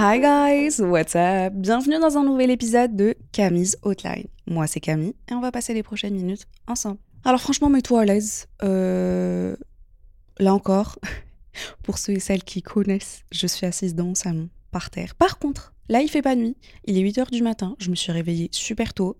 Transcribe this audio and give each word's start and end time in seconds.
Hi 0.00 0.20
guys, 0.20 0.80
what's 0.80 1.16
up? 1.16 1.54
Bienvenue 1.54 1.98
dans 1.98 2.16
un 2.16 2.22
nouvel 2.22 2.52
épisode 2.52 2.94
de 2.94 3.16
Camille's 3.32 3.76
Outline. 3.84 4.28
Moi 4.46 4.68
c'est 4.68 4.78
Camille 4.78 5.16
et 5.28 5.34
on 5.34 5.40
va 5.40 5.50
passer 5.50 5.74
les 5.74 5.82
prochaines 5.82 6.14
minutes 6.14 6.46
ensemble. 6.68 6.98
Alors 7.24 7.40
franchement, 7.40 7.68
mets-toi 7.68 8.02
à 8.02 8.04
l'aise. 8.04 8.46
Euh, 8.62 9.56
Là 10.38 10.54
encore, 10.54 11.00
pour 11.82 11.98
ceux 11.98 12.12
et 12.12 12.20
celles 12.20 12.44
qui 12.44 12.62
connaissent, 12.62 13.24
je 13.32 13.48
suis 13.48 13.66
assise 13.66 13.96
dans 13.96 14.04
mon 14.04 14.14
salon, 14.14 14.48
par 14.70 14.90
terre. 14.90 15.16
Par 15.16 15.40
contre, 15.40 15.74
là 15.88 16.00
il 16.00 16.08
fait 16.08 16.22
pas 16.22 16.36
nuit, 16.36 16.56
il 16.84 16.96
est 16.96 17.02
8h 17.02 17.32
du 17.32 17.42
matin, 17.42 17.74
je 17.80 17.90
me 17.90 17.96
suis 17.96 18.12
réveillée 18.12 18.50
super 18.52 18.94
tôt. 18.94 19.16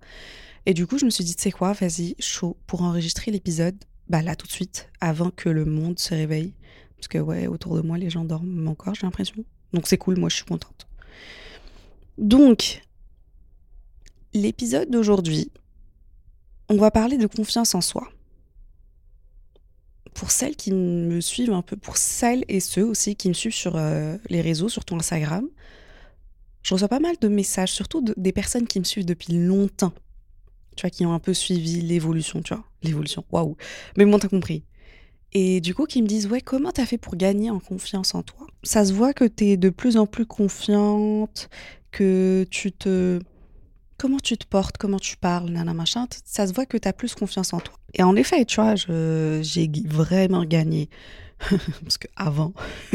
Et 0.64 0.74
du 0.74 0.86
coup, 0.86 0.96
je 0.96 1.06
me 1.06 1.10
suis 1.10 1.24
dit, 1.24 1.34
tu 1.34 1.42
sais 1.42 1.50
quoi, 1.50 1.72
vas-y, 1.72 2.14
chaud, 2.20 2.56
pour 2.68 2.82
enregistrer 2.82 3.32
l'épisode, 3.32 3.74
bah 4.08 4.22
là 4.22 4.36
tout 4.36 4.46
de 4.46 4.52
suite, 4.52 4.90
avant 5.00 5.30
que 5.30 5.48
le 5.48 5.64
monde 5.64 5.98
se 5.98 6.14
réveille. 6.14 6.54
Parce 6.96 7.08
que 7.08 7.18
ouais, 7.18 7.48
autour 7.48 7.74
de 7.74 7.80
moi, 7.80 7.98
les 7.98 8.10
gens 8.10 8.24
dorment 8.24 8.68
encore, 8.68 8.94
j'ai 8.94 9.08
l'impression. 9.08 9.44
Donc 9.72 9.86
c'est 9.86 9.98
cool, 9.98 10.18
moi 10.18 10.28
je 10.28 10.36
suis 10.36 10.44
contente. 10.44 10.86
Donc, 12.16 12.82
l'épisode 14.34 14.90
d'aujourd'hui, 14.90 15.50
on 16.68 16.76
va 16.76 16.90
parler 16.90 17.16
de 17.16 17.26
confiance 17.26 17.74
en 17.74 17.80
soi. 17.80 18.08
Pour 20.14 20.30
celles 20.32 20.56
qui 20.56 20.72
me 20.72 21.20
suivent 21.20 21.52
un 21.52 21.62
peu, 21.62 21.76
pour 21.76 21.96
celles 21.96 22.44
et 22.48 22.60
ceux 22.60 22.84
aussi 22.84 23.14
qui 23.14 23.28
me 23.28 23.34
suivent 23.34 23.54
sur 23.54 23.76
euh, 23.76 24.16
les 24.28 24.40
réseaux, 24.40 24.68
surtout 24.68 24.96
Instagram, 24.96 25.48
je 26.62 26.74
reçois 26.74 26.88
pas 26.88 26.98
mal 26.98 27.14
de 27.20 27.28
messages, 27.28 27.72
surtout 27.72 28.02
de- 28.02 28.14
des 28.16 28.32
personnes 28.32 28.66
qui 28.66 28.80
me 28.80 28.84
suivent 28.84 29.06
depuis 29.06 29.32
longtemps. 29.32 29.92
Tu 30.76 30.82
vois, 30.82 30.90
qui 30.90 31.06
ont 31.06 31.12
un 31.12 31.18
peu 31.20 31.34
suivi 31.34 31.80
l'évolution, 31.80 32.42
tu 32.42 32.52
vois. 32.54 32.64
L'évolution, 32.82 33.24
waouh. 33.30 33.56
Mais 33.96 34.04
bon, 34.04 34.18
t'as 34.18 34.28
compris. 34.28 34.64
Et 35.32 35.60
du 35.60 35.74
coup, 35.74 35.84
qui 35.84 36.02
me 36.02 36.06
disent, 36.06 36.26
ouais, 36.26 36.40
comment 36.40 36.70
t'as 36.70 36.86
fait 36.86 36.98
pour 36.98 37.16
gagner 37.16 37.50
en 37.50 37.60
confiance 37.60 38.14
en 38.14 38.22
toi? 38.22 38.46
Ça 38.62 38.84
se 38.84 38.92
voit 38.92 39.12
que 39.12 39.24
t'es 39.24 39.56
de 39.56 39.68
plus 39.70 39.96
en 39.96 40.06
plus 40.06 40.26
confiante, 40.26 41.48
que 41.90 42.46
tu 42.50 42.72
te... 42.72 43.20
Comment 43.98 44.18
tu 44.20 44.38
te 44.38 44.46
portes, 44.46 44.78
comment 44.78 45.00
tu 45.00 45.16
parles, 45.16 45.50
nana 45.50 45.74
machin, 45.74 46.06
ça 46.24 46.46
se 46.46 46.52
voit 46.52 46.66
que 46.66 46.76
t'as 46.76 46.92
plus 46.92 47.16
confiance 47.16 47.52
en 47.52 47.58
toi. 47.58 47.74
Et 47.94 48.04
en 48.04 48.14
effet, 48.14 48.44
tu 48.44 48.60
vois, 48.60 48.76
j'ai 48.76 49.70
vraiment 49.86 50.44
gagné. 50.44 50.88
Parce 51.82 51.98
que 51.98 52.06
avant, 52.14 52.54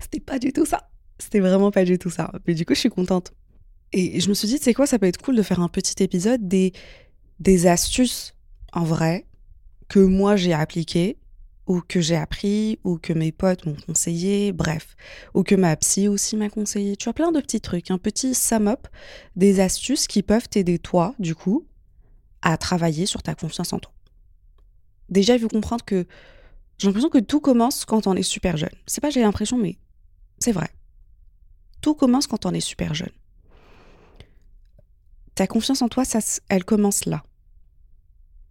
c'était 0.00 0.20
pas 0.20 0.38
du 0.38 0.52
tout 0.52 0.64
ça. 0.64 0.90
C'était 1.18 1.40
vraiment 1.40 1.72
pas 1.72 1.84
du 1.84 1.98
tout 1.98 2.10
ça. 2.10 2.30
Mais 2.46 2.54
du 2.54 2.64
coup, 2.64 2.74
je 2.74 2.80
suis 2.80 2.88
contente. 2.88 3.32
Et 3.92 4.20
je 4.20 4.28
me 4.28 4.34
suis 4.34 4.46
dit, 4.46 4.58
c'est 4.60 4.74
quoi, 4.74 4.86
ça 4.86 4.98
peut 4.98 5.06
être 5.06 5.20
cool 5.20 5.34
de 5.34 5.42
faire 5.42 5.60
un 5.60 5.68
petit 5.68 6.02
épisode 6.04 6.46
des, 6.46 6.72
des 7.40 7.66
astuces 7.66 8.34
en 8.72 8.84
vrai 8.84 9.26
que 9.88 10.00
moi 10.00 10.36
j'ai 10.36 10.52
appliquées 10.52 11.18
ou 11.66 11.80
que 11.80 12.00
j'ai 12.00 12.16
appris 12.16 12.78
ou 12.84 12.96
que 12.96 13.12
mes 13.12 13.32
potes 13.32 13.66
m'ont 13.66 13.76
conseillé, 13.86 14.52
bref, 14.52 14.96
ou 15.34 15.42
que 15.42 15.54
ma 15.54 15.76
psy 15.76 16.08
aussi 16.08 16.36
m'a 16.36 16.48
conseillé. 16.48 16.96
Tu 16.96 17.04
vois, 17.04 17.12
plein 17.12 17.32
de 17.32 17.40
petits 17.40 17.60
trucs, 17.60 17.90
un 17.90 17.98
petit 17.98 18.34
sum 18.34 18.68
up 18.68 18.86
des 19.34 19.60
astuces 19.60 20.06
qui 20.06 20.22
peuvent 20.22 20.48
t'aider 20.48 20.78
toi, 20.78 21.14
du 21.18 21.34
coup, 21.34 21.66
à 22.42 22.56
travailler 22.56 23.06
sur 23.06 23.22
ta 23.22 23.34
confiance 23.34 23.72
en 23.72 23.78
toi. 23.78 23.92
Déjà, 25.08 25.34
il 25.34 25.40
faut 25.40 25.48
comprendre 25.48 25.84
que 25.84 26.06
j'ai 26.78 26.86
l'impression 26.86 27.08
que 27.08 27.18
tout 27.18 27.40
commence 27.40 27.84
quand 27.84 28.06
on 28.06 28.14
est 28.14 28.22
super 28.22 28.56
jeune. 28.56 28.74
C'est 28.86 29.00
pas 29.00 29.10
j'ai 29.10 29.22
l'impression, 29.22 29.56
mais 29.56 29.78
c'est 30.38 30.52
vrai. 30.52 30.68
Tout 31.80 31.94
commence 31.94 32.26
quand 32.26 32.46
on 32.46 32.52
est 32.52 32.60
super 32.60 32.94
jeune. 32.94 33.12
Ta 35.34 35.46
confiance 35.46 35.82
en 35.82 35.88
toi, 35.88 36.04
ça, 36.04 36.20
elle 36.48 36.64
commence 36.64 37.04
là. 37.04 37.22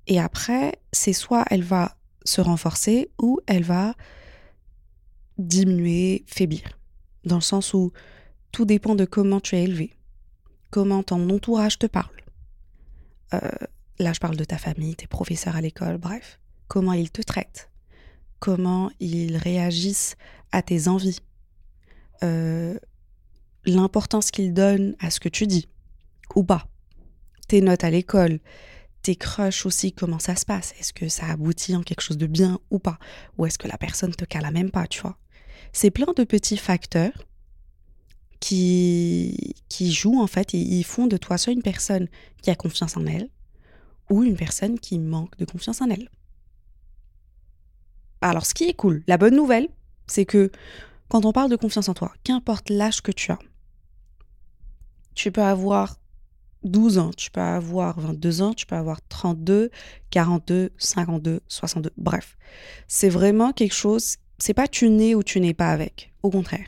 Et 0.08 0.20
après, 0.20 0.80
c'est 0.92 1.14
soit 1.14 1.46
elle 1.50 1.64
va 1.64 1.98
se 2.24 2.42
renforcer 2.42 3.10
ou 3.20 3.40
elle 3.48 3.64
va 3.64 3.96
diminuer, 5.38 6.24
faiblir. 6.28 6.80
Dans 7.24 7.36
le 7.36 7.42
sens 7.42 7.74
où 7.74 7.92
tout 8.52 8.66
dépend 8.66 8.96
de 8.96 9.06
comment 9.06 9.40
tu 9.40 9.56
es 9.56 9.64
élevé, 9.64 9.94
comment 10.70 11.04
ton 11.04 11.30
entourage 11.30 11.80
te 11.80 11.88
parle. 11.88 12.16
Euh, 13.34 13.40
là, 14.00 14.14
je 14.14 14.20
parle 14.20 14.38
de 14.38 14.44
ta 14.44 14.58
famille, 14.58 14.96
tes 14.96 15.08
professeurs 15.08 15.56
à 15.56 15.62
l'école, 15.62 15.98
bref. 15.98 16.40
Comment 16.68 16.94
ils 16.94 17.12
te 17.12 17.22
traitent, 17.22 17.70
comment 18.40 18.90
ils 19.00 19.38
réagissent 19.38 20.16
à 20.52 20.62
tes 20.62 20.88
envies, 20.88 21.20
euh, 22.24 22.78
l'importance 23.66 24.32
qu'ils 24.32 24.54
donnent 24.54 24.96
à 25.00 25.12
ce 25.12 25.20
que 25.20 25.30
tu 25.30 25.48
dis 25.48 25.68
ou 26.34 26.44
pas, 26.44 26.68
tes 27.48 27.62
notes 27.62 27.84
à 27.84 27.90
l'école, 27.90 28.40
tes 29.06 29.16
crushs 29.16 29.68
aussi, 29.68 29.94
comment 29.94 30.18
ça 30.18 30.36
se 30.36 30.46
passe. 30.46 30.74
Est-ce 30.80 30.92
que 30.92 31.10
ça 31.10 31.28
aboutit 31.28 31.76
en 31.76 31.84
quelque 31.84 32.02
chose 32.02 32.18
de 32.18 32.26
bien 32.26 32.60
ou 32.72 32.80
pas? 32.80 32.98
Ou 33.38 33.46
est-ce 33.46 33.60
que 33.60 33.68
la 33.68 33.78
personne 33.78 34.16
te 34.16 34.26
cala 34.26 34.50
même 34.50 34.72
pas, 34.72 34.88
tu 34.88 35.00
vois? 35.02 35.20
C'est 35.74 35.92
plein 35.92 36.12
de 36.18 36.24
petits 36.24 36.58
facteurs 36.58 37.28
qui, 38.40 39.54
qui 39.70 39.94
jouent 39.94 40.20
en 40.20 40.26
fait. 40.26 40.56
Et 40.56 40.58
ils 40.58 40.84
font 40.84 41.06
de 41.06 41.18
toi 41.18 41.38
soit 41.38 41.54
une 41.54 41.62
personne 41.62 42.08
qui 42.42 42.50
a 42.50 42.56
confiance 42.56 42.98
en 42.98 43.06
elle 43.06 43.30
ou 44.10 44.24
une 44.24 44.36
personne 44.36 44.80
qui 44.80 44.98
manque 44.98 45.38
de 45.38 45.46
confiance 45.46 45.82
en 45.82 45.90
elle. 45.92 46.10
Alors, 48.22 48.48
ce 48.48 48.56
qui 48.56 48.64
est 48.64 48.74
cool, 48.74 49.04
la 49.06 49.20
bonne 49.20 49.36
nouvelle, 49.36 49.68
c'est 50.08 50.26
que 50.26 50.52
quand 51.10 51.26
on 51.26 51.32
parle 51.32 51.52
de 51.52 51.56
confiance 51.56 51.90
en 51.90 51.94
toi, 51.94 52.12
qu'importe 52.24 52.72
l'âge 52.72 53.02
que 53.02 53.12
tu 53.12 53.32
as, 53.32 53.40
tu 55.14 55.32
peux 55.32 55.44
avoir 55.44 56.00
12 56.66 56.98
ans, 56.98 57.12
tu 57.16 57.32
peux 57.32 57.42
avoir 57.42 58.00
22 58.00 58.42
ans, 58.42 58.54
tu 58.54 58.66
peux 58.66 58.76
avoir 58.76 59.02
32, 59.08 59.70
42, 60.10 60.72
52, 60.78 61.42
62, 61.48 61.92
bref. 61.98 62.38
C'est 62.88 63.10
vraiment 63.10 63.54
quelque 63.54 63.74
chose, 63.74 64.18
c'est 64.40 64.54
pas 64.54 64.68
tu 64.68 64.90
nais 64.90 65.16
ou 65.16 65.24
tu 65.24 65.40
n'es 65.40 65.54
pas 65.54 65.72
avec, 65.72 66.14
au 66.24 66.30
contraire. 66.30 66.68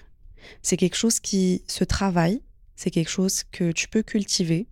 C'est 0.61 0.77
quelque 0.77 0.95
chose 0.95 1.19
qui 1.19 1.63
se 1.67 1.83
travaille, 1.83 2.41
c'est 2.75 2.91
quelque 2.91 3.09
chose 3.09 3.43
que 3.43 3.71
tu 3.71 3.87
peux 3.87 4.03
cultiver. 4.03 4.67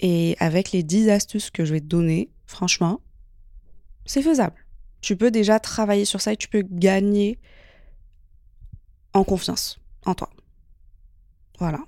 Et 0.00 0.36
avec 0.40 0.72
les 0.72 0.82
10 0.82 1.08
astuces 1.08 1.50
que 1.50 1.64
je 1.64 1.72
vais 1.72 1.80
te 1.80 1.86
donner, 1.86 2.30
franchement, 2.46 3.00
c'est 4.04 4.22
faisable. 4.22 4.66
Tu 5.00 5.16
peux 5.16 5.30
déjà 5.30 5.60
travailler 5.60 6.04
sur 6.04 6.20
ça 6.20 6.32
et 6.32 6.36
tu 6.36 6.48
peux 6.48 6.62
gagner 6.62 7.38
en 9.12 9.22
confiance 9.22 9.78
en 10.04 10.14
toi. 10.14 10.30
Voilà. 11.58 11.84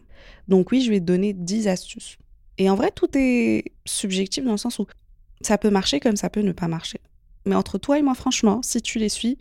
Donc 0.48 0.70
oui, 0.70 0.80
je 0.80 0.90
vais 0.90 1.00
te 1.00 1.04
donner 1.04 1.32
10 1.32 1.68
astuces. 1.68 2.18
Et 2.58 2.70
en 2.70 2.74
vrai, 2.74 2.90
tout 2.90 3.08
est 3.14 3.72
subjectif 3.84 4.44
dans 4.44 4.52
le 4.52 4.56
sens 4.56 4.78
où 4.78 4.86
ça 5.40 5.58
peut 5.58 5.70
marcher 5.70 6.00
comme 6.00 6.16
ça 6.16 6.30
peut 6.30 6.40
ne 6.40 6.52
pas 6.52 6.68
marcher. 6.68 7.00
Mais 7.44 7.54
entre 7.54 7.78
toi 7.78 7.98
et 7.98 8.02
moi, 8.02 8.14
franchement, 8.14 8.60
si 8.62 8.80
tu 8.80 8.98
les 8.98 9.08
suis, 9.08 9.38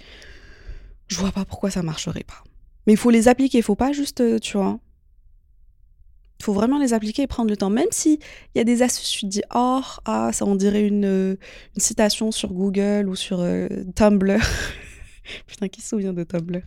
je 1.07 1.17
vois 1.17 1.31
pas 1.31 1.45
pourquoi 1.45 1.69
ça 1.69 1.81
marcherait 1.81 2.23
pas. 2.23 2.43
Mais 2.87 2.93
il 2.93 2.97
faut 2.97 3.09
les 3.09 3.27
appliquer, 3.27 3.59
il 3.59 3.63
faut 3.63 3.75
pas 3.75 3.91
juste, 3.91 4.21
euh, 4.21 4.39
tu 4.39 4.57
vois. 4.57 4.79
Il 6.39 6.43
faut 6.43 6.53
vraiment 6.53 6.77
les 6.77 6.93
appliquer 6.93 7.23
et 7.23 7.27
prendre 7.27 7.49
le 7.49 7.57
temps. 7.57 7.69
Même 7.69 7.87
si 7.91 8.19
il 8.53 8.57
y 8.57 8.61
a 8.61 8.63
des 8.63 8.81
astuces, 8.81 9.09
tu 9.09 9.19
te 9.21 9.25
dis, 9.27 9.41
oh, 9.55 9.81
ah, 10.05 10.31
ça 10.33 10.45
on 10.45 10.55
dirait 10.55 10.85
une, 10.85 11.05
euh, 11.05 11.35
citation 11.77 12.31
sur 12.31 12.53
Google 12.53 13.07
ou 13.07 13.15
sur 13.15 13.39
euh, 13.39 13.67
Tumblr. 13.95 14.39
Putain, 15.47 15.69
qui 15.69 15.81
se 15.81 15.89
souvient 15.89 16.13
de 16.13 16.23
Tumblr? 16.23 16.61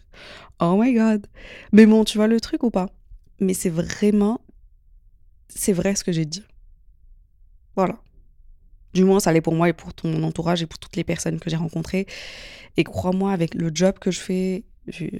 Oh 0.60 0.76
my 0.80 0.92
god. 0.94 1.26
Mais 1.72 1.86
bon, 1.86 2.04
tu 2.04 2.18
vois 2.18 2.26
le 2.26 2.40
truc 2.40 2.62
ou 2.64 2.70
pas? 2.70 2.88
Mais 3.40 3.55
c'est 3.55 3.70
vraiment. 3.70 4.40
C'est 5.49 5.73
vrai 5.73 5.94
ce 5.94 6.05
que 6.05 6.12
j'ai 6.12 6.25
dit. 6.25 6.44
Voilà. 7.76 7.99
Du 8.94 9.05
moins, 9.05 9.20
ça 9.20 9.32
l'est 9.32 9.40
pour 9.40 9.55
moi 9.55 9.69
et 9.69 9.73
pour 9.73 9.94
ton 9.94 10.23
entourage 10.23 10.62
et 10.62 10.67
pour 10.67 10.79
toutes 10.79 10.96
les 10.96 11.05
personnes 11.05 11.38
que 11.38 11.50
j'ai 11.50 11.56
rencontrées. 11.56 12.06
Et 12.76 12.85
crois-moi, 12.85 13.32
avec 13.32 13.55
le 13.55 13.70
job 13.73 13.99
que 13.99 14.11
je 14.11 14.19
fais, 14.19 14.64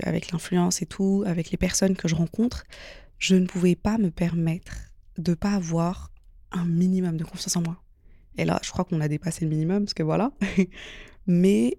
avec 0.03 0.33
l'influence 0.33 0.83
et 0.83 0.87
tout, 0.87 1.23
avec 1.27 1.51
les 1.51 1.57
personnes 1.57 1.97
que 1.97 2.09
je 2.09 2.15
rencontre, 2.15 2.65
je 3.19 3.37
ne 3.37 3.47
pouvais 3.47 3.77
pas 3.77 3.99
me 3.99 4.11
permettre 4.11 4.75
de 5.19 5.35
pas 5.35 5.53
avoir 5.53 6.13
un 6.53 6.65
minimum 6.65 7.17
de 7.17 7.25
confiance 7.25 7.57
en 7.57 7.63
moi. 7.63 7.77
Et 8.37 8.45
là, 8.45 8.61
je 8.63 8.71
crois 8.71 8.85
qu'on 8.85 9.01
a 9.01 9.09
dépassé 9.09 9.45
le 9.45 9.51
minimum, 9.51 9.85
parce 9.85 9.95
que 9.95 10.03
voilà. 10.03 10.33
Mais 11.27 11.79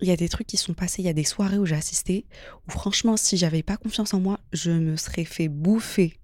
il 0.00 0.08
y 0.08 0.10
a 0.12 0.16
des 0.16 0.28
trucs 0.28 0.46
qui 0.46 0.56
sont 0.56 0.74
passés, 0.74 1.02
il 1.02 1.06
y 1.06 1.08
a 1.08 1.14
des 1.14 1.24
soirées 1.24 1.58
où 1.58 1.66
j'ai 1.66 1.76
assisté, 1.76 2.26
où 2.66 2.70
franchement, 2.70 3.16
si 3.16 3.36
j'avais 3.36 3.62
pas 3.62 3.76
confiance 3.76 4.14
en 4.14 4.20
moi, 4.20 4.40
je 4.52 4.70
me 4.70 4.96
serais 4.96 5.24
fait 5.24 5.48
bouffer. 5.48 6.18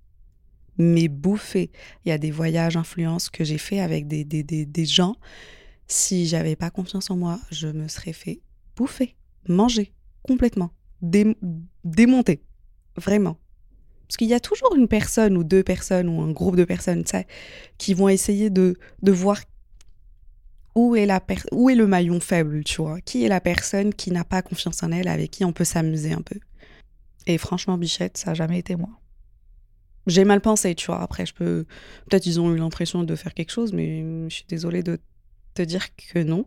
mais 0.79 1.09
bouffé. 1.09 1.71
Il 2.05 2.09
y 2.09 2.13
a 2.13 2.19
des 2.19 2.31
voyages 2.31 2.77
influences 2.77 3.29
que 3.29 3.45
j'ai 3.45 3.59
fait 3.59 3.81
avec 3.81 4.07
des, 4.09 4.25
des, 4.25 4.43
des, 4.43 4.65
des 4.67 4.87
gens. 4.87 5.17
Si 5.87 6.27
j'avais 6.27 6.57
pas 6.57 6.71
confiance 6.71 7.11
en 7.11 7.17
moi, 7.17 7.39
je 7.51 7.69
me 7.69 7.89
serais 7.89 8.13
fait 8.13 8.41
bouffer, 8.77 9.17
manger 9.49 9.93
complètement, 10.23 10.71
dé- 11.03 11.37
démonter, 11.85 12.43
vraiment. 12.97 13.37
Parce 14.07 14.17
qu'il 14.17 14.29
y 14.29 14.35
a 14.35 14.41
toujours 14.41 14.75
une 14.75 14.89
personne 14.89 15.37
ou 15.37 15.45
deux 15.45 15.63
personnes 15.63 16.09
ou 16.09 16.21
un 16.21 16.33
groupe 16.33 16.57
de 16.57 16.65
personnes, 16.65 17.05
qui 17.79 17.95
vont 17.95 18.09
essayer 18.09 18.51
de, 18.51 18.77
de 19.03 19.13
voir 19.13 19.41
où 20.89 20.97
est, 20.97 21.07
la 21.07 21.23
où 21.53 21.71
est 21.71 21.75
le 21.75 21.87
maillon 21.87 22.21
faible, 22.21 22.65
tu 22.65 22.83
vois? 22.83 23.01
Qui 23.01 23.25
est 23.25 23.29
la 23.29 23.41
personne 23.41 23.93
qui 23.93 24.11
n'a 24.11 24.25
pas 24.25 24.43
confiance 24.43 24.83
en 24.83 24.93
elle, 24.93 25.09
avec 25.09 25.31
qui 25.31 25.45
on 25.45 25.53
peut 25.53 25.65
s'amuser 25.65 26.13
un 26.13 26.23
peu? 26.23 26.39
Et 27.27 27.39
franchement, 27.39 27.77
Bichette, 27.79 28.17
ça 28.17 28.31
n'a 28.31 28.35
jamais 28.35 28.59
été 28.59 28.77
moi. 28.77 28.91
J'ai 30.07 30.25
mal 30.25 30.41
pensé, 30.41 30.75
tu 30.75 30.87
vois. 30.87 31.03
Après, 31.03 31.27
je 31.27 31.35
peux. 31.35 31.67
Peut-être 32.09 32.27
ils 32.27 32.41
ont 32.41 32.53
eu 32.53 32.57
l'impression 32.57 33.05
de 33.05 33.15
faire 33.17 33.35
quelque 33.35 33.53
chose, 33.53 33.73
mais 33.73 34.29
je 34.29 34.35
suis 34.35 34.47
désolée 34.49 34.83
de 34.83 34.99
te 35.55 35.63
dire 35.63 35.95
que 35.97 36.21
non. 36.21 36.47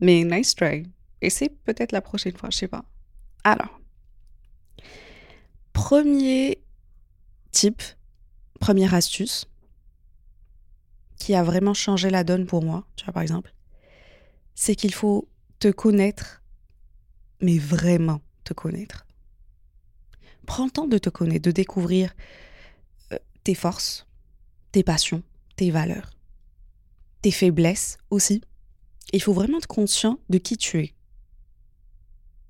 Mais 0.00 0.24
nice 0.24 0.54
try. 0.54 0.84
Et 1.20 1.30
c'est 1.30 1.48
peut-être 1.48 1.92
la 1.92 2.02
prochaine 2.02 2.36
fois, 2.36 2.50
je 2.50 2.58
sais 2.58 2.68
pas. 2.68 2.84
Alors, 3.44 3.80
premier 5.72 6.58
type, 7.50 7.82
première 8.60 8.94
astuce 8.94 9.46
qui 11.16 11.34
a 11.34 11.44
vraiment 11.44 11.74
changé 11.74 12.10
la 12.10 12.24
donne 12.24 12.46
pour 12.46 12.64
moi, 12.64 12.84
tu 12.96 13.04
vois, 13.04 13.14
par 13.14 13.22
exemple, 13.22 13.54
c'est 14.54 14.76
qu'il 14.76 14.94
faut 14.94 15.28
te 15.58 15.68
connaître, 15.68 16.42
mais 17.40 17.58
vraiment 17.58 18.20
te 18.44 18.54
connaître. 18.54 19.06
Prends 20.46 20.64
le 20.64 20.70
temps 20.70 20.86
de 20.86 20.98
te 20.98 21.10
connaître, 21.10 21.44
de 21.44 21.50
découvrir 21.50 22.14
euh, 23.12 23.18
tes 23.44 23.54
forces, 23.54 24.06
tes 24.72 24.82
passions, 24.82 25.22
tes 25.56 25.70
valeurs, 25.70 26.10
tes 27.22 27.30
faiblesses 27.30 27.98
aussi. 28.10 28.42
Il 29.12 29.22
faut 29.22 29.32
vraiment 29.32 29.58
être 29.58 29.66
conscient 29.66 30.18
de 30.28 30.38
qui 30.38 30.56
tu 30.56 30.80
es. 30.80 30.94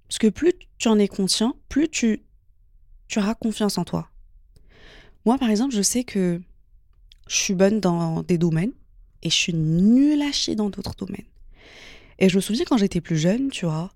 Parce 0.08 0.18
que 0.18 0.28
plus 0.28 0.52
tu 0.78 0.88
en 0.88 0.98
es 0.98 1.08
conscient, 1.08 1.56
plus 1.68 1.88
tu, 1.88 2.22
tu 3.08 3.18
auras 3.18 3.34
confiance 3.34 3.78
en 3.78 3.84
toi. 3.84 4.10
Moi, 5.24 5.38
par 5.38 5.50
exemple, 5.50 5.74
je 5.74 5.82
sais 5.82 6.04
que 6.04 6.40
je 7.28 7.36
suis 7.36 7.54
bonne 7.54 7.80
dans 7.80 8.22
des 8.22 8.38
domaines 8.38 8.72
et 9.22 9.30
je 9.30 9.34
suis 9.34 9.54
nulle 9.54 10.22
à 10.22 10.32
chier 10.32 10.54
dans 10.54 10.70
d'autres 10.70 10.94
domaines. 10.94 11.26
Et 12.18 12.28
je 12.28 12.36
me 12.36 12.40
souviens 12.40 12.64
quand 12.66 12.76
j'étais 12.76 13.00
plus 13.00 13.18
jeune, 13.18 13.50
tu 13.50 13.66
vois, 13.66 13.92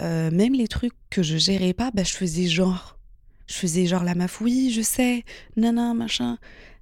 euh, 0.00 0.30
même 0.30 0.54
les 0.54 0.68
trucs 0.68 0.94
que 1.10 1.22
je 1.22 1.36
gérais 1.36 1.72
pas, 1.72 1.90
bah, 1.90 2.04
je 2.04 2.14
faisais 2.14 2.46
genre. 2.46 2.98
Je 3.46 3.54
faisais 3.54 3.86
genre 3.86 4.04
la 4.04 4.14
meuf, 4.14 4.40
oui, 4.40 4.70
je 4.70 4.80
sais, 4.80 5.24
nana, 5.56 5.94
machin. 5.94 6.38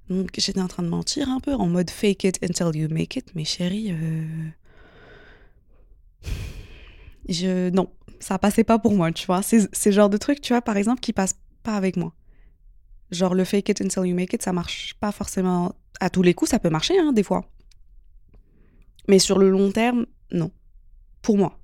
Donc 0.09 0.29
j'étais 0.37 0.61
en 0.61 0.67
train 0.67 0.83
de 0.83 0.89
mentir 0.89 1.29
un 1.29 1.39
peu, 1.39 1.53
en 1.53 1.67
mode 1.67 1.89
fake 1.89 2.23
it 2.23 2.39
until 2.43 2.77
you 2.77 2.87
make 2.89 3.15
it. 3.15 3.33
Mais 3.35 3.45
chérie, 3.45 3.91
euh... 3.91 4.49
je... 7.27 7.69
non, 7.71 7.91
ça 8.19 8.37
passait 8.37 8.63
pas 8.63 8.79
pour 8.79 8.93
moi, 8.93 9.11
tu 9.11 9.25
vois. 9.25 9.41
C'est 9.41 9.91
genre 9.91 10.09
de 10.09 10.17
truc, 10.17 10.41
tu 10.41 10.53
vois, 10.53 10.61
par 10.61 10.77
exemple, 10.77 11.01
qui 11.01 11.13
passe 11.13 11.35
pas 11.63 11.75
avec 11.75 11.97
moi. 11.97 12.13
Genre 13.11 13.35
le 13.35 13.43
fake 13.43 13.69
it 13.69 13.81
until 13.81 14.05
you 14.05 14.15
make 14.15 14.33
it, 14.33 14.41
ça 14.41 14.53
marche 14.53 14.95
pas 14.99 15.11
forcément 15.11 15.75
à 15.99 16.09
tous 16.09 16.21
les 16.21 16.33
coups, 16.33 16.51
ça 16.51 16.59
peut 16.59 16.69
marcher, 16.69 16.97
hein, 16.97 17.11
des 17.11 17.23
fois. 17.23 17.49
Mais 19.07 19.19
sur 19.19 19.37
le 19.39 19.49
long 19.49 19.71
terme, 19.71 20.05
non. 20.31 20.51
Pour 21.21 21.37
moi. 21.37 21.59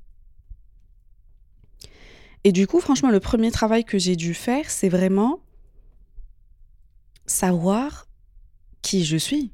Et 2.44 2.52
du 2.52 2.68
coup, 2.68 2.80
franchement, 2.80 3.10
le 3.10 3.20
premier 3.20 3.52
travail 3.52 3.84
que 3.84 3.98
j'ai 3.98 4.16
dû 4.16 4.34
faire, 4.34 4.70
c'est 4.70 4.90
vraiment 4.90 5.42
savoir 7.26 8.08
qui 8.82 9.04
je 9.04 9.18
suis, 9.18 9.52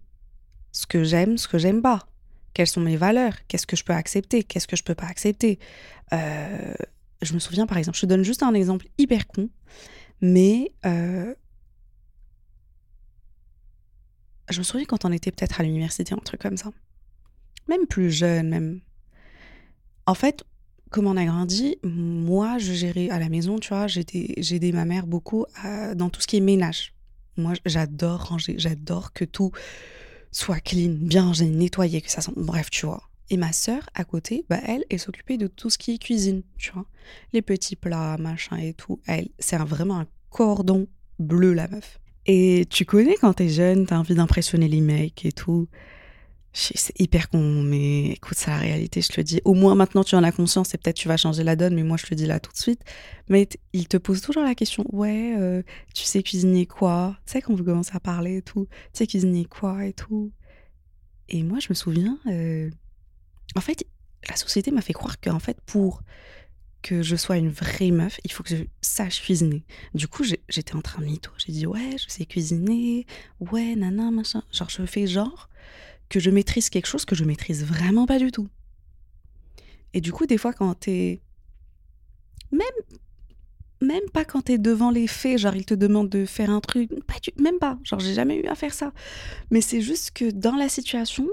ce 0.72 0.86
que 0.86 1.04
j'aime, 1.04 1.38
ce 1.38 1.48
que 1.48 1.58
j'aime 1.58 1.82
pas, 1.82 2.08
quelles 2.54 2.68
sont 2.68 2.82
mes 2.82 2.98
valeurs, 2.98 3.34
qu'est-ce 3.48 3.66
que 3.66 3.76
je 3.76 3.84
peux 3.84 3.94
accepter, 3.94 4.44
qu'est-ce 4.44 4.68
que 4.68 4.76
je 4.76 4.84
peux 4.84 4.94
pas 4.96 5.08
accepter? 5.08 5.58
Euh, 6.14 6.74
je 7.22 7.34
me 7.34 7.40
souviens, 7.40 7.66
par 7.66 7.78
exemple, 7.78 7.98
je 7.98 8.02
te 8.02 8.06
donne 8.06 8.24
juste 8.24 8.44
un 8.44 8.54
exemple 8.54 8.88
hyper 8.98 9.26
con, 9.28 9.50
mais 10.22 10.72
euh, 10.86 11.34
je 14.50 14.60
me 14.60 14.64
souviens 14.64 14.86
quand 14.86 15.06
on 15.06 15.12
était 15.12 15.32
peut-être 15.32 15.60
à 15.60 15.64
l'université, 15.64 16.14
un 16.14 16.18
truc 16.18 16.42
comme 16.42 16.58
ça. 16.58 16.72
Même 17.68 17.88
plus 17.88 18.12
jeune, 18.12 18.50
même. 18.50 18.82
En 20.06 20.14
fait, 20.16 20.44
comme 20.90 21.08
on 21.08 21.18
a 21.18 21.26
grandi, 21.26 21.78
moi, 21.84 22.58
je 22.58 22.74
gérais 22.74 23.10
à 23.10 23.20
la 23.20 23.30
maison, 23.30 23.58
tu 23.58 23.70
vois, 23.70 23.88
j'ai 23.88 24.06
aidé 24.56 24.72
ma 24.72 24.86
mère 24.86 25.08
beaucoup 25.08 25.46
dans 25.96 26.10
tout 26.10 26.22
ce 26.22 26.28
qui 26.28 26.38
est 26.38 26.42
ménage. 26.42 26.94
Moi, 27.38 27.54
j'adore 27.66 28.26
ranger, 28.26 28.56
j'adore 28.58 29.12
que 29.14 29.26
tout 29.26 29.52
soit 30.32 30.60
clean, 30.60 30.98
bien 31.00 31.26
rangé, 31.26 31.46
nettoyé, 31.46 32.02
que 32.02 32.12
ça 32.12 32.22
sent. 32.22 32.34
Bref, 32.36 32.70
tu 32.70 32.86
vois. 32.86 33.02
Et 33.30 33.38
ma 33.38 33.54
sœur, 33.54 33.90
à 33.96 34.04
côté, 34.04 34.46
bah, 34.50 34.60
elle, 34.66 34.84
elle 34.90 35.00
s'occupait 35.00 35.38
de 35.38 35.48
tout 35.48 35.70
ce 35.70 35.78
qui 35.78 35.94
est 35.94 35.98
cuisine, 35.98 36.44
tu 36.58 36.72
vois. 36.72 36.86
Les 37.32 37.42
petits 37.42 37.76
plats, 37.76 38.18
machin 38.18 38.58
et 38.58 38.74
tout. 38.74 39.00
Elle, 39.08 39.30
c'est 39.40 39.58
vraiment 39.58 40.00
un 40.00 40.08
cordon 40.30 40.88
bleu, 41.18 41.54
la 41.54 41.68
meuf. 41.68 42.00
Et 42.26 42.66
tu 42.70 42.86
connais 42.86 43.16
quand 43.16 43.34
t'es 43.34 43.50
jeune, 43.50 43.86
t'as 43.86 43.98
envie 43.98 44.16
d'impressionner 44.16 44.68
les 44.68 44.82
mecs 44.82 45.26
et 45.26 45.32
tout. 45.32 45.68
C'est 46.56 47.00
hyper 47.00 47.30
con, 47.30 47.64
mais 47.64 48.12
écoute, 48.12 48.38
c'est 48.38 48.52
la 48.52 48.58
réalité, 48.58 49.02
je 49.02 49.08
te 49.08 49.20
le 49.20 49.24
dis. 49.24 49.42
Au 49.44 49.56
moins 49.56 49.74
maintenant 49.74 50.04
tu 50.04 50.16
en 50.16 50.24
as 50.24 50.32
conscience 50.32 50.76
et 50.76 50.78
peut-être 50.78 50.96
tu 50.96 51.08
vas 51.08 51.18
changer 51.18 51.44
la 51.44 51.56
donne, 51.56 51.74
mais 51.74 51.82
moi 51.82 51.98
je 51.98 52.04
te 52.04 52.12
le 52.12 52.16
dis 52.16 52.28
là 52.28 52.40
tout 52.40 52.52
de 52.52 52.58
suite. 52.58 52.82
Mais 53.28 53.50
il 53.74 53.88
te 53.88 53.98
pose 53.98 54.22
toujours 54.22 54.44
la 54.44 54.54
question, 54.54 54.86
ouais, 54.92 55.36
euh, 55.36 55.64
tu 55.96 56.04
sais 56.04 56.22
cuisiner 56.22 56.68
quoi? 56.68 57.18
Tu 57.26 57.34
sais 57.34 57.42
quand 57.42 57.56
vous 57.56 57.64
commencez 57.64 57.96
à 57.96 58.00
parler 58.00 58.38
et 58.38 58.42
tout, 58.44 58.68
tu 58.94 59.00
sais 59.00 59.08
cuisiner 59.08 59.46
quoi 59.46 59.86
et 59.86 59.94
tout? 59.94 60.32
Et 61.28 61.42
moi 61.42 61.58
je 61.60 61.70
me 61.70 61.74
souviens, 61.74 62.20
euh, 62.28 62.70
en 63.56 63.62
fait, 63.62 63.86
la 64.30 64.36
société 64.36 64.70
m'a 64.70 64.82
fait 64.82 64.94
croire 64.94 65.20
qu'en 65.20 65.40
fait 65.40 65.58
pour 65.66 66.04
que 66.84 67.02
je 67.02 67.16
sois 67.16 67.38
une 67.38 67.50
vraie 67.50 67.92
meuf, 67.92 68.20
il 68.26 68.32
faut 68.32 68.44
que 68.44 68.56
je 68.56 68.64
sache 68.82 69.22
cuisiner. 69.22 69.66
Du 69.96 70.08
coup, 70.08 70.24
j'étais 70.50 70.76
en 70.76 70.82
train 70.82 71.02
de 71.02 71.08
mytho. 71.08 71.32
J'ai 71.38 71.54
dit, 71.54 71.66
ouais, 71.66 71.96
je 71.98 72.10
sais 72.10 72.26
cuisiner, 72.26 73.08
ouais, 73.40 73.76
nana, 73.76 74.12
machin. 74.12 74.44
Genre, 74.52 74.70
je 74.70 74.86
fais 74.86 75.08
genre 75.08 75.50
que 76.14 76.20
je 76.20 76.30
maîtrise 76.30 76.70
quelque 76.70 76.86
chose 76.86 77.06
que 77.06 77.16
je 77.16 77.24
maîtrise 77.24 77.66
vraiment 77.66 78.06
pas 78.06 78.20
du 78.20 78.30
tout. 78.30 78.48
Et 79.96 80.00
du 80.00 80.12
coup, 80.12 80.28
des 80.28 80.38
fois, 80.38 80.54
quand 80.54 80.76
t'es. 80.76 81.22
Même, 82.52 82.62
même 83.82 84.08
pas 84.14 84.24
quand 84.24 84.44
t'es 84.44 84.60
devant 84.60 84.92
les 84.92 85.08
faits, 85.08 85.40
genre, 85.40 85.56
ils 85.56 85.66
te 85.66 85.74
demandent 85.74 86.10
de 86.10 86.26
faire 86.26 86.52
un 86.52 86.60
truc. 86.60 86.92
Pas 87.08 87.16
du... 87.20 87.32
Même 87.42 87.58
pas. 87.58 87.80
Genre, 87.84 88.00
j'ai 88.00 88.14
jamais 88.14 88.38
eu 88.38 88.46
à 88.46 88.54
faire 88.54 88.76
ça. 88.76 88.94
Mais 89.50 89.62
c'est 89.62 89.82
juste 89.82 90.12
que 90.12 90.30
dans 90.30 90.56
la 90.56 90.70
situation, 90.70 91.28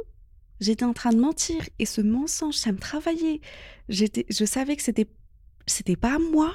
j'étais 0.60 0.86
en 0.86 0.94
train 0.94 1.10
de 1.10 1.20
mentir. 1.20 1.60
Et 1.78 1.84
ce 1.84 2.00
mensonge, 2.00 2.54
ça 2.54 2.72
me 2.72 2.78
travaillait. 2.78 3.42
J'étais, 3.90 4.24
je 4.30 4.46
savais 4.46 4.76
que 4.76 4.82
c'était, 4.82 5.08
c'était 5.66 5.96
pas 5.96 6.18
moi. 6.18 6.54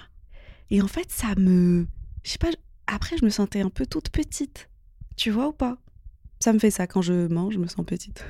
Et 0.72 0.82
en 0.82 0.88
fait, 0.88 1.12
ça 1.12 1.36
me. 1.38 1.86
Je 2.24 2.32
sais 2.32 2.38
pas. 2.40 2.50
Après, 2.88 3.18
je 3.20 3.26
me 3.26 3.30
sentais 3.30 3.62
un 3.62 3.70
peu 3.70 3.86
toute 3.86 4.10
petite. 4.10 4.68
Tu 5.16 5.30
vois 5.30 5.50
ou 5.50 5.54
pas? 5.54 5.78
Ça 6.40 6.54
me 6.54 6.60
fait 6.60 6.72
ça 6.72 6.86
quand 6.88 7.02
je 7.02 7.28
mens, 7.28 7.50
je 7.52 7.60
me 7.60 7.68
sens 7.68 7.86
petite. 7.86 8.24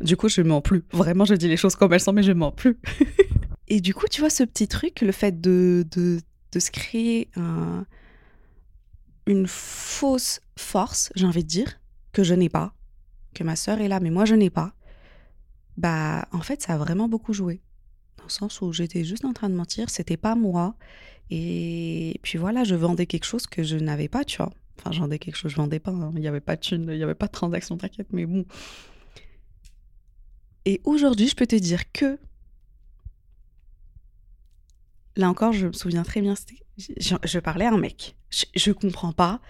Du 0.00 0.16
coup, 0.16 0.28
je 0.28 0.40
mens 0.40 0.62
plus. 0.62 0.84
Vraiment, 0.92 1.24
je 1.24 1.34
dis 1.34 1.48
les 1.48 1.56
choses 1.58 1.76
comme 1.76 1.92
elles 1.92 2.00
sont, 2.00 2.12
mais 2.12 2.22
je 2.22 2.32
mens 2.32 2.52
plus. 2.52 2.78
Et 3.68 3.80
du 3.80 3.92
coup, 3.94 4.06
tu 4.10 4.20
vois, 4.20 4.30
ce 4.30 4.42
petit 4.44 4.68
truc, 4.68 5.00
le 5.00 5.12
fait 5.12 5.40
de, 5.40 5.84
de, 5.90 6.20
de 6.52 6.58
se 6.58 6.70
créer 6.70 7.28
un- 7.36 7.84
une 9.26 9.46
fausse 9.46 10.40
force, 10.56 11.10
j'ai 11.14 11.26
envie 11.26 11.42
de 11.44 11.48
dire, 11.48 11.80
que 12.12 12.22
je 12.22 12.34
n'ai 12.34 12.48
pas, 12.48 12.74
que 13.34 13.42
ma 13.42 13.56
sœur 13.56 13.80
est 13.80 13.88
là, 13.88 14.00
mais 14.00 14.10
moi, 14.10 14.24
je 14.24 14.34
n'ai 14.34 14.50
pas, 14.50 14.74
bah, 15.76 16.28
en 16.32 16.40
fait, 16.40 16.62
ça 16.62 16.74
a 16.74 16.78
vraiment 16.78 17.08
beaucoup 17.08 17.32
joué. 17.32 17.60
Dans 18.18 18.24
le 18.24 18.30
sens 18.30 18.60
où 18.60 18.72
j'étais 18.72 19.04
juste 19.04 19.24
en 19.24 19.32
train 19.32 19.48
de 19.50 19.54
mentir, 19.54 19.90
c'était 19.90 20.16
pas 20.16 20.34
moi. 20.34 20.76
Et 21.30 22.20
puis 22.22 22.38
voilà, 22.38 22.64
je 22.64 22.74
vendais 22.74 23.06
quelque 23.06 23.24
chose 23.24 23.46
que 23.46 23.62
je 23.62 23.76
n'avais 23.76 24.08
pas, 24.08 24.24
tu 24.24 24.36
vois. 24.38 24.52
Enfin, 24.78 24.92
je 24.92 25.00
vendais 25.00 25.18
quelque 25.18 25.36
chose, 25.36 25.52
je 25.52 25.56
vendais 25.56 25.78
pas, 25.78 25.92
hein. 25.92 26.10
il 26.14 26.20
n'y 26.20 26.28
avait 26.28 26.40
pas 26.40 26.56
de 26.56 26.60
thune, 26.60 26.86
il 26.90 26.96
n'y 26.96 27.02
avait 27.02 27.14
pas 27.14 27.26
de 27.26 27.32
transaction, 27.32 27.76
t'inquiète, 27.76 28.08
mais 28.12 28.26
bon. 28.26 28.44
Et 30.64 30.80
aujourd'hui, 30.84 31.28
je 31.28 31.36
peux 31.36 31.46
te 31.46 31.56
dire 31.56 31.90
que. 31.92 32.18
Là 35.16 35.28
encore, 35.28 35.52
je 35.52 35.68
me 35.68 35.72
souviens 35.72 36.02
très 36.02 36.20
bien, 36.20 36.34
je, 36.76 37.14
je 37.22 37.38
parlais 37.38 37.66
à 37.66 37.72
un 37.72 37.78
mec. 37.78 38.16
Je, 38.30 38.46
je 38.56 38.72
comprends 38.72 39.12
pas 39.12 39.40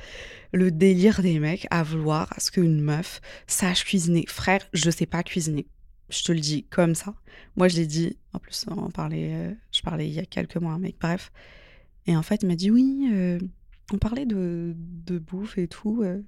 le 0.53 0.71
délire 0.71 1.23
des 1.23 1.39
mecs 1.39 1.67
à 1.71 1.83
vouloir 1.83 2.31
à 2.37 2.41
ce 2.41 2.51
qu'une 2.51 2.81
meuf 2.81 3.23
sache 3.47 3.85
cuisiner. 3.85 4.25
Frère, 4.29 4.61
je 4.75 4.91
sais 4.91 5.07
pas 5.07 5.23
cuisiner. 5.23 5.67
Je 6.11 6.23
te 6.23 6.33
le 6.33 6.41
dis 6.41 6.65
comme 6.65 6.95
ça. 6.95 7.15
Moi, 7.57 7.69
je 7.69 7.77
l'ai 7.77 7.87
dit, 7.87 8.19
en 8.35 8.39
plus, 8.39 8.67
on 8.69 8.91
parlait, 8.91 9.33
euh, 9.33 9.53
je 9.73 9.81
parlais 9.81 10.07
il 10.07 10.13
y 10.13 10.21
a 10.21 10.27
quelques 10.27 10.57
mois 10.57 10.73
à 10.73 10.75
un 10.75 10.79
mec, 10.79 10.97
bref. 11.01 11.33
Et 12.07 12.17
en 12.17 12.23
fait, 12.23 12.43
il 12.43 12.47
m'a 12.47 12.57
dit 12.57 12.71
oui, 12.71 13.09
euh, 13.13 13.39
on 13.93 13.99
parlait 13.99 14.27
de, 14.27 14.75
bouffe 15.19 15.59
et 15.59 15.69
tout. 15.69 16.03
euh. 16.03 16.23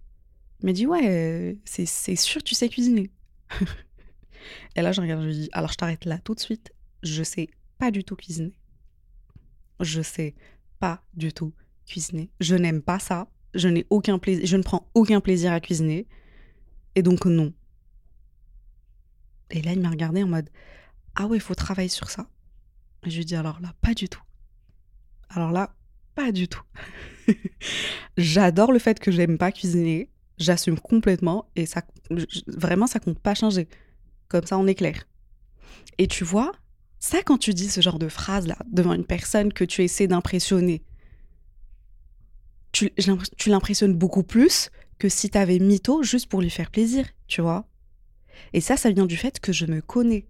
Il 0.60 0.66
m'a 0.66 0.72
dit 0.72 0.86
ouais, 0.86 1.08
euh, 1.08 1.54
c'est 1.64 1.86
c'est 1.86 2.16
sûr 2.16 2.42
tu 2.42 2.54
sais 2.54 2.68
cuisiner. 2.68 3.10
Et 4.76 4.82
là, 4.82 4.92
je 4.92 5.00
regarde, 5.00 5.22
je 5.22 5.26
lui 5.26 5.34
dis, 5.34 5.48
alors 5.52 5.72
je 5.72 5.76
t'arrête 5.76 6.04
là 6.04 6.18
tout 6.18 6.34
de 6.34 6.40
suite. 6.40 6.72
Je 7.02 7.22
sais 7.22 7.48
pas 7.78 7.90
du 7.90 8.04
tout 8.04 8.16
cuisiner. 8.16 8.56
Je 9.80 10.00
sais 10.00 10.34
pas 10.78 11.02
du 11.14 11.32
tout 11.32 11.52
cuisiner. 11.84 12.30
Je 12.40 12.54
n'aime 12.54 12.82
pas 12.82 12.98
ça. 12.98 13.28
je 13.54 13.68
n'ai 13.68 13.86
aucun 13.90 14.18
plaisir, 14.18 14.46
je 14.46 14.56
ne 14.56 14.62
prends 14.62 14.88
aucun 14.94 15.20
plaisir 15.20 15.52
à 15.52 15.60
cuisiner. 15.60 16.06
Et 16.94 17.02
donc 17.02 17.26
non. 17.26 17.52
Et 19.50 19.62
là, 19.62 19.72
il 19.72 19.80
m'a 19.80 19.90
regardé 19.90 20.22
en 20.22 20.28
mode 20.28 20.50
Ah 21.14 21.26
ouais, 21.26 21.36
il 21.36 21.42
faut 21.42 21.54
travailler 21.54 21.88
sur 21.88 22.10
ça. 22.10 22.28
Et 23.04 23.10
je 23.10 23.18
lui 23.18 23.24
dis 23.24 23.36
Alors 23.36 23.60
là, 23.60 23.74
pas 23.80 23.94
du 23.94 24.08
tout. 24.08 24.22
Alors 25.28 25.52
là, 25.52 25.74
pas 26.14 26.32
du 26.32 26.48
tout. 26.48 26.62
J'adore 28.16 28.72
le 28.72 28.78
fait 28.78 28.98
que 28.98 29.10
j'aime 29.10 29.38
pas 29.38 29.52
cuisiner. 29.52 30.10
J'assume 30.38 30.78
complètement 30.78 31.48
et 31.56 31.66
ça, 31.66 31.82
vraiment, 32.46 32.86
ça 32.86 33.00
compte 33.00 33.18
pas 33.18 33.34
changer. 33.34 33.68
Comme 34.28 34.44
ça, 34.44 34.58
on 34.58 34.66
est 34.66 34.74
clair. 34.74 35.04
Et 35.98 36.08
tu 36.08 36.24
vois, 36.24 36.52
ça, 36.98 37.22
quand 37.22 37.38
tu 37.38 37.54
dis 37.54 37.68
ce 37.68 37.80
genre 37.80 37.98
de 37.98 38.08
phrase 38.08 38.46
là 38.46 38.58
devant 38.70 38.92
une 38.92 39.06
personne 39.06 39.52
que 39.52 39.64
tu 39.64 39.82
essaies 39.82 40.08
d'impressionner, 40.08 40.82
tu, 42.72 42.92
tu 43.38 43.48
l'impressionnes 43.48 43.94
beaucoup 43.94 44.22
plus 44.22 44.70
que 44.98 45.08
si 45.08 45.30
tu 45.30 45.38
avais 45.38 45.58
mytho 45.58 46.02
juste 46.02 46.28
pour 46.28 46.42
lui 46.42 46.50
faire 46.50 46.70
plaisir, 46.70 47.06
tu 47.26 47.40
vois. 47.40 47.66
Et 48.52 48.60
ça, 48.60 48.76
ça 48.76 48.90
vient 48.90 49.06
du 49.06 49.16
fait 49.16 49.40
que 49.40 49.52
je 49.52 49.66
me 49.66 49.80
connais. 49.80 50.26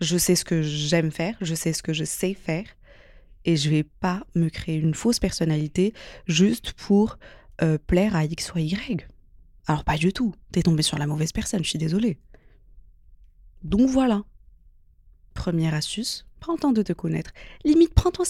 Je 0.00 0.18
sais 0.18 0.34
ce 0.34 0.44
que 0.44 0.62
j'aime 0.62 1.10
faire, 1.10 1.36
je 1.40 1.54
sais 1.54 1.72
ce 1.72 1.82
que 1.82 1.92
je 1.92 2.04
sais 2.04 2.34
faire, 2.34 2.66
et 3.46 3.56
je 3.56 3.70
vais 3.70 3.84
pas 3.84 4.26
me 4.34 4.50
créer 4.50 4.76
une 4.76 4.94
fausse 4.94 5.20
personnalité 5.20 5.94
juste 6.26 6.72
pour 6.74 7.18
euh, 7.62 7.78
plaire 7.78 8.14
à 8.14 8.24
X 8.24 8.52
ou 8.52 8.58
Y. 8.58 9.06
Alors 9.66 9.84
pas 9.84 9.96
du 9.96 10.12
tout, 10.12 10.34
t'es 10.52 10.62
tombé 10.62 10.82
sur 10.82 10.98
la 10.98 11.06
mauvaise 11.06 11.32
personne, 11.32 11.64
je 11.64 11.70
suis 11.70 11.78
désolée. 11.78 12.18
Donc 13.62 13.88
voilà. 13.88 14.22
Première 15.32 15.74
astuce, 15.74 16.26
prends 16.40 16.54
le 16.54 16.58
temps 16.58 16.72
de 16.72 16.82
te 16.82 16.92
connaître. 16.92 17.30
Limite, 17.64 17.94
prends 17.94 18.10
ton 18.10 18.24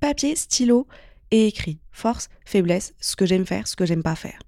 papier, 0.00 0.36
stylo 0.36 0.86
et 1.30 1.46
écris 1.46 1.80
force, 1.90 2.28
faiblesse, 2.44 2.94
ce 3.00 3.16
que 3.16 3.24
j'aime 3.24 3.46
faire, 3.46 3.66
ce 3.66 3.76
que 3.76 3.86
j'aime 3.86 4.02
pas 4.02 4.16
faire. 4.16 4.38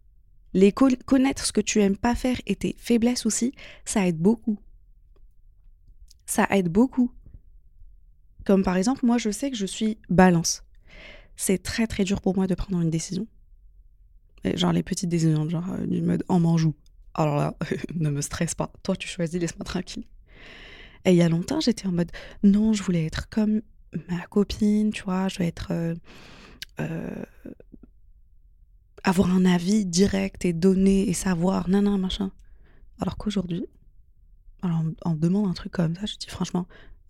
Les 0.55 0.73
connaître 0.73 1.45
ce 1.45 1.53
que 1.53 1.61
tu 1.61 1.81
aimes 1.81 1.97
pas 1.97 2.15
faire 2.15 2.41
et 2.47 2.57
tes 2.57 2.75
faiblesses 2.79 3.27
aussi, 3.27 3.53
ça 3.85 4.07
aide 4.07 4.19
beaucoup. 4.19 4.59
Ça 6.27 6.47
aide 6.51 6.69
beaucoup. 6.69 7.13
Comme 8.49 8.63
par 8.63 8.79
exemple, 8.79 9.05
moi 9.05 9.19
je 9.19 9.29
sais 9.29 9.51
que 9.51 9.59
je 9.59 9.67
suis 9.67 9.99
balance. 10.09 10.63
C'est 11.37 11.63
très 11.63 11.87
très 11.87 12.03
dur 12.05 12.23
pour 12.23 12.35
moi 12.35 12.47
de 12.47 12.55
prendre 12.55 12.81
une 12.81 12.89
décision. 12.89 13.27
genre 14.43 14.73
les 14.73 14.83
petites 14.83 15.11
décisions, 15.11 15.47
genre 15.51 15.71
euh, 15.73 15.87
du 15.87 16.01
mode 16.01 16.25
en 16.29 16.41
manjou. 16.41 16.75
Alors 17.13 17.37
là, 17.37 17.55
ne 17.95 18.09
me 18.09 18.23
stresse 18.23 18.55
pas. 18.55 18.73
Toi 18.83 18.97
tu 18.97 19.07
choisis, 19.07 19.39
laisse-moi 19.39 19.67
tranquille. 19.67 20.05
Et 21.05 21.11
il 21.11 21.17
y 21.17 21.21
a 21.21 21.29
longtemps, 21.29 21.61
j'étais 21.61 21.87
en 21.87 21.93
mode 21.93 22.11
non, 22.43 22.73
je 22.73 22.83
voulais 22.83 23.05
être 23.05 23.29
comme 23.29 23.61
ma 24.09 24.23
copine, 24.31 24.93
tu 24.93 25.03
vois, 25.03 25.29
je 25.29 25.41
veux 25.41 25.45
être. 25.45 25.69
Euh, 25.73 25.95
euh, 26.81 27.23
avoir 29.05 29.31
un 29.31 29.45
avis 29.45 29.85
direct 29.85 30.47
et 30.47 30.55
donner 30.55 31.07
et 31.07 31.13
savoir, 31.13 31.69
nan, 31.69 31.85
nan, 31.85 32.01
machin. 32.01 32.33
Alors 32.99 33.19
qu'aujourd'hui, 33.19 33.67
on, 34.63 35.11
me 35.11 35.19
demande 35.19 35.49
un 35.49 35.53
truc 35.53 35.73
comme 35.73 35.97
ça, 35.97 36.07
je 36.07 36.17
dis 36.17 36.29
franchement, 36.29 36.67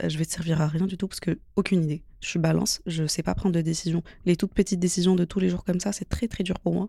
je 0.06 0.18
vais 0.18 0.24
te 0.24 0.32
servir 0.32 0.60
à 0.60 0.68
rien 0.68 0.86
du 0.86 0.96
tout 0.96 1.08
parce 1.08 1.20
que 1.20 1.38
aucune 1.56 1.84
idée. 1.84 2.02
Je 2.20 2.38
balance, 2.38 2.80
je 2.86 3.06
sais 3.06 3.22
pas 3.22 3.34
prendre 3.34 3.54
de 3.54 3.60
décision. 3.60 4.02
Les 4.26 4.36
toutes 4.36 4.52
petites 4.52 4.80
décisions 4.80 5.14
de 5.14 5.24
tous 5.24 5.40
les 5.40 5.48
jours 5.48 5.64
comme 5.64 5.80
ça, 5.80 5.92
c'est 5.92 6.08
très 6.08 6.28
très 6.28 6.44
dur 6.44 6.58
pour 6.60 6.74
moi. 6.74 6.88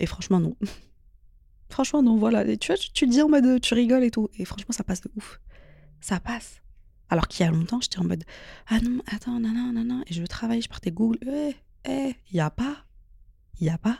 Et 0.00 0.06
franchement, 0.06 0.40
non. 0.40 0.56
franchement, 1.68 2.02
non, 2.02 2.16
voilà. 2.16 2.44
tu 2.56 2.68
vois, 2.68 2.76
tu, 2.76 3.06
dis 3.06 3.22
en 3.22 3.28
mode 3.28 3.60
tu 3.60 3.74
rigoles 3.74 4.04
et 4.04 4.10
tout. 4.10 4.28
Et 4.38 4.44
franchement, 4.44 4.72
ça 4.72 4.84
passe 4.84 5.02
de 5.02 5.10
ouf. 5.16 5.40
Ça 6.00 6.20
passe. 6.20 6.62
Alors 7.08 7.28
qu'il 7.28 7.44
y 7.44 7.48
a 7.48 7.52
longtemps, 7.52 7.80
j'étais 7.80 7.98
en 7.98 8.04
mode 8.04 8.24
Ah 8.68 8.80
non, 8.80 9.02
attends, 9.06 9.38
non, 9.38 9.72
non. 9.72 10.02
Et 10.06 10.14
je 10.14 10.24
travaille, 10.24 10.62
je 10.62 10.68
partais 10.68 10.90
Google. 10.90 11.18
Eh, 11.26 11.54
eh, 11.84 12.14
y 12.32 12.40
a 12.40 12.50
pas. 12.50 12.84
Y 13.60 13.68
a 13.68 13.78
pas. 13.78 13.98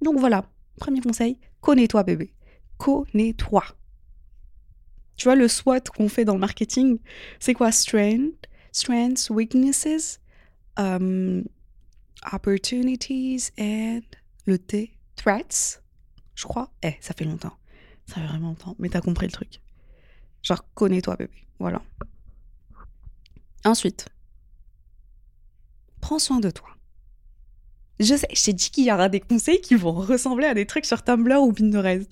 Donc 0.00 0.18
voilà, 0.18 0.48
premier 0.76 1.00
conseil, 1.00 1.38
connais-toi 1.60 2.04
bébé. 2.04 2.32
Connais-toi. 2.78 3.64
Tu 5.18 5.24
vois, 5.24 5.34
le 5.34 5.48
SWOT 5.48 5.80
qu'on 5.94 6.08
fait 6.08 6.24
dans 6.24 6.34
le 6.34 6.38
marketing, 6.40 6.98
c'est 7.40 7.52
quoi? 7.52 7.72
Strength, 7.72 8.46
strengths, 8.72 9.28
weaknesses, 9.30 10.20
um, 10.76 11.44
opportunities 12.32 13.50
and 13.58 14.02
le 14.46 14.58
T, 14.58 14.96
threats, 15.16 15.80
je 16.36 16.44
crois. 16.44 16.70
Eh, 16.84 16.94
ça 17.00 17.14
fait 17.14 17.24
longtemps. 17.24 17.56
Ça 18.06 18.14
fait 18.14 18.26
vraiment 18.26 18.48
longtemps. 18.48 18.76
Mais 18.78 18.88
t'as 18.88 19.00
compris 19.00 19.26
le 19.26 19.32
truc. 19.32 19.60
Genre, 20.42 20.64
connais-toi 20.74 21.16
bébé. 21.16 21.44
Voilà. 21.58 21.82
Ensuite, 23.64 24.08
prends 26.00 26.20
soin 26.20 26.38
de 26.38 26.50
toi. 26.50 26.77
Je 28.00 28.14
sais, 28.14 28.28
je 28.32 28.44
t'ai 28.44 28.52
dit 28.52 28.70
qu'il 28.70 28.84
y 28.84 28.92
aura 28.92 29.08
des 29.08 29.20
conseils 29.20 29.60
qui 29.60 29.74
vont 29.74 29.92
ressembler 29.92 30.46
à 30.46 30.54
des 30.54 30.66
trucs 30.66 30.84
sur 30.84 31.02
Tumblr 31.02 31.42
ou 31.42 31.52
Pinterest. 31.52 32.08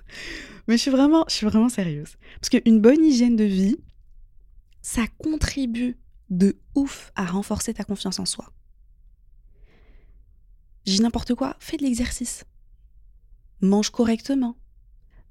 Mais 0.67 0.77
je 0.77 0.83
suis 0.83 0.91
vraiment, 0.91 1.25
je 1.29 1.35
suis 1.35 1.47
vraiment 1.47 1.69
sérieuse. 1.69 2.17
Parce 2.41 2.49
qu'une 2.49 2.81
bonne 2.81 3.05
hygiène 3.05 3.37
de 3.37 3.45
vie, 3.45 3.77
ça 4.83 5.03
contribue 5.19 5.97
de 6.31 6.59
ouf 6.75 7.13
à 7.15 7.25
renforcer 7.25 7.73
ta 7.73 7.85
confiance 7.85 8.19
en 8.19 8.25
soi. 8.25 8.53
J'ai 10.85 11.03
n'importe 11.03 11.35
quoi, 11.35 11.57
fais 11.61 11.77
de 11.77 11.83
l'exercice. 11.83 12.45
Mange 13.61 13.91
correctement. 13.91 14.57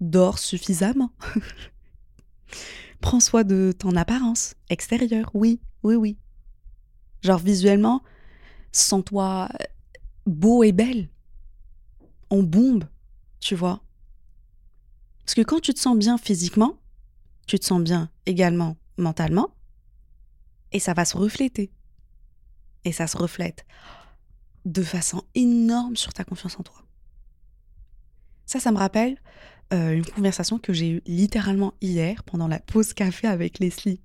Dors 0.02 0.40
suffisamment. 0.40 1.12
Prends 3.02 3.20
soin 3.20 3.44
de 3.44 3.74
ton 3.78 3.96
apparence 3.96 4.56
extérieure, 4.70 5.32
oui, 5.34 5.60
oui, 5.84 5.96
oui. 5.96 6.18
Genre 7.22 7.40
visuellement, 7.40 8.04
sens-toi 8.72 9.50
beau 10.26 10.64
et 10.64 10.72
belle. 10.72 11.10
On 12.30 12.44
bombe, 12.44 12.86
tu 13.40 13.56
vois. 13.56 13.82
Parce 15.20 15.36
que 15.36 15.42
quand 15.42 15.60
tu 15.60 15.74
te 15.74 15.80
sens 15.80 15.98
bien 15.98 16.18
physiquement, 16.18 16.78
tu 17.48 17.60
te 17.60 17.66
sens 17.66 17.82
bien 17.82 18.10
également 18.26 18.78
mentalement, 18.98 19.50
et 20.72 20.80
ça 20.80 20.94
va 20.94 21.06
se 21.06 21.18
refléter. 21.18 21.72
Et 22.84 22.92
ça 22.92 23.08
se 23.08 23.18
reflète 23.18 23.66
de 24.66 24.84
façon 24.84 25.24
énorme 25.36 25.96
sur 25.96 26.14
ta 26.14 26.24
confiance 26.24 26.60
en 26.60 26.64
toi. 26.64 26.84
Ça, 28.46 28.60
ça 28.60 28.72
me 28.72 28.78
rappelle 28.78 29.18
euh, 29.74 29.94
une 29.94 30.06
conversation 30.06 30.60
que 30.60 30.74
j'ai 30.74 30.90
eue 30.90 31.02
littéralement 31.06 31.74
hier 31.82 32.24
pendant 32.24 32.48
la 32.48 32.60
pause 32.60 32.94
café 32.94 33.28
avec 33.28 33.60
Leslie 33.60 34.02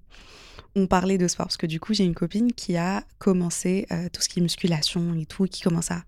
on 0.77 0.87
parlait 0.87 1.19
de 1.19 1.27
sport 1.27 1.47
parce 1.47 1.57
que 1.57 1.67
du 1.67 1.81
coup 1.81 1.95
j'ai 1.95 2.05
une 2.05 2.15
copine 2.15 2.53
qui 2.53 2.77
a 2.77 3.05
commencé 3.19 3.87
euh, 3.91 4.09
tout 4.13 4.23
ce 4.23 4.29
qui 4.29 4.39
est 4.39 4.43
musculation 4.43 5.15
et 5.15 5.27
tout, 5.27 5.45
qui 5.45 5.63
commence 5.63 5.91
à, 5.91 6.05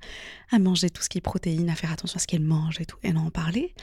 manger 0.59 0.90
tout 0.90 1.02
ce 1.02 1.09
qui 1.09 1.19
est 1.19 1.23
protéines, 1.23 1.71
à 1.71 1.75
faire 1.75 1.92
attention 1.92 2.16
à 2.16 2.21
ce 2.21 2.26
qu'elle 2.26 2.42
mange 2.42 2.81
et 2.81 2.85
tout. 2.85 2.99
Elle 3.02 3.16
en 3.16 3.31
parlait. 3.31 3.75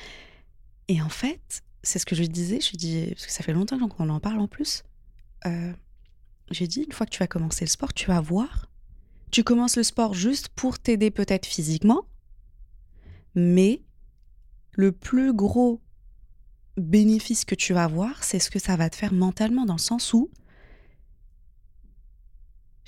Et 0.88 1.02
en 1.02 1.10
fait, 1.10 1.64
c'est 1.84 2.00
ce 2.00 2.06
que 2.06 2.16
je 2.16 2.22
lui 2.22 2.30
disais, 2.30 2.60
je 2.62 2.70
lui 2.72 2.78
dis, 2.78 3.08
parce 3.10 3.26
que 3.26 3.32
ça 3.32 3.44
fait 3.44 3.54
longtemps 3.54 3.80
qu'on 3.88 4.10
en 4.10 4.20
parle 4.20 4.40
en 4.40 4.48
plus, 4.48 4.84
euh, 5.46 5.74
j'ai 6.52 6.68
dit, 6.68 6.82
une 6.82 6.92
fois 6.92 7.06
que 7.06 7.12
tu 7.12 7.20
vas 7.20 7.28
commencer 7.28 7.66
le 7.66 7.70
sport, 7.70 7.94
tu 7.94 8.08
vas 8.08 8.22
voir, 8.22 8.70
tu 9.32 9.44
commences 9.44 9.78
le 9.78 9.84
sport 9.84 10.14
juste 10.14 10.50
pour 10.50 10.80
t'aider 10.80 11.12
peut-être 11.12 11.46
physiquement, 11.46 12.06
mais 13.36 13.82
le 14.72 14.92
plus 14.92 15.34
gros 15.34 15.82
bénéfice 16.78 17.46
que 17.46 17.56
tu 17.56 17.74
vas 17.74 17.84
avoir, 17.84 18.24
c'est 18.24 18.40
ce 18.40 18.50
que 18.50 18.60
ça 18.60 18.76
va 18.76 18.90
te 18.90 18.96
faire 18.96 19.14
mentalement, 19.14 19.66
dans 19.66 19.74
le 19.74 19.80
sens 19.80 20.14
où 20.14 20.30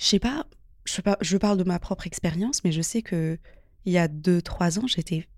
je 0.02 0.08
sais 0.08 0.18
pas, 0.18 0.46
je, 0.84 1.00
pas, 1.00 1.16
je 1.20 1.36
parle 1.36 1.58
de 1.58 1.64
ma 1.64 1.78
propre 1.78 2.08
expérience, 2.08 2.64
mais 2.64 2.72
je 2.72 2.82
sais 2.82 3.02
que 3.02 3.38
il 3.84 3.92
y 3.92 3.98
a 3.98 4.08
2-3 4.08 4.80
ans, 4.80 4.86
j'étais 4.86 5.28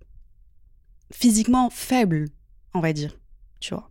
physiquement 1.12 1.68
faible, 1.68 2.30
on 2.73 2.80
va 2.80 2.94
dire, 2.94 3.18
tu 3.61 3.75
vois. 3.75 3.88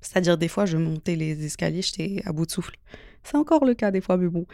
C'est-à-dire, 0.00 0.38
des 0.38 0.48
fois, 0.48 0.64
je 0.64 0.78
montais 0.78 1.14
les 1.14 1.44
escaliers, 1.44 1.82
j'étais 1.82 2.22
à 2.24 2.32
bout 2.32 2.46
de 2.46 2.50
souffle. 2.50 2.74
C'est 3.22 3.36
encore 3.36 3.66
le 3.66 3.74
cas 3.74 3.90
des 3.90 4.00
fois, 4.00 4.16
mais 4.16 4.28
bon. 4.28 4.46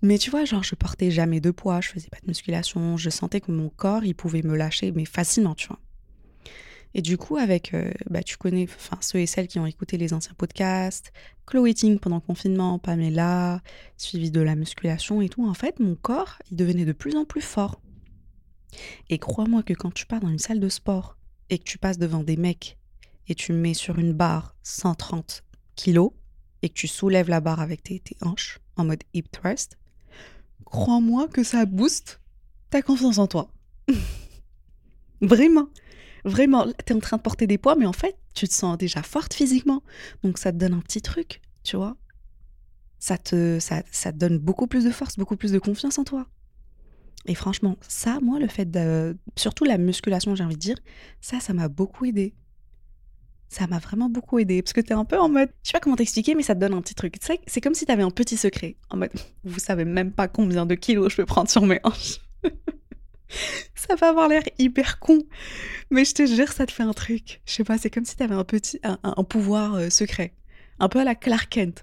Mais 0.00 0.16
tu 0.16 0.30
vois, 0.30 0.46
genre, 0.46 0.62
je 0.62 0.74
portais 0.74 1.10
jamais 1.10 1.40
de 1.40 1.50
poids, 1.50 1.82
je 1.82 1.90
faisais 1.90 2.08
pas 2.08 2.20
de 2.22 2.26
musculation, 2.28 2.96
je 2.96 3.10
sentais 3.10 3.42
que 3.42 3.52
mon 3.52 3.68
corps, 3.68 4.04
il 4.04 4.14
pouvait 4.14 4.42
me 4.42 4.56
lâcher, 4.56 4.90
mais 4.92 5.04
facilement, 5.04 5.54
tu 5.54 5.68
vois. 5.68 5.80
Et 6.94 7.02
du 7.02 7.16
coup, 7.16 7.36
avec, 7.36 7.72
euh, 7.72 7.92
bah, 8.08 8.22
tu 8.22 8.36
connais 8.36 8.64
enfin, 8.64 8.98
ceux 9.00 9.20
et 9.20 9.26
celles 9.26 9.46
qui 9.46 9.58
ont 9.58 9.66
écouté 9.66 9.96
les 9.96 10.12
anciens 10.12 10.34
podcasts, 10.36 11.12
Chloé 11.46 11.74
Ting 11.74 11.98
pendant 12.00 12.16
le 12.16 12.22
confinement, 12.22 12.78
Pamela, 12.78 13.62
suivi 13.96 14.30
de 14.30 14.40
la 14.40 14.56
musculation 14.56 15.20
et 15.20 15.28
tout, 15.28 15.48
en 15.48 15.54
fait, 15.54 15.78
mon 15.78 15.94
corps, 15.94 16.38
il 16.50 16.56
devenait 16.56 16.84
de 16.84 16.92
plus 16.92 17.16
en 17.16 17.24
plus 17.24 17.40
fort. 17.40 17.80
Et 19.08 19.18
crois-moi 19.18 19.62
que 19.62 19.74
quand 19.74 19.92
tu 19.92 20.06
pars 20.06 20.20
dans 20.20 20.28
une 20.28 20.38
salle 20.38 20.60
de 20.60 20.68
sport 20.68 21.16
et 21.48 21.58
que 21.58 21.64
tu 21.64 21.78
passes 21.78 21.98
devant 21.98 22.22
des 22.22 22.36
mecs 22.36 22.78
et 23.28 23.34
tu 23.34 23.52
mets 23.52 23.74
sur 23.74 23.98
une 23.98 24.12
barre 24.12 24.56
130 24.62 25.44
kilos 25.76 26.12
et 26.62 26.68
que 26.68 26.74
tu 26.74 26.88
soulèves 26.88 27.28
la 27.28 27.40
barre 27.40 27.60
avec 27.60 27.82
tes, 27.82 28.00
tes 28.00 28.16
hanches 28.22 28.58
en 28.76 28.84
mode 28.84 29.02
hip 29.14 29.24
thrust, 29.30 29.78
crois-moi 30.64 31.28
que 31.28 31.42
ça 31.42 31.66
booste 31.66 32.20
ta 32.70 32.82
confiance 32.82 33.18
en 33.18 33.26
toi. 33.26 33.50
Vraiment. 35.20 35.68
Vraiment, 36.24 36.66
tu 36.86 36.92
es 36.92 36.96
en 36.96 37.00
train 37.00 37.16
de 37.16 37.22
porter 37.22 37.46
des 37.46 37.58
poids, 37.58 37.76
mais 37.76 37.86
en 37.86 37.92
fait, 37.92 38.16
tu 38.34 38.48
te 38.48 38.54
sens 38.54 38.76
déjà 38.78 39.02
forte 39.02 39.34
physiquement. 39.34 39.82
Donc 40.22 40.38
ça 40.38 40.52
te 40.52 40.56
donne 40.56 40.74
un 40.74 40.80
petit 40.80 41.02
truc, 41.02 41.40
tu 41.62 41.76
vois. 41.76 41.96
Ça 42.98 43.16
te, 43.16 43.58
ça, 43.60 43.82
ça 43.90 44.12
te 44.12 44.18
donne 44.18 44.38
beaucoup 44.38 44.66
plus 44.66 44.84
de 44.84 44.90
force, 44.90 45.16
beaucoup 45.16 45.36
plus 45.36 45.52
de 45.52 45.58
confiance 45.58 45.98
en 45.98 46.04
toi. 46.04 46.26
Et 47.26 47.34
franchement, 47.34 47.76
ça, 47.86 48.18
moi, 48.22 48.38
le 48.38 48.48
fait 48.48 48.70
de. 48.70 49.16
Surtout 49.36 49.64
la 49.64 49.78
musculation, 49.78 50.34
j'ai 50.34 50.44
envie 50.44 50.56
de 50.56 50.60
dire, 50.60 50.78
ça, 51.20 51.40
ça 51.40 51.52
m'a 51.52 51.68
beaucoup 51.68 52.04
aidé. 52.04 52.34
Ça 53.48 53.66
m'a 53.66 53.78
vraiment 53.78 54.08
beaucoup 54.08 54.38
aidé. 54.38 54.62
Parce 54.62 54.72
que 54.72 54.80
t'es 54.80 54.94
un 54.94 55.04
peu 55.04 55.18
en 55.18 55.28
mode. 55.28 55.50
Je 55.62 55.68
sais 55.68 55.72
pas 55.72 55.80
comment 55.80 55.96
t'expliquer, 55.96 56.34
mais 56.34 56.42
ça 56.42 56.54
te 56.54 56.60
donne 56.60 56.72
un 56.72 56.80
petit 56.80 56.94
truc. 56.94 57.16
C'est 57.46 57.60
comme 57.60 57.74
si 57.74 57.84
t'avais 57.84 58.02
un 58.02 58.10
petit 58.10 58.36
secret. 58.36 58.76
En 58.90 58.96
mode, 58.96 59.10
vous 59.44 59.58
savez 59.58 59.84
même 59.84 60.12
pas 60.12 60.28
combien 60.28 60.66
de 60.66 60.74
kilos 60.74 61.12
je 61.12 61.16
peux 61.16 61.26
prendre 61.26 61.50
sur 61.50 61.66
mes 61.66 61.80
hanches. 61.84 62.20
ça 63.74 63.94
va 63.96 64.08
avoir 64.10 64.28
l'air 64.28 64.42
hyper 64.58 64.98
con. 64.98 65.18
Mais 65.90 66.04
je 66.04 66.14
te 66.14 66.26
jure, 66.26 66.48
ça 66.52 66.66
te 66.66 66.72
fait 66.72 66.82
un 66.82 66.92
truc. 66.92 67.40
Je 67.46 67.52
sais 67.52 67.64
pas, 67.64 67.78
c'est 67.78 67.90
comme 67.90 68.04
si 68.04 68.16
t'avais 68.16 68.34
un 68.34 68.44
petit. 68.44 68.78
un, 68.82 69.24
pouvoir 69.24 69.74
euh, 69.74 69.90
secret. 69.90 70.34
Un 70.78 70.88
peu 70.88 71.00
à 71.00 71.04
la 71.04 71.14
Clark 71.14 71.48
Kent. 71.50 71.82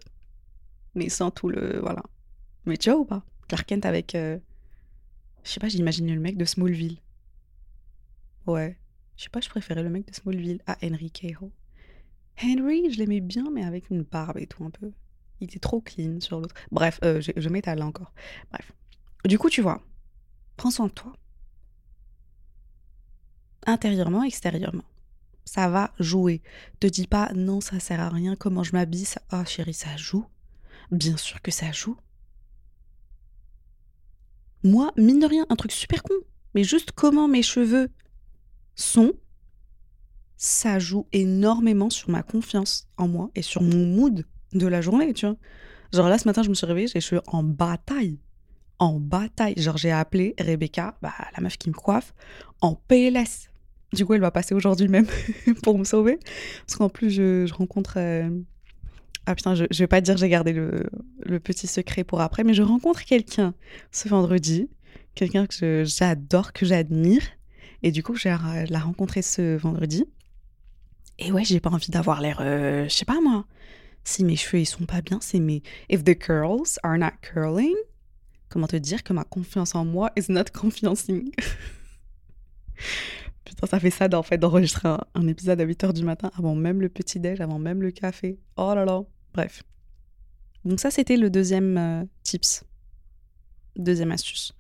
Mais 0.96 1.10
sans 1.10 1.32
tout 1.32 1.50
le. 1.50 1.80
Voilà. 1.82 2.04
Mais 2.66 2.78
tu 2.78 2.90
vois 2.90 3.00
ou 3.00 3.06
pas? 3.06 3.24
Clark 3.48 3.66
Kent 3.68 3.86
avec. 3.86 4.16
euh, 4.16 4.38
Je 5.44 5.52
sais 5.52 5.60
pas, 5.60 5.70
j'imagine 5.70 6.14
le 6.14 6.20
mec 6.20 6.38
de 6.38 6.46
Smallville. 6.46 6.98
Ouais. 8.46 8.78
Je 9.18 9.24
sais 9.24 9.30
pas, 9.30 9.42
je 9.42 9.50
préférais 9.50 9.84
le 9.84 9.90
mec 9.90 10.08
de 10.08 10.14
Smallville 10.14 10.62
à 10.68 10.78
Henry 10.84 11.12
Cahill. 11.12 11.52
Henry, 12.44 12.92
je 12.92 13.00
l'aimais 13.00 13.20
bien, 13.22 13.50
mais 13.52 13.64
avec 13.64 13.90
une 13.90 14.04
barbe 14.04 14.38
et 14.38 14.46
tout 14.48 14.64
un 14.64 14.70
peu. 14.70 14.92
Il 15.40 15.46
était 15.46 15.60
trop 15.60 15.82
clean 15.82 16.20
sur 16.20 16.40
l'autre. 16.40 16.56
Bref, 16.72 17.00
euh, 17.04 17.20
je, 17.22 17.32
je 17.36 17.50
m'étale 17.50 17.80
là 17.80 17.86
encore. 17.86 18.14
Bref. 18.52 18.72
Du 19.26 19.38
coup, 19.40 19.50
tu 19.50 19.62
vois, 19.62 19.84
prends 20.56 20.72
soin 20.72 20.88
de 20.88 20.92
toi. 20.92 21.14
Intérieurement, 23.68 24.24
extérieurement. 24.24 24.86
Ça 25.44 25.70
va 25.70 25.94
jouer. 26.00 26.42
Te 26.80 26.88
dis 26.88 27.06
pas 27.06 27.32
non, 27.36 27.62
ça 27.62 27.80
sert 27.80 28.00
à 28.00 28.10
rien, 28.10 28.36
comment 28.36 28.64
je 28.64 28.72
m'habille, 28.72 29.06
ça. 29.06 29.22
Ah 29.30 29.46
chérie, 29.46 29.74
ça 29.74 29.96
joue. 29.98 30.26
Bien 30.90 31.18
sûr 31.18 31.42
que 31.42 31.52
ça 31.52 31.72
joue. 31.72 31.98
Moi, 34.64 34.92
mine 34.98 35.20
de 35.20 35.26
rien, 35.26 35.46
un 35.50 35.56
truc 35.56 35.72
super 35.72 36.02
con, 36.02 36.16
mais 36.56 36.64
juste 36.64 36.92
comment 36.92 37.28
mes 37.28 37.44
cheveux 37.44 37.90
sont, 38.76 39.14
ça 40.38 40.80
joue 40.80 41.08
énormément 41.12 41.90
sur 41.90 42.10
ma 42.10 42.24
confiance 42.24 42.88
en 42.98 43.08
moi 43.08 43.30
et 43.36 43.42
sur 43.42 43.62
mon 43.62 43.86
mood 43.86 44.26
de 44.54 44.68
la 44.68 44.82
journée, 44.82 45.14
tu 45.14 45.26
vois. 45.26 45.36
Genre 45.94 46.10
là, 46.10 46.18
ce 46.18 46.28
matin, 46.28 46.44
je 46.44 46.50
me 46.50 46.54
suis 46.54 46.66
réveillée, 46.66 46.88
j'ai 46.88 46.96
les 46.96 47.02
cheveux 47.02 47.22
en 47.28 47.44
bataille. 47.44 48.20
En 48.80 49.00
bataille. 49.00 49.56
Genre, 49.58 49.78
j'ai 49.78 49.92
appelé 49.92 50.36
Rebecca, 50.40 50.98
bah, 51.02 51.14
la 51.36 51.42
meuf 51.42 51.58
qui 51.58 51.70
me 51.70 51.74
coiffe, 51.74 52.14
en 52.62 52.76
PLS. 52.76 53.47
Du 53.94 54.06
coup, 54.06 54.14
elle 54.14 54.22
va 54.22 54.32
passer 54.32 54.54
aujourd'hui 54.54 54.88
même 54.88 55.08
pour 55.64 55.78
me 55.78 55.84
sauver. 55.84 56.20
Parce 56.66 56.76
qu'en 56.76 56.90
plus, 56.90 57.10
je, 57.10 57.52
rencontre. 57.54 57.96
euh, 57.98 58.30
Ah 59.26 59.36
putain, 59.36 59.56
je, 59.56 59.66
je 59.72 59.80
vais 59.80 59.88
pas 59.88 60.02
dire 60.02 60.18
j'ai 60.18 60.30
gardé 60.30 60.54
le, 60.54 60.84
le 61.24 61.40
petit 61.40 61.68
secret 61.68 62.04
pour 62.04 62.22
après, 62.22 62.44
mais 62.44 62.54
je 62.54 62.64
rencontre 62.64 63.04
quelqu'un 63.06 63.54
ce 63.92 64.10
vendredi. 64.10 64.70
Quelqu'un 65.16 65.48
que 65.48 65.84
j'adore, 65.86 66.54
que 66.54 66.66
j'admire. 66.66 67.24
Et 67.82 67.92
du 67.92 68.04
coup, 68.04 68.16
je 68.16 68.28
la 68.72 68.80
rencontrer 68.80 69.22
ce 69.22 69.56
vendredi. 69.58 70.06
Et 71.20 71.32
ouais, 71.32 71.44
j'ai 71.44 71.60
pas 71.60 71.70
envie 71.72 71.90
d'avoir 71.90 72.22
l'air, 72.22 72.38
euh, 72.42 72.84
je 72.88 72.94
sais 72.94 73.06
pas 73.06 73.20
moi. 73.22 73.46
Si 74.04 74.24
mes 74.24 74.36
cheveux 74.36 74.62
ils 74.62 74.66
sont 74.66 74.86
pas 74.86 75.02
bien, 75.02 75.18
c'est 75.22 75.40
mes. 75.40 75.64
If 75.90 76.04
the 76.04 76.18
curls 76.18 76.78
are 76.84 76.98
not 76.98 77.12
curling, 77.22 77.74
comment 78.50 78.68
te 78.68 78.76
dire 78.76 79.04
que 79.04 79.14
ma 79.14 79.24
confiance 79.24 79.74
en 79.76 79.84
moi 79.86 80.12
is 80.16 80.26
not 80.32 80.46
confiancing. 80.54 81.32
Putain, 83.48 83.66
ça 83.66 83.80
fait 83.80 83.92
ça 83.92 84.10
d'en 84.10 84.24
fait 84.24 84.38
d'enregistrer 84.38 84.90
un, 85.14 85.28
épisode 85.28 85.62
à 85.62 85.66
8h 85.66 85.94
du 85.94 86.04
matin 86.04 86.30
avant 86.38 86.54
même 86.54 86.82
le 86.82 86.90
petit 86.90 87.18
déj, 87.18 87.40
avant 87.40 87.60
même 87.60 87.82
le 87.82 87.92
café. 87.92 88.38
Oh 88.58 88.74
là 88.76 88.84
là. 88.84 89.04
Bref. 89.34 89.64
Donc 90.66 90.82
ça 90.82 90.92
c'était 90.92 91.16
le 91.16 91.30
deuxième 91.30 91.78
euh, 91.78 92.04
tips. 92.24 92.66
Deuxième 93.78 94.12
astuce. 94.12 94.54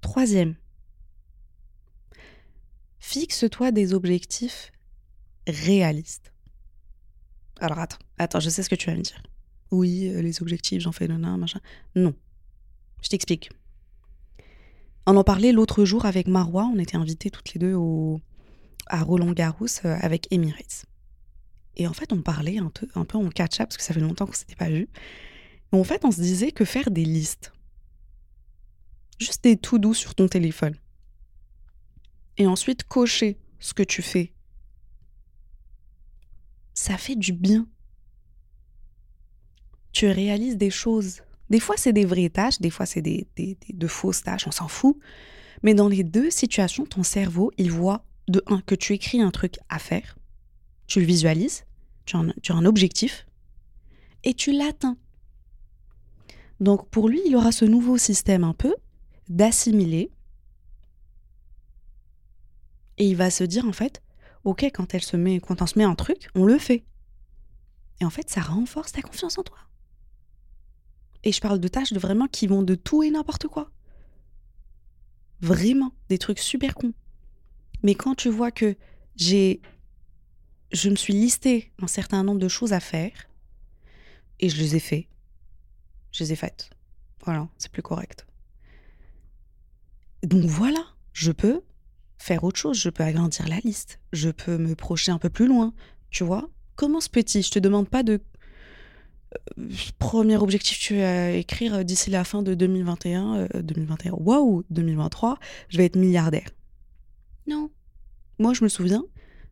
Troisième. 0.00 0.54
Fixe-toi 3.00 3.72
des 3.72 3.94
objectifs 3.94 4.70
réalistes. 5.48 6.32
Alors 7.58 7.80
attends, 7.80 7.98
attends, 8.18 8.40
je 8.40 8.48
sais 8.48 8.62
ce 8.62 8.70
que 8.70 8.76
tu 8.76 8.90
vas 8.90 8.96
me 8.96 9.02
dire. 9.02 9.22
Oui, 9.72 10.08
euh, 10.08 10.22
les 10.22 10.40
objectifs, 10.40 10.80
j'en 10.80 10.92
fais 10.92 11.08
le 11.08 11.16
nain, 11.16 11.36
machin. 11.36 11.60
Non. 11.96 12.14
Je 13.02 13.08
t'explique. 13.08 13.50
On 15.06 15.16
en 15.16 15.24
parlait 15.24 15.52
l'autre 15.52 15.84
jour 15.84 16.06
avec 16.06 16.28
Marois, 16.28 16.70
on 16.72 16.78
était 16.78 16.96
invités 16.96 17.30
toutes 17.30 17.52
les 17.52 17.58
deux 17.58 17.74
au, 17.74 18.20
à 18.86 19.02
Roland 19.02 19.32
Garros 19.32 19.66
euh, 19.84 19.96
avec 20.00 20.28
Emirates. 20.32 20.86
Et 21.76 21.86
en 21.86 21.92
fait, 21.92 22.12
on 22.12 22.22
parlait 22.22 22.58
un 22.58 22.70
peu, 22.70 22.88
un 22.94 23.04
peu 23.04 23.18
en 23.18 23.28
catch-up, 23.28 23.68
parce 23.68 23.76
que 23.76 23.82
ça 23.82 23.92
fait 23.92 24.00
longtemps 24.00 24.26
qu'on 24.26 24.32
s'était 24.32 24.54
pas 24.54 24.70
vu. 24.70 24.88
Et 25.72 25.76
en 25.76 25.84
fait, 25.84 26.04
on 26.04 26.10
se 26.10 26.20
disait 26.20 26.52
que 26.52 26.64
faire 26.64 26.90
des 26.90 27.04
listes, 27.04 27.52
juste 29.18 29.44
des 29.44 29.56
tout 29.56 29.78
doux 29.78 29.94
sur 29.94 30.14
ton 30.14 30.28
téléphone, 30.28 30.76
et 32.36 32.46
ensuite 32.46 32.84
cocher 32.84 33.38
ce 33.58 33.74
que 33.74 33.82
tu 33.82 34.02
fais, 34.02 34.32
ça 36.72 36.96
fait 36.96 37.16
du 37.16 37.32
bien. 37.32 37.66
Tu 39.92 40.06
réalises 40.06 40.56
des 40.56 40.70
choses. 40.70 41.22
Des 41.50 41.60
fois, 41.60 41.76
c'est 41.76 41.92
des 41.92 42.04
vraies 42.04 42.30
tâches, 42.30 42.60
des 42.60 42.70
fois, 42.70 42.86
c'est 42.86 43.02
des, 43.02 43.26
de 43.36 43.86
fausses 43.86 44.22
tâches, 44.22 44.46
on 44.46 44.50
s'en 44.50 44.68
fout. 44.68 44.96
Mais 45.62 45.74
dans 45.74 45.88
les 45.88 46.04
deux 46.04 46.30
situations, 46.30 46.86
ton 46.86 47.02
cerveau, 47.02 47.52
il 47.58 47.70
voit 47.70 48.04
de 48.28 48.42
un, 48.46 48.60
que 48.60 48.74
tu 48.74 48.92
écris 48.92 49.20
un 49.20 49.30
truc 49.30 49.58
à 49.68 49.78
faire, 49.78 50.16
tu 50.86 51.00
le 51.00 51.06
visualises, 51.06 51.64
tu 52.06 52.16
as 52.16 52.20
un, 52.20 52.32
tu 52.42 52.52
as 52.52 52.54
un 52.54 52.64
objectif, 52.64 53.26
et 54.24 54.34
tu 54.34 54.52
l'atteins. 54.52 54.96
Donc 56.60 56.88
pour 56.88 57.08
lui, 57.08 57.20
il 57.26 57.36
aura 57.36 57.52
ce 57.52 57.64
nouveau 57.64 57.98
système 57.98 58.44
un 58.44 58.54
peu 58.54 58.74
d'assimiler, 59.28 60.10
et 62.96 63.06
il 63.06 63.16
va 63.16 63.30
se 63.30 63.44
dire 63.44 63.66
en 63.66 63.72
fait, 63.72 64.02
ok, 64.44 64.64
quand 64.72 64.94
elle 64.94 65.02
se 65.02 65.16
met, 65.16 65.40
quand 65.40 65.62
on 65.62 65.66
se 65.66 65.78
met 65.78 65.84
un 65.84 65.94
truc, 65.94 66.28
on 66.34 66.44
le 66.44 66.58
fait. 66.58 66.84
Et 68.00 68.04
en 68.04 68.10
fait, 68.10 68.28
ça 68.30 68.40
renforce 68.40 68.92
ta 68.92 69.02
confiance 69.02 69.38
en 69.38 69.42
toi. 69.42 69.58
Et 71.24 71.32
je 71.32 71.40
parle 71.40 71.58
de 71.58 71.68
tâches 71.68 71.92
de 71.92 71.98
vraiment 71.98 72.28
qui 72.28 72.46
vont 72.46 72.62
de 72.62 72.74
tout 72.74 73.02
et 73.02 73.10
n'importe 73.10 73.48
quoi. 73.48 73.70
Vraiment, 75.40 75.92
des 76.08 76.18
trucs 76.18 76.38
super 76.38 76.74
cons. 76.74 76.94
Mais 77.82 77.94
quand 77.94 78.14
tu 78.14 78.28
vois 78.28 78.50
que 78.50 78.76
j'ai 79.16 79.60
je 80.74 80.90
me 80.90 80.96
suis 80.96 81.12
listé 81.12 81.72
un 81.80 81.86
certain 81.86 82.24
nombre 82.24 82.40
de 82.40 82.48
choses 82.48 82.72
à 82.72 82.80
faire 82.80 83.28
et 84.40 84.48
je 84.48 84.58
les 84.60 84.76
ai 84.76 84.80
fait. 84.80 85.08
Je 86.10 86.24
les 86.24 86.32
ai 86.32 86.36
faites. 86.36 86.70
Voilà, 87.24 87.48
c'est 87.58 87.70
plus 87.70 87.82
correct. 87.82 88.26
Donc 90.22 90.44
voilà, 90.44 90.84
je 91.12 91.32
peux 91.32 91.62
faire 92.18 92.44
autre 92.44 92.58
chose, 92.58 92.78
je 92.78 92.88
peux 92.90 93.04
agrandir 93.04 93.46
la 93.46 93.60
liste, 93.60 94.00
je 94.12 94.30
peux 94.30 94.58
me 94.58 94.74
projeter 94.74 95.12
un 95.12 95.18
peu 95.18 95.30
plus 95.30 95.46
loin, 95.46 95.74
tu 96.10 96.24
vois. 96.24 96.48
Commence 96.76 97.08
petit, 97.08 97.42
je 97.42 97.50
te 97.50 97.58
demande 97.58 97.88
pas 97.88 98.02
de 98.02 98.20
premier 99.98 100.36
objectif 100.36 100.78
tu 100.78 100.96
vas 100.96 101.30
écrire 101.30 101.74
euh, 101.74 101.82
d'ici 101.82 102.10
la 102.10 102.24
fin 102.24 102.42
de 102.42 102.54
2021 102.54 103.36
euh, 103.36 103.62
2021 103.62 104.12
waouh 104.12 104.64
2023 104.70 105.38
je 105.68 105.78
vais 105.78 105.84
être 105.86 105.96
milliardaire. 105.96 106.48
Non. 107.46 107.70
Moi 108.38 108.52
je 108.54 108.64
me 108.64 108.68
souviens 108.68 109.04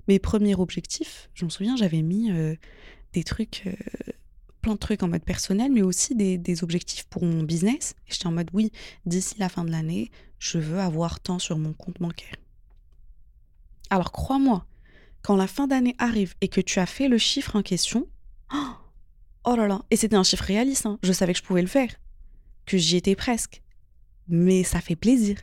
mes 0.08 0.18
premiers 0.18 0.54
objectifs 0.54 1.30
je 1.34 1.44
me 1.44 1.50
souviens 1.50 1.76
j'avais 1.76 2.02
mis 2.02 2.30
euh, 2.30 2.54
des 3.12 3.24
trucs 3.24 3.64
euh, 3.66 4.12
plein 4.60 4.74
de 4.74 4.78
trucs 4.78 5.02
en 5.02 5.08
mode 5.08 5.24
personnel 5.24 5.72
mais 5.72 5.82
aussi 5.82 6.14
des, 6.14 6.38
des 6.38 6.62
objectifs 6.64 7.04
pour 7.04 7.24
mon 7.24 7.42
business. 7.42 7.94
Et 8.08 8.12
j'étais 8.12 8.26
en 8.26 8.32
mode 8.32 8.50
oui 8.52 8.72
d'ici 9.06 9.36
la 9.38 9.48
fin 9.48 9.64
de 9.64 9.70
l'année 9.70 10.10
je 10.38 10.58
veux 10.58 10.80
avoir 10.80 11.20
tant 11.20 11.38
sur 11.38 11.58
mon 11.58 11.72
compte 11.72 12.00
bancaire. 12.00 12.34
Alors 13.90 14.12
crois-moi 14.12 14.66
quand 15.22 15.36
la 15.36 15.46
fin 15.46 15.68
d'année 15.68 15.94
arrive 15.98 16.34
et 16.40 16.48
que 16.48 16.60
tu 16.60 16.80
as 16.80 16.86
fait 16.86 17.08
le 17.08 17.18
chiffre 17.18 17.56
en 17.56 17.62
question 17.62 18.08
oh, 18.52 18.72
Oh 19.44 19.56
là 19.56 19.66
là, 19.66 19.82
et 19.90 19.96
c'était 19.96 20.16
un 20.16 20.22
chiffre 20.22 20.44
réaliste, 20.44 20.86
hein. 20.86 20.98
je 21.02 21.12
savais 21.12 21.32
que 21.32 21.38
je 21.40 21.44
pouvais 21.44 21.62
le 21.62 21.68
faire, 21.68 21.90
que 22.64 22.78
j'y 22.78 22.96
étais 22.96 23.16
presque. 23.16 23.62
Mais 24.28 24.62
ça 24.62 24.80
fait 24.80 24.94
plaisir 24.94 25.36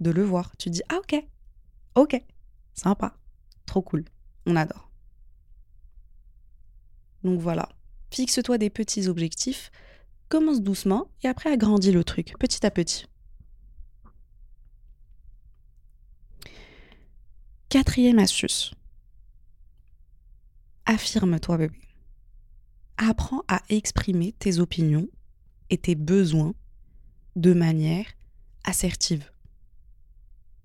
de 0.00 0.10
le 0.10 0.22
voir. 0.22 0.56
Tu 0.56 0.70
dis, 0.70 0.82
ah 0.88 0.96
ok, 0.98 1.22
ok, 1.94 2.22
sympa, 2.72 3.14
trop 3.66 3.82
cool, 3.82 4.04
on 4.46 4.56
adore. 4.56 4.90
Donc 7.24 7.40
voilà, 7.40 7.68
fixe-toi 8.10 8.56
des 8.56 8.70
petits 8.70 9.06
objectifs, 9.06 9.70
commence 10.30 10.62
doucement 10.62 11.10
et 11.22 11.28
après 11.28 11.52
agrandis 11.52 11.92
le 11.92 12.04
truc, 12.04 12.32
petit 12.38 12.64
à 12.64 12.70
petit. 12.70 13.06
Quatrième 17.68 18.18
astuce. 18.18 18.72
Affirme-toi 20.86 21.58
bébé 21.58 21.81
apprends 22.96 23.42
à 23.48 23.62
exprimer 23.68 24.32
tes 24.38 24.58
opinions 24.58 25.08
et 25.70 25.78
tes 25.78 25.94
besoins 25.94 26.54
de 27.36 27.52
manière 27.52 28.06
assertive. 28.64 29.30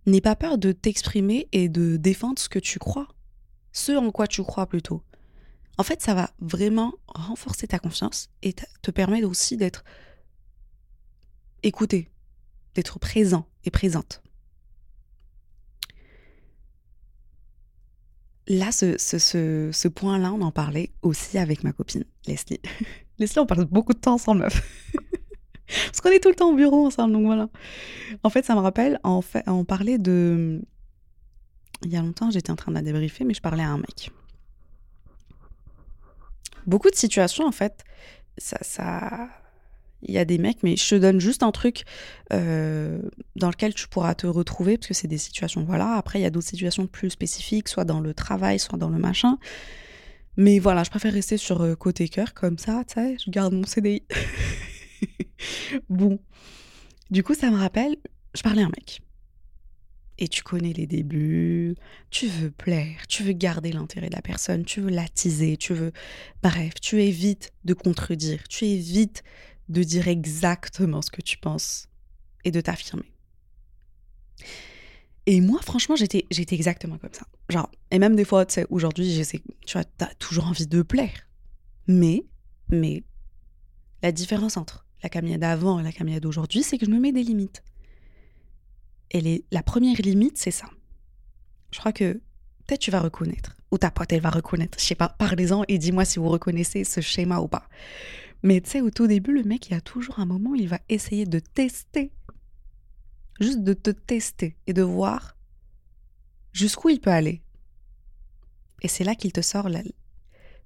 N'aie 0.06 0.22
pas 0.22 0.36
peur 0.36 0.58
de 0.58 0.72
t'exprimer 0.72 1.48
et 1.52 1.70
de 1.70 1.98
défendre 1.98 2.40
ce 2.40 2.50
que 2.50 2.60
tu 2.60 2.80
crois, 2.80 3.08
ce 3.72 3.92
en 3.92 4.12
quoi 4.12 4.28
tu 4.28 4.44
crois 4.44 4.68
plutôt. 4.68 5.04
En 5.78 5.84
fait, 5.84 6.02
ça 6.02 6.14
va 6.14 6.32
vraiment 6.40 6.94
renforcer 7.08 7.68
ta 7.68 7.80
confiance 7.80 8.30
et 8.42 8.54
te 8.54 8.92
permettre 8.92 9.28
aussi 9.28 9.58
d'être 9.58 9.84
écouté. 11.64 12.10
d'être 12.76 13.00
présent 13.00 13.48
et 13.64 13.72
présente. 13.72 14.22
Là, 18.48 18.72
ce, 18.72 18.98
ce, 18.98 19.70
ce, 19.74 19.88
point-là, 19.90 20.32
on 20.32 20.42
en 20.42 20.52
parlait 20.52 20.92
aussi 21.02 21.38
avec 21.38 21.64
ma 21.64 21.74
copine, 21.74 22.06
Leslie. 22.28 22.62
Leslie, 23.20 23.40
on 23.40 23.46
passe 23.46 23.66
beaucoup 23.66 23.94
de 23.94 24.00
temps 24.00 24.14
ensemble, 24.14 24.42
meuf. 24.42 24.62
Parce 25.68 26.00
qu'on 26.00 26.12
est 26.12 26.22
tout 26.22 26.30
le 26.30 26.36
temps 26.36 26.52
au 26.52 26.56
bureau 26.56 26.88
ensemble, 26.88 27.14
donc 27.14 27.26
voilà. 27.26 27.50
En 28.24 28.30
fait, 28.30 28.46
ça 28.46 28.56
me 28.56 28.62
rappelle, 28.62 29.00
en 29.04 29.22
fait, 29.22 29.44
on 29.48 29.66
parlait 29.66 29.98
de... 29.98 30.62
Il 31.84 31.92
y 31.92 31.98
a 31.98 32.02
longtemps, 32.02 32.32
j'étais 32.32 32.52
en 32.52 32.56
train 32.56 32.72
de 32.72 32.78
la 32.78 32.82
débriefer, 32.82 33.26
mais 33.26 33.34
je 33.34 33.42
parlais 33.42 33.64
à 33.64 33.70
un 33.70 33.78
mec. 33.78 34.12
Beaucoup 36.66 36.90
de 36.90 36.96
situations, 36.96 37.46
en 37.46 37.52
fait, 37.52 37.84
ça... 38.38 38.58
ça... 38.62 39.30
Il 40.08 40.14
y 40.14 40.18
a 40.18 40.26
des 40.26 40.38
mecs, 40.38 40.64
mais 40.64 40.76
je 40.76 40.90
te 40.90 40.96
donne 40.96 41.20
juste 41.20 41.44
un 41.44 41.52
truc 41.52 41.84
euh, 42.34 43.00
dans 43.36 43.50
lequel 43.50 43.74
tu 43.74 43.88
pourras 43.88 44.16
te 44.16 44.28
retrouver, 44.28 44.78
parce 44.78 44.88
que 44.88 44.94
c'est 44.94 45.08
des 45.08 45.18
situations, 45.18 45.64
voilà. 45.64 45.94
Après, 45.96 46.20
il 46.20 46.24
y 46.24 46.26
a 46.26 46.30
d'autres 46.30 46.48
situations 46.48 46.88
plus 46.88 47.10
spécifiques, 47.10 47.68
soit 47.68 47.86
dans 47.86 48.00
le 48.00 48.14
travail, 48.14 48.60
soit 48.60 48.78
dans 48.78 48.90
le 48.90 48.98
machin. 48.98 49.38
Mais 50.38 50.60
voilà, 50.60 50.84
je 50.84 50.90
préfère 50.92 51.14
rester 51.14 51.38
sur 51.38 51.62
euh, 51.62 51.76
côté 51.76 52.08
cœur, 52.08 52.34
comme 52.34 52.58
ça, 52.58 52.84
tu 52.88 52.94
sais, 52.94 53.18
je 53.24 53.32
garde 53.32 53.54
mon 53.54 53.66
CDI. 53.66 54.04
bon. 55.90 56.20
Du 57.10 57.24
coup, 57.24 57.34
ça 57.34 57.50
me 57.50 57.58
rappelle, 57.58 57.96
je 58.36 58.44
parlais 58.44 58.62
à 58.62 58.66
un 58.66 58.70
mec. 58.70 59.02
Et 60.20 60.28
tu 60.28 60.42
connais 60.42 60.74
les 60.74 60.88
débuts, 60.88 61.76
tu 62.10 62.28
veux 62.28 62.50
plaire, 62.50 63.06
tu 63.08 63.24
veux 63.24 63.34
garder 63.34 63.72
l'intérêt 63.72 64.10
de 64.10 64.16
la 64.16 64.22
personne, 64.22 64.66
tu 64.66 64.82
veux 64.82 64.90
l'attiser, 64.90 65.58
tu 65.58 65.74
veux... 65.74 65.92
Bref, 66.42 66.74
tu 66.82 67.02
évites 67.04 67.54
de 67.66 67.74
contredire, 67.74 68.48
tu 68.48 68.66
évites 68.66 69.24
de 69.70 69.84
dire 69.84 70.08
exactement 70.08 71.02
ce 71.02 71.12
que 71.12 71.22
tu 71.22 71.38
penses 71.38 71.88
et 72.44 72.52
de 72.52 72.62
t'affirmer. 72.62 73.12
Et 75.26 75.42
moi, 75.42 75.60
franchement, 75.62 75.98
j'étais, 75.98 76.26
j'étais 76.32 76.56
exactement 76.56 76.98
comme 76.98 77.14
ça. 77.14 77.28
Genre, 77.50 77.70
et 77.92 78.00
même 78.00 78.16
des 78.16 78.24
fois, 78.24 78.46
tu 78.46 78.54
sais, 78.54 78.66
aujourd'hui, 78.70 79.12
j'essaie, 79.12 79.42
tu 79.66 79.78
vois, 79.78 79.84
toujours 80.20 80.48
envie 80.48 80.68
de 80.68 80.82
plaire. 80.82 81.28
Mais, 81.88 82.24
mais, 82.70 83.04
la 84.02 84.14
différence 84.14 84.56
entre 84.56 84.86
la 85.04 85.10
Camilla 85.10 85.38
d'avant 85.38 85.80
et 85.80 85.84
la 85.84 85.92
Camilla 85.92 86.22
d'aujourd'hui, 86.22 86.64
c'est 86.64 86.78
que 86.78 86.86
je 86.86 86.92
me 86.92 87.00
mets 87.00 87.12
des 87.12 87.24
limites. 87.24 87.62
Et 89.12 89.44
la 89.52 89.64
première 89.64 89.98
limite, 90.02 90.38
c'est 90.38 90.52
ça. 90.52 90.68
Je 91.72 91.80
crois 91.80 91.92
que 91.92 92.14
peut-être 92.66 92.80
tu 92.80 92.92
vas 92.92 93.02
reconnaître, 93.02 93.56
ou 93.72 93.78
ta 93.78 93.92
pote, 93.92 94.12
elle 94.14 94.22
va 94.22 94.30
reconnaître. 94.30 94.78
Je 94.80 94.86
sais 94.86 94.96
pas, 94.96 95.10
parlez-en 95.10 95.64
et 95.68 95.78
dis-moi 95.78 96.06
si 96.06 96.20
vous 96.20 96.30
reconnaissez 96.30 96.84
ce 96.84 97.02
schéma 97.02 97.40
ou 97.40 97.48
pas. 97.48 97.68
Mais 98.44 98.62
tu 98.62 98.70
sais, 98.70 98.82
au 98.82 98.92
tout 98.92 99.08
début, 99.08 99.34
le 99.34 99.44
mec, 99.44 99.68
il 99.68 99.74
y 99.74 99.78
a 99.78 99.82
toujours 99.82 100.20
un 100.20 100.26
moment 100.26 100.56
il 100.56 100.68
va 100.68 100.80
essayer 100.90 101.26
de 101.26 101.40
tester. 101.40 102.12
Juste 103.40 103.64
de 103.64 103.74
te 103.74 103.92
tester 103.92 104.56
et 104.66 104.74
de 104.74 104.82
voir 104.82 105.36
jusqu'où 106.54 106.90
il 106.90 107.00
peut 107.00 107.12
aller. 107.12 107.42
Et 108.82 108.88
c'est 108.88 109.04
là 109.04 109.16
qu'il 109.16 109.32
te 109.32 109.42
sort 109.42 109.70
la, 109.70 109.82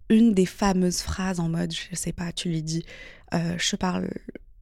une 0.09 0.33
des 0.33 0.45
fameuses 0.45 1.01
phrases 1.01 1.39
en 1.39 1.49
mode, 1.49 1.73
je 1.73 1.95
sais 1.95 2.13
pas, 2.13 2.31
tu 2.31 2.49
lui 2.49 2.61
dis, 2.61 2.85
euh, 3.33 3.55
je 3.57 3.75
parle, 3.75 4.09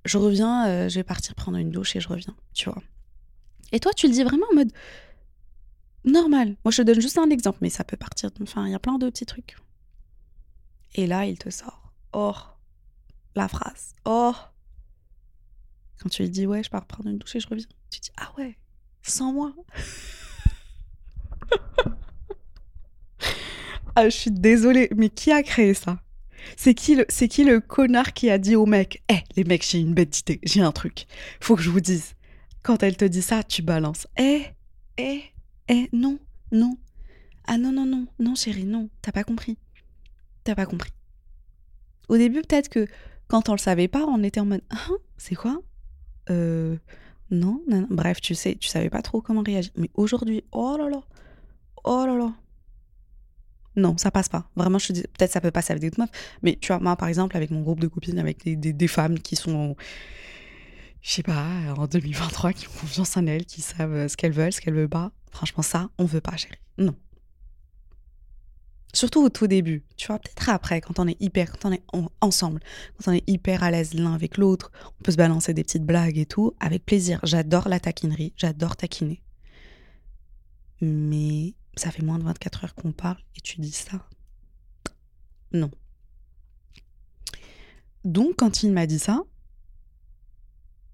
je 0.05 0.17
reviens, 0.17 0.67
euh, 0.67 0.89
je 0.89 0.95
vais 0.95 1.03
partir 1.03 1.35
prendre 1.35 1.57
une 1.57 1.71
douche 1.71 1.95
et 1.95 1.99
je 1.99 2.07
reviens, 2.07 2.35
tu 2.53 2.69
vois. 2.69 2.81
Et 3.71 3.79
toi, 3.79 3.93
tu 3.93 4.07
le 4.07 4.13
dis 4.13 4.23
vraiment 4.23 4.45
en 4.51 4.55
mode 4.55 4.71
normal. 6.05 6.55
Moi, 6.63 6.71
je 6.71 6.77
te 6.77 6.87
donne 6.87 7.01
juste 7.01 7.17
un 7.17 7.29
exemple, 7.29 7.59
mais 7.61 7.69
ça 7.69 7.83
peut 7.83 7.97
partir. 7.97 8.31
Enfin, 8.41 8.65
il 8.65 8.71
y 8.71 8.75
a 8.75 8.79
plein 8.79 8.97
de 8.97 9.09
petits 9.09 9.25
trucs. 9.25 9.55
Et 10.95 11.05
là, 11.05 11.25
il 11.25 11.37
te 11.37 11.49
sort. 11.49 11.93
Oh, 12.13 12.33
la 13.39 13.47
phrase. 13.47 13.95
Oh. 14.05 14.35
Quand 15.99 16.09
tu 16.09 16.21
lui 16.23 16.29
dis, 16.29 16.45
ouais, 16.45 16.63
je 16.63 16.69
pars 16.69 16.85
prendre 16.85 17.09
une 17.09 17.17
douche 17.17 17.35
et 17.35 17.39
je 17.39 17.47
reviens. 17.47 17.65
Tu 17.89 17.99
dis, 17.99 18.11
ah 18.17 18.31
ouais, 18.37 18.57
sans 19.01 19.33
moi. 19.33 19.53
ah, 23.95 24.09
je 24.09 24.15
suis 24.15 24.31
désolée, 24.31 24.89
mais 24.95 25.09
qui 25.09 25.31
a 25.31 25.41
créé 25.43 25.73
ça? 25.73 25.99
C'est 26.55 26.73
qui, 26.73 26.95
le, 26.95 27.05
c'est 27.09 27.27
qui 27.27 27.43
le 27.43 27.59
connard 27.59 28.13
qui 28.13 28.29
a 28.29 28.37
dit 28.37 28.55
au 28.55 28.65
mec 28.65 29.03
Eh, 29.09 29.19
les 29.35 29.43
mecs, 29.43 29.65
j'ai 29.65 29.79
une 29.79 29.93
bête 29.93 30.23
j'ai 30.43 30.61
un 30.61 30.71
truc. 30.71 31.05
Faut 31.41 31.55
que 31.55 31.61
je 31.61 31.69
vous 31.69 31.81
dise. 31.81 32.15
Quand 32.63 32.83
elle 32.83 32.97
te 32.97 33.05
dit 33.05 33.21
ça, 33.21 33.43
tu 33.43 33.61
balances. 33.61 34.07
Eh, 34.17 34.43
eh, 34.97 35.21
eh, 35.67 35.89
non, 35.91 36.19
non. 36.51 36.77
Ah 37.45 37.57
non, 37.57 37.71
non, 37.71 37.85
non, 37.85 38.07
non, 38.19 38.35
chérie, 38.35 38.65
non. 38.65 38.89
T'as 39.01 39.11
pas 39.11 39.23
compris. 39.23 39.57
T'as 40.43 40.55
pas 40.55 40.65
compris. 40.65 40.91
Au 42.07 42.17
début, 42.17 42.41
peut-être 42.41 42.69
que 42.69 42.87
quand 43.29 43.47
on 43.47 43.53
le 43.53 43.59
savait 43.59 43.87
pas, 43.87 44.03
on 44.05 44.21
était 44.23 44.41
en 44.41 44.45
mode 44.45 44.63
Ah, 44.69 44.89
c'est 45.17 45.35
quoi? 45.35 45.61
Euh. 46.29 46.75
Non, 47.31 47.61
non. 47.69 47.87
Bref, 47.89 48.19
tu 48.19 48.35
sais, 48.35 48.55
tu 48.55 48.67
savais 48.67 48.89
pas 48.89 49.01
trop 49.01 49.21
comment 49.21 49.43
réagir. 49.43 49.71
Mais 49.77 49.89
aujourd'hui, 49.93 50.43
oh 50.51 50.75
là 50.77 50.89
là, 50.89 51.01
oh 51.83 52.05
là 52.05 52.17
là, 52.17 52.33
non, 53.75 53.97
ça 53.97 54.11
passe 54.11 54.29
pas. 54.29 54.49
Vraiment, 54.55 54.79
je 54.79 54.87
te 54.87 54.93
dis, 54.93 55.01
peut-être 55.01 55.31
ça 55.31 55.41
peut 55.41 55.51
passer 55.51 55.71
avec 55.71 55.81
des 55.81 55.91
meufs, 55.97 56.09
mais 56.43 56.57
tu 56.59 56.67
vois, 56.67 56.79
moi, 56.79 56.95
par 56.95 57.07
exemple, 57.07 57.37
avec 57.37 57.51
mon 57.51 57.61
groupe 57.61 57.79
de 57.79 57.87
copines, 57.87 58.19
avec 58.19 58.43
des, 58.43 58.55
des, 58.55 58.73
des 58.73 58.87
femmes 58.87 59.19
qui 59.19 59.35
sont, 59.35 59.75
je 61.01 61.11
sais 61.11 61.23
pas, 61.23 61.45
en 61.77 61.87
2023, 61.87 62.53
qui 62.53 62.67
ont 62.67 62.71
confiance 62.81 63.15
en 63.15 63.25
elles, 63.25 63.45
qui 63.45 63.61
savent 63.61 63.93
euh, 63.93 64.07
ce 64.07 64.17
qu'elles 64.17 64.33
veulent, 64.33 64.51
ce 64.51 64.61
qu'elles 64.61 64.73
veulent 64.73 64.89
pas, 64.89 65.11
franchement, 65.31 65.63
ça, 65.63 65.89
on 65.97 66.05
veut 66.05 66.21
pas, 66.21 66.35
chérie. 66.35 66.57
Non. 66.77 66.95
Surtout 68.93 69.21
au 69.21 69.29
tout 69.29 69.45
début, 69.47 69.83
tu 69.97 70.07
vois, 70.07 70.17
peut-être 70.17 70.49
après, 70.49 70.81
quand 70.81 70.97
on 70.99 71.07
est 71.07 71.21
hyper, 71.21 71.51
quand 71.51 71.69
on 71.69 71.71
est 71.73 71.83
en- 71.93 72.09
ensemble, 72.21 72.59
quand 72.97 73.11
on 73.11 73.15
est 73.15 73.23
hyper 73.29 73.63
à 73.63 73.69
l'aise 73.69 73.93
l'un 73.93 74.13
avec 74.15 74.37
l'autre, 74.37 74.71
on 74.99 75.03
peut 75.03 75.11
se 75.11 75.17
balancer 75.17 75.53
des 75.53 75.63
petites 75.63 75.85
blagues 75.85 76.17
et 76.17 76.25
tout, 76.25 76.55
avec 76.59 76.85
plaisir. 76.85 77.19
J'adore 77.23 77.69
la 77.69 77.79
taquinerie, 77.79 78.33
j'adore 78.35 78.75
taquiner. 78.75 79.21
Mais 80.81 81.53
ça 81.75 81.91
fait 81.91 82.01
moins 82.03 82.17
de 82.17 82.23
24 82.23 82.63
heures 82.63 82.75
qu'on 82.75 82.91
parle 82.91 83.19
et 83.37 83.41
tu 83.41 83.61
dis 83.61 83.71
ça 83.71 84.07
Non. 85.51 85.69
Donc, 88.05 88.35
quand 88.37 88.63
il 88.63 88.71
m'a 88.71 88.87
dit 88.87 88.99
ça, 88.99 89.23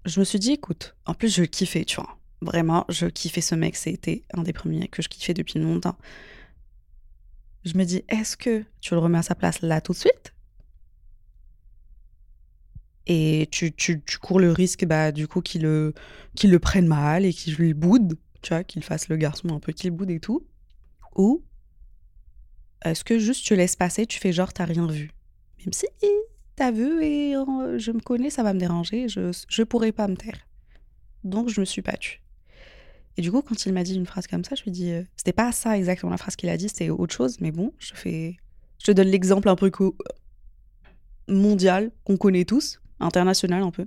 je 0.04 0.20
me 0.20 0.24
suis 0.24 0.38
dit, 0.38 0.52
écoute, 0.52 0.94
en 1.06 1.14
plus, 1.14 1.34
je 1.34 1.42
kiffais, 1.44 1.84
tu 1.84 1.96
vois. 1.96 2.18
Vraiment, 2.42 2.84
je 2.88 3.06
kiffais 3.06 3.40
ce 3.40 3.54
mec. 3.54 3.76
C'était 3.76 4.24
un 4.34 4.42
des 4.42 4.52
premiers 4.52 4.88
que 4.88 5.02
je 5.02 5.08
kiffais 5.08 5.34
depuis 5.34 5.58
longtemps. 5.58 5.96
Je 7.66 7.76
me 7.76 7.84
dis, 7.84 8.04
est-ce 8.08 8.36
que 8.36 8.64
tu 8.80 8.94
le 8.94 9.00
remets 9.00 9.18
à 9.18 9.22
sa 9.22 9.34
place 9.34 9.60
là 9.60 9.80
tout 9.80 9.92
de 9.92 9.98
suite? 9.98 10.32
Et 13.08 13.48
tu, 13.50 13.72
tu, 13.72 14.02
tu 14.04 14.18
cours 14.18 14.38
le 14.38 14.52
risque, 14.52 14.84
bah, 14.84 15.10
du 15.10 15.26
coup, 15.26 15.40
qu'il 15.40 15.62
le, 15.62 15.92
le 16.44 16.58
prenne 16.58 16.86
mal 16.86 17.24
et 17.24 17.32
qu'il 17.32 17.56
lui 17.56 17.74
boude, 17.74 18.16
tu 18.40 18.54
vois, 18.54 18.62
qu'il 18.62 18.84
fasse 18.84 19.08
le 19.08 19.16
garçon 19.16 19.48
un 19.48 19.58
peu 19.58 19.72
qu'il 19.72 19.90
boude 19.90 20.12
et 20.12 20.20
tout. 20.20 20.46
Ou 21.16 21.44
est-ce 22.84 23.02
que 23.02 23.18
juste 23.18 23.44
tu 23.44 23.56
laisses 23.56 23.74
passer, 23.74 24.06
tu 24.06 24.20
fais 24.20 24.32
genre 24.32 24.52
t'as 24.52 24.64
rien 24.64 24.86
vu? 24.86 25.10
Même 25.58 25.72
si 25.72 25.86
t'as 26.54 26.70
vu 26.70 27.02
et 27.02 27.34
euh, 27.34 27.78
je 27.78 27.90
me 27.90 28.00
connais, 28.00 28.30
ça 28.30 28.44
va 28.44 28.54
me 28.54 28.60
déranger, 28.60 29.08
je, 29.08 29.36
je 29.48 29.62
pourrais 29.64 29.90
pas 29.90 30.06
me 30.06 30.16
taire. 30.16 30.46
Donc 31.24 31.48
je 31.48 31.60
me 31.60 31.64
suis 31.64 31.82
battue. 31.82 32.22
Et 33.16 33.22
du 33.22 33.32
coup, 33.32 33.40
quand 33.42 33.64
il 33.64 33.72
m'a 33.72 33.82
dit 33.82 33.94
une 33.94 34.06
phrase 34.06 34.26
comme 34.26 34.44
ça, 34.44 34.54
je 34.54 34.62
lui 34.62 34.70
ai 34.70 34.72
dit, 34.72 34.90
euh, 34.90 35.02
c'était 35.16 35.32
pas 35.32 35.50
ça 35.52 35.76
exactement 35.76 36.10
la 36.10 36.18
phrase 36.18 36.36
qu'il 36.36 36.50
a 36.50 36.56
dit, 36.56 36.68
c'était 36.68 36.90
autre 36.90 37.14
chose, 37.14 37.40
mais 37.40 37.50
bon, 37.50 37.72
je 37.78 37.94
fais, 37.94 38.36
je 38.78 38.86
te 38.86 38.92
donne 38.92 39.08
l'exemple 39.08 39.48
un 39.48 39.56
peu 39.56 39.70
mondial 41.28 41.92
qu'on 42.04 42.16
connaît 42.16 42.44
tous, 42.44 42.80
international 43.00 43.62
un 43.62 43.70
peu. 43.70 43.86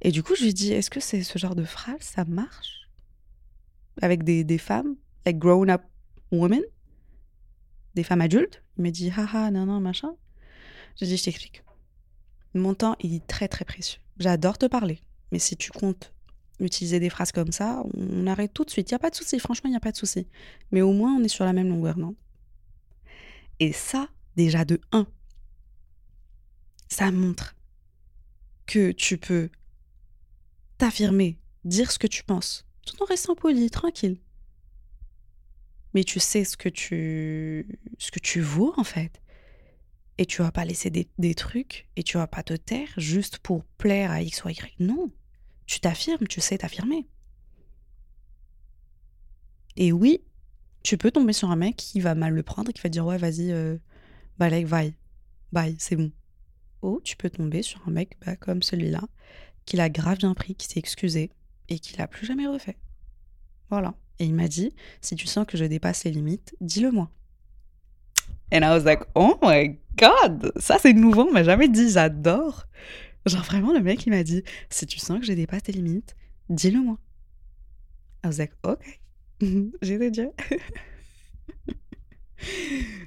Et 0.00 0.10
du 0.10 0.22
coup, 0.22 0.34
je 0.34 0.42
lui 0.42 0.50
ai 0.50 0.52
dit, 0.52 0.72
est-ce 0.72 0.90
que 0.90 1.00
c'est 1.00 1.22
ce 1.22 1.38
genre 1.38 1.54
de 1.54 1.64
phrase, 1.64 2.00
ça 2.00 2.24
marche 2.24 2.88
avec 4.00 4.22
des, 4.22 4.58
femmes, 4.58 4.96
like 5.26 5.38
grown 5.38 5.70
up 5.70 5.82
women, 6.32 6.62
des 7.94 8.02
femmes 8.02 8.22
adultes? 8.22 8.62
Il 8.78 8.84
m'a 8.84 8.90
dit, 8.90 9.10
haha, 9.10 9.50
non, 9.50 9.66
non, 9.66 9.80
machin. 9.80 10.14
J'ai 10.96 11.06
dit, 11.06 11.16
je 11.16 11.24
t'explique. 11.24 11.62
Mon 12.54 12.74
temps, 12.74 12.96
il 13.00 13.14
est 13.14 13.26
très, 13.26 13.48
très 13.48 13.64
précieux. 13.64 14.00
J'adore 14.18 14.58
te 14.58 14.66
parler, 14.66 15.00
mais 15.30 15.38
si 15.38 15.56
tu 15.56 15.70
comptes 15.70 16.13
utiliser 16.60 17.00
des 17.00 17.10
phrases 17.10 17.32
comme 17.32 17.52
ça, 17.52 17.82
on 17.94 18.26
arrête 18.26 18.52
tout 18.52 18.64
de 18.64 18.70
suite. 18.70 18.90
Il 18.90 18.94
n'y 18.94 18.96
a 18.96 19.00
pas 19.00 19.10
de 19.10 19.16
souci, 19.16 19.38
franchement, 19.38 19.68
il 19.68 19.72
n'y 19.72 19.76
a 19.76 19.80
pas 19.80 19.92
de 19.92 19.96
souci. 19.96 20.26
Mais 20.70 20.82
au 20.82 20.92
moins, 20.92 21.14
on 21.14 21.22
est 21.22 21.28
sur 21.28 21.44
la 21.44 21.52
même 21.52 21.68
longueur, 21.68 21.98
non? 21.98 22.14
Et 23.60 23.72
ça, 23.72 24.08
déjà 24.36 24.64
de 24.64 24.80
1, 24.92 25.06
ça 26.88 27.10
montre 27.10 27.56
que 28.66 28.92
tu 28.92 29.18
peux 29.18 29.50
t'affirmer, 30.78 31.38
dire 31.64 31.90
ce 31.90 31.98
que 31.98 32.06
tu 32.06 32.24
penses, 32.24 32.66
tout 32.86 33.02
en 33.02 33.06
restant 33.06 33.34
poli, 33.34 33.70
tranquille. 33.70 34.18
Mais 35.92 36.02
tu 36.02 36.18
sais 36.18 36.44
ce 36.44 36.56
que 36.56 36.68
tu, 36.68 37.78
ce 37.98 38.10
que 38.10 38.18
tu 38.18 38.40
vaux, 38.40 38.74
en 38.76 38.84
fait. 38.84 39.20
Et 40.18 40.26
tu 40.26 40.42
vas 40.42 40.52
pas 40.52 40.64
laisser 40.64 40.90
des, 40.90 41.08
des 41.18 41.34
trucs 41.34 41.88
et 41.96 42.02
tu 42.02 42.16
vas 42.18 42.26
pas 42.26 42.42
te 42.42 42.54
taire 42.54 42.92
juste 42.96 43.38
pour 43.38 43.64
plaire 43.64 44.10
à 44.10 44.22
X 44.22 44.44
ou 44.44 44.48
Y. 44.48 44.74
Non. 44.78 45.10
Tu 45.66 45.80
t'affirmes, 45.80 46.26
tu 46.26 46.40
sais 46.40 46.58
t'affirmer. 46.58 47.06
Et 49.76 49.92
oui, 49.92 50.22
tu 50.82 50.98
peux 50.98 51.10
tomber 51.10 51.32
sur 51.32 51.50
un 51.50 51.56
mec 51.56 51.76
qui 51.76 52.00
va 52.00 52.14
mal 52.14 52.34
le 52.34 52.42
prendre 52.42 52.70
et 52.70 52.72
qui 52.72 52.82
va 52.82 52.88
dire 52.88 53.06
ouais 53.06 53.18
vas-y, 53.18 53.50
euh, 53.50 53.76
like, 54.38 54.68
bye, 54.68 54.94
bye, 55.52 55.74
c'est 55.78 55.96
bon. 55.96 56.12
Ou 56.82 57.00
tu 57.02 57.16
peux 57.16 57.30
tomber 57.30 57.62
sur 57.62 57.80
un 57.88 57.90
mec 57.90 58.16
bah, 58.24 58.36
comme 58.36 58.62
celui-là, 58.62 59.02
qui 59.64 59.76
l'a 59.76 59.88
grave 59.88 60.18
bien 60.18 60.34
pris, 60.34 60.54
qui 60.54 60.66
s'est 60.66 60.78
excusé 60.78 61.30
et 61.68 61.78
qu'il 61.78 62.00
a 62.00 62.06
plus 62.06 62.26
jamais 62.26 62.46
refait. 62.46 62.76
Voilà. 63.70 63.94
Et 64.18 64.26
il 64.26 64.34
m'a 64.34 64.48
dit, 64.48 64.74
si 65.00 65.16
tu 65.16 65.26
sens 65.26 65.46
que 65.46 65.56
je 65.56 65.64
dépasse 65.64 66.04
les 66.04 66.10
limites, 66.10 66.54
dis-le 66.60 66.92
moi. 66.92 67.10
And 68.52 68.62
I 68.62 68.68
was 68.68 68.84
like, 68.84 69.02
oh 69.14 69.36
my 69.42 69.78
god, 69.96 70.52
ça 70.56 70.78
c'est 70.78 70.92
nouveau, 70.92 71.28
on 71.28 71.32
m'a 71.32 71.42
jamais 71.42 71.68
dit, 71.68 71.90
j'adore. 71.90 72.66
Genre 73.26 73.42
vraiment, 73.42 73.72
le 73.72 73.80
mec, 73.80 74.04
il 74.06 74.10
m'a 74.10 74.22
dit, 74.22 74.42
si 74.70 74.86
tu 74.86 74.98
sens 74.98 75.20
que 75.20 75.26
je 75.26 75.32
dépasse 75.32 75.62
tes 75.62 75.72
limites, 75.72 76.14
dis-le 76.48 76.80
moi. 76.80 76.98
I 78.22 78.28
was 78.28 78.38
like, 78.38 78.52
ok, 78.62 79.00
j'ai 79.82 80.10
Dieu. 80.10 80.30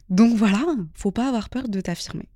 Donc 0.09 0.35
voilà, 0.35 0.63
faut 0.93 1.11
pas 1.11 1.27
avoir 1.27 1.49
peur 1.49 1.67
de 1.67 1.81
t'affirmer. 1.81 2.27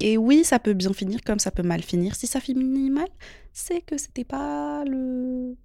Et 0.00 0.16
oui, 0.16 0.44
ça 0.44 0.58
peut 0.58 0.74
bien 0.74 0.92
finir 0.92 1.20
comme 1.24 1.38
ça 1.38 1.50
peut 1.50 1.62
mal 1.62 1.82
finir. 1.82 2.16
Si 2.16 2.26
ça 2.26 2.40
finit 2.40 2.90
mal, 2.90 3.08
c'est 3.52 3.82
que 3.82 3.96
c'était 3.96 4.24
pas 4.24 4.84
le. 4.84 5.56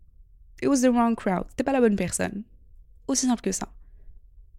It 0.62 0.68
was 0.68 0.82
the 0.82 0.92
wrong 0.92 1.16
crowd. 1.16 1.46
C'était 1.50 1.64
pas 1.64 1.72
la 1.72 1.82
bonne 1.82 1.96
personne. 1.96 2.44
Aussi 3.08 3.26
simple 3.26 3.42
que 3.42 3.52
ça. 3.52 3.74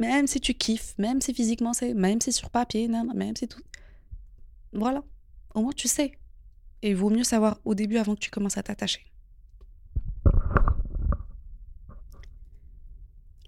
Même 0.00 0.26
si 0.26 0.40
tu 0.40 0.54
kiffes, 0.54 0.94
même 0.98 1.20
si 1.20 1.34
physiquement 1.34 1.72
c'est, 1.72 1.94
même 1.94 2.20
si 2.20 2.32
sur 2.32 2.50
papier, 2.50 2.88
même 2.88 3.36
si 3.36 3.46
tout. 3.46 3.62
Voilà. 4.72 5.02
Au 5.54 5.62
moins 5.62 5.72
tu 5.72 5.88
sais. 5.88 6.12
Et 6.82 6.90
il 6.90 6.96
vaut 6.96 7.10
mieux 7.10 7.24
savoir 7.24 7.58
au 7.64 7.74
début 7.74 7.96
avant 7.96 8.14
que 8.14 8.20
tu 8.20 8.30
commences 8.30 8.58
à 8.58 8.62
t'attacher. 8.62 9.04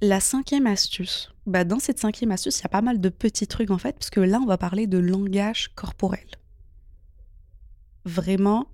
La 0.03 0.19
cinquième 0.19 0.67
astuce. 0.67 1.31
Bah, 1.47 1.65
dans 1.65 1.79
cette 1.79 1.99
cinquième 1.99 2.31
astuce, 2.31 2.61
il 2.61 2.63
y 2.63 2.67
a 2.67 2.71
pas 2.71 2.81
mal 2.81 3.01
de 3.01 3.09
petits 3.11 3.47
trucs 3.47 3.71
en 3.71 3.79
fait, 3.79 3.93
parce 3.93 4.09
que 4.11 4.21
là, 4.21 4.39
on 4.39 4.47
va 4.47 4.57
parler 4.57 4.87
de 4.87 4.99
langage 4.99 5.73
corporel. 5.75 6.27
Vraiment, 8.07 8.67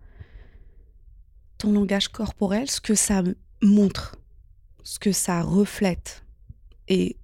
ton 1.59 1.73
langage 1.73 2.09
corporel, 2.09 2.71
ce 2.71 2.81
que 2.81 2.95
ça 2.95 3.23
montre, 3.61 4.17
ce 4.85 5.01
que 5.01 5.11
ça 5.11 5.43
reflète 5.43 6.25
et 6.87 7.17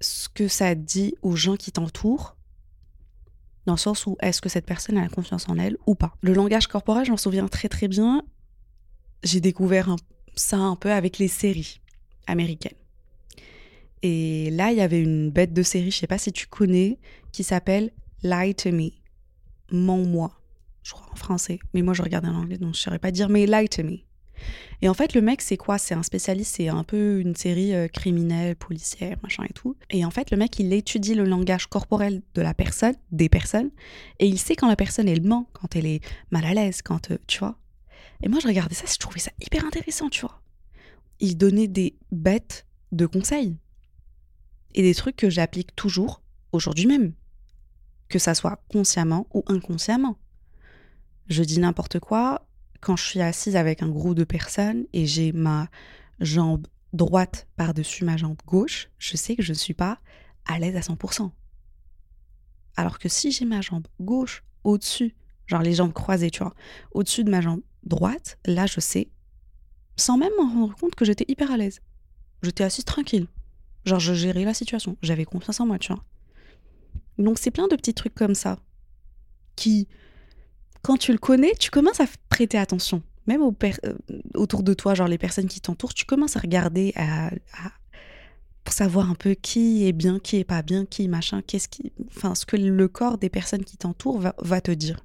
ce 0.00 0.28
que 0.28 0.48
ça 0.48 0.74
dit 0.74 1.14
aux 1.22 1.36
gens 1.36 1.56
qui 1.56 1.70
t'entourent, 1.70 2.36
dans 3.68 3.74
le 3.74 3.78
sens 3.78 4.06
où 4.06 4.16
est-ce 4.20 4.40
que 4.40 4.48
cette 4.48 4.64
personne 4.64 4.96
a 4.96 5.06
confiance 5.08 5.46
en 5.50 5.58
elle 5.58 5.76
ou 5.86 5.94
pas. 5.94 6.14
Le 6.22 6.32
langage 6.32 6.68
corporel, 6.68 7.04
je 7.04 7.10
m'en 7.10 7.18
souviens 7.18 7.46
très 7.48 7.68
très 7.68 7.86
bien. 7.86 8.22
J'ai 9.22 9.40
découvert 9.40 9.94
ça 10.34 10.56
un 10.56 10.74
peu 10.74 10.90
avec 10.90 11.18
les 11.18 11.28
séries 11.28 11.82
américaines. 12.26 12.78
Et 14.02 14.50
là, 14.52 14.72
il 14.72 14.78
y 14.78 14.80
avait 14.80 15.02
une 15.02 15.30
bête 15.30 15.52
de 15.52 15.62
série, 15.62 15.90
je 15.90 15.98
sais 15.98 16.06
pas 16.06 16.16
si 16.16 16.32
tu 16.32 16.46
connais, 16.46 16.98
qui 17.30 17.44
s'appelle 17.44 17.90
Lie 18.22 18.54
to 18.54 18.72
Me. 18.72 18.90
Mens-moi. 19.70 20.32
Je 20.82 20.92
crois 20.92 21.12
en 21.12 21.16
français. 21.16 21.58
Mais 21.74 21.82
moi, 21.82 21.92
je 21.92 22.00
regarde 22.00 22.24
en 22.24 22.34
anglais, 22.34 22.56
donc 22.56 22.74
je 22.74 22.80
ne 22.80 22.82
saurais 22.82 22.98
pas 22.98 23.10
dire, 23.10 23.28
mais 23.28 23.44
Lie 23.44 23.68
to 23.68 23.82
Me. 23.82 23.98
Et 24.80 24.88
en 24.88 24.94
fait, 24.94 25.14
le 25.14 25.20
mec, 25.20 25.42
c'est 25.42 25.56
quoi? 25.56 25.78
C'est 25.78 25.94
un 25.94 26.02
spécialiste, 26.02 26.56
c'est 26.56 26.68
un 26.68 26.84
peu 26.84 27.20
une 27.20 27.34
série 27.34 27.74
euh, 27.74 27.88
criminelle, 27.88 28.54
policière, 28.56 29.16
machin 29.22 29.44
et 29.48 29.52
tout. 29.52 29.76
Et 29.90 30.04
en 30.04 30.10
fait, 30.10 30.30
le 30.30 30.36
mec, 30.36 30.58
il 30.58 30.72
étudie 30.72 31.14
le 31.14 31.24
langage 31.24 31.66
corporel 31.66 32.22
de 32.34 32.42
la 32.42 32.54
personne, 32.54 32.94
des 33.10 33.28
personnes, 33.28 33.70
et 34.18 34.26
il 34.26 34.38
sait 34.38 34.56
quand 34.56 34.68
la 34.68 34.76
personne, 34.76 35.08
elle 35.08 35.22
ment, 35.22 35.48
quand 35.52 35.74
elle 35.76 35.86
est 35.86 36.00
mal 36.30 36.44
à 36.44 36.54
l'aise, 36.54 36.82
quand, 36.82 37.10
euh, 37.10 37.18
tu 37.26 37.40
vois. 37.40 37.58
Et 38.22 38.28
moi, 38.28 38.38
je 38.40 38.48
regardais 38.48 38.74
ça, 38.74 38.86
je 38.86 38.98
trouvais 38.98 39.20
ça 39.20 39.32
hyper 39.40 39.64
intéressant, 39.64 40.08
tu 40.08 40.22
vois. 40.22 40.40
Il 41.20 41.36
donnait 41.36 41.68
des 41.68 41.96
bêtes 42.12 42.66
de 42.92 43.06
conseils 43.06 43.56
et 44.74 44.82
des 44.82 44.94
trucs 44.94 45.16
que 45.16 45.30
j'applique 45.30 45.74
toujours 45.74 46.22
aujourd'hui 46.52 46.86
même, 46.86 47.12
que 48.08 48.18
ça 48.18 48.34
soit 48.34 48.62
consciemment 48.68 49.26
ou 49.34 49.44
inconsciemment. 49.48 50.16
Je 51.28 51.42
dis 51.42 51.58
n'importe 51.58 51.98
quoi 51.98 52.47
quand 52.80 52.96
je 52.96 53.04
suis 53.04 53.20
assise 53.20 53.56
avec 53.56 53.82
un 53.82 53.88
groupe 53.88 54.14
de 54.14 54.24
personnes 54.24 54.86
et 54.92 55.06
j'ai 55.06 55.32
ma 55.32 55.68
jambe 56.20 56.66
droite 56.92 57.46
par-dessus 57.56 58.04
ma 58.04 58.16
jambe 58.16 58.38
gauche, 58.46 58.88
je 58.98 59.16
sais 59.16 59.36
que 59.36 59.42
je 59.42 59.52
ne 59.52 59.58
suis 59.58 59.74
pas 59.74 59.98
à 60.46 60.58
l'aise 60.58 60.76
à 60.76 60.80
100%. 60.80 61.30
Alors 62.76 62.98
que 62.98 63.08
si 63.08 63.32
j'ai 63.32 63.44
ma 63.44 63.60
jambe 63.60 63.86
gauche 64.00 64.44
au-dessus, 64.64 65.14
genre 65.46 65.62
les 65.62 65.74
jambes 65.74 65.92
croisées, 65.92 66.30
tu 66.30 66.42
vois, 66.42 66.54
au-dessus 66.92 67.24
de 67.24 67.30
ma 67.30 67.40
jambe 67.40 67.62
droite, 67.82 68.38
là 68.46 68.66
je 68.66 68.80
sais, 68.80 69.10
sans 69.96 70.16
même 70.16 70.32
m'en 70.38 70.48
rendre 70.48 70.76
compte 70.76 70.94
que 70.94 71.04
j'étais 71.04 71.24
hyper 71.28 71.50
à 71.50 71.56
l'aise. 71.56 71.80
J'étais 72.42 72.64
assise 72.64 72.84
tranquille. 72.84 73.26
Genre, 73.84 73.98
je 73.98 74.14
gérais 74.14 74.44
la 74.44 74.54
situation. 74.54 74.96
J'avais 75.02 75.24
confiance 75.24 75.60
en 75.60 75.66
moi, 75.66 75.78
tu 75.78 75.92
vois. 75.92 76.04
Donc, 77.18 77.38
c'est 77.38 77.50
plein 77.50 77.66
de 77.66 77.74
petits 77.74 77.94
trucs 77.94 78.14
comme 78.14 78.34
ça 78.34 78.58
qui, 79.56 79.88
quand 80.82 80.96
tu 80.96 81.12
le 81.12 81.18
connais, 81.18 81.52
tu 81.58 81.70
commences 81.70 82.00
à 82.00 82.06
prêter 82.28 82.58
attention. 82.58 83.02
Même 83.26 83.42
euh, 83.42 83.94
autour 84.34 84.62
de 84.62 84.72
toi, 84.74 84.94
genre 84.94 85.08
les 85.08 85.18
personnes 85.18 85.48
qui 85.48 85.60
t'entourent, 85.60 85.94
tu 85.94 86.06
commences 86.06 86.36
à 86.36 86.40
regarder, 86.40 86.92
à, 86.96 87.30
pour 88.64 88.72
savoir 88.72 89.10
un 89.10 89.14
peu 89.14 89.34
qui 89.34 89.86
est 89.86 89.92
bien, 89.92 90.18
qui 90.18 90.36
est 90.36 90.44
pas 90.44 90.62
bien, 90.62 90.86
qui 90.86 91.08
machin, 91.08 91.42
qu'est-ce 91.42 91.68
qui. 91.68 91.92
Enfin, 92.08 92.34
ce 92.34 92.46
que 92.46 92.56
le 92.56 92.88
corps 92.88 93.18
des 93.18 93.28
personnes 93.28 93.64
qui 93.64 93.76
t'entourent 93.76 94.18
va, 94.18 94.34
va 94.38 94.60
te 94.60 94.70
dire. 94.70 95.04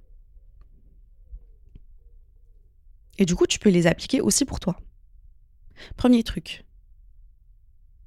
Et 3.18 3.26
du 3.26 3.36
coup, 3.36 3.46
tu 3.46 3.60
peux 3.60 3.70
les 3.70 3.88
appliquer 3.88 4.22
aussi 4.22 4.46
pour 4.46 4.60
toi. 4.60 4.78
Premier 5.98 6.24
truc, 6.24 6.66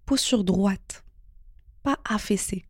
posture 0.04 0.44
droite, 0.44 1.04
pas 1.82 1.98
affaissée. 2.04 2.64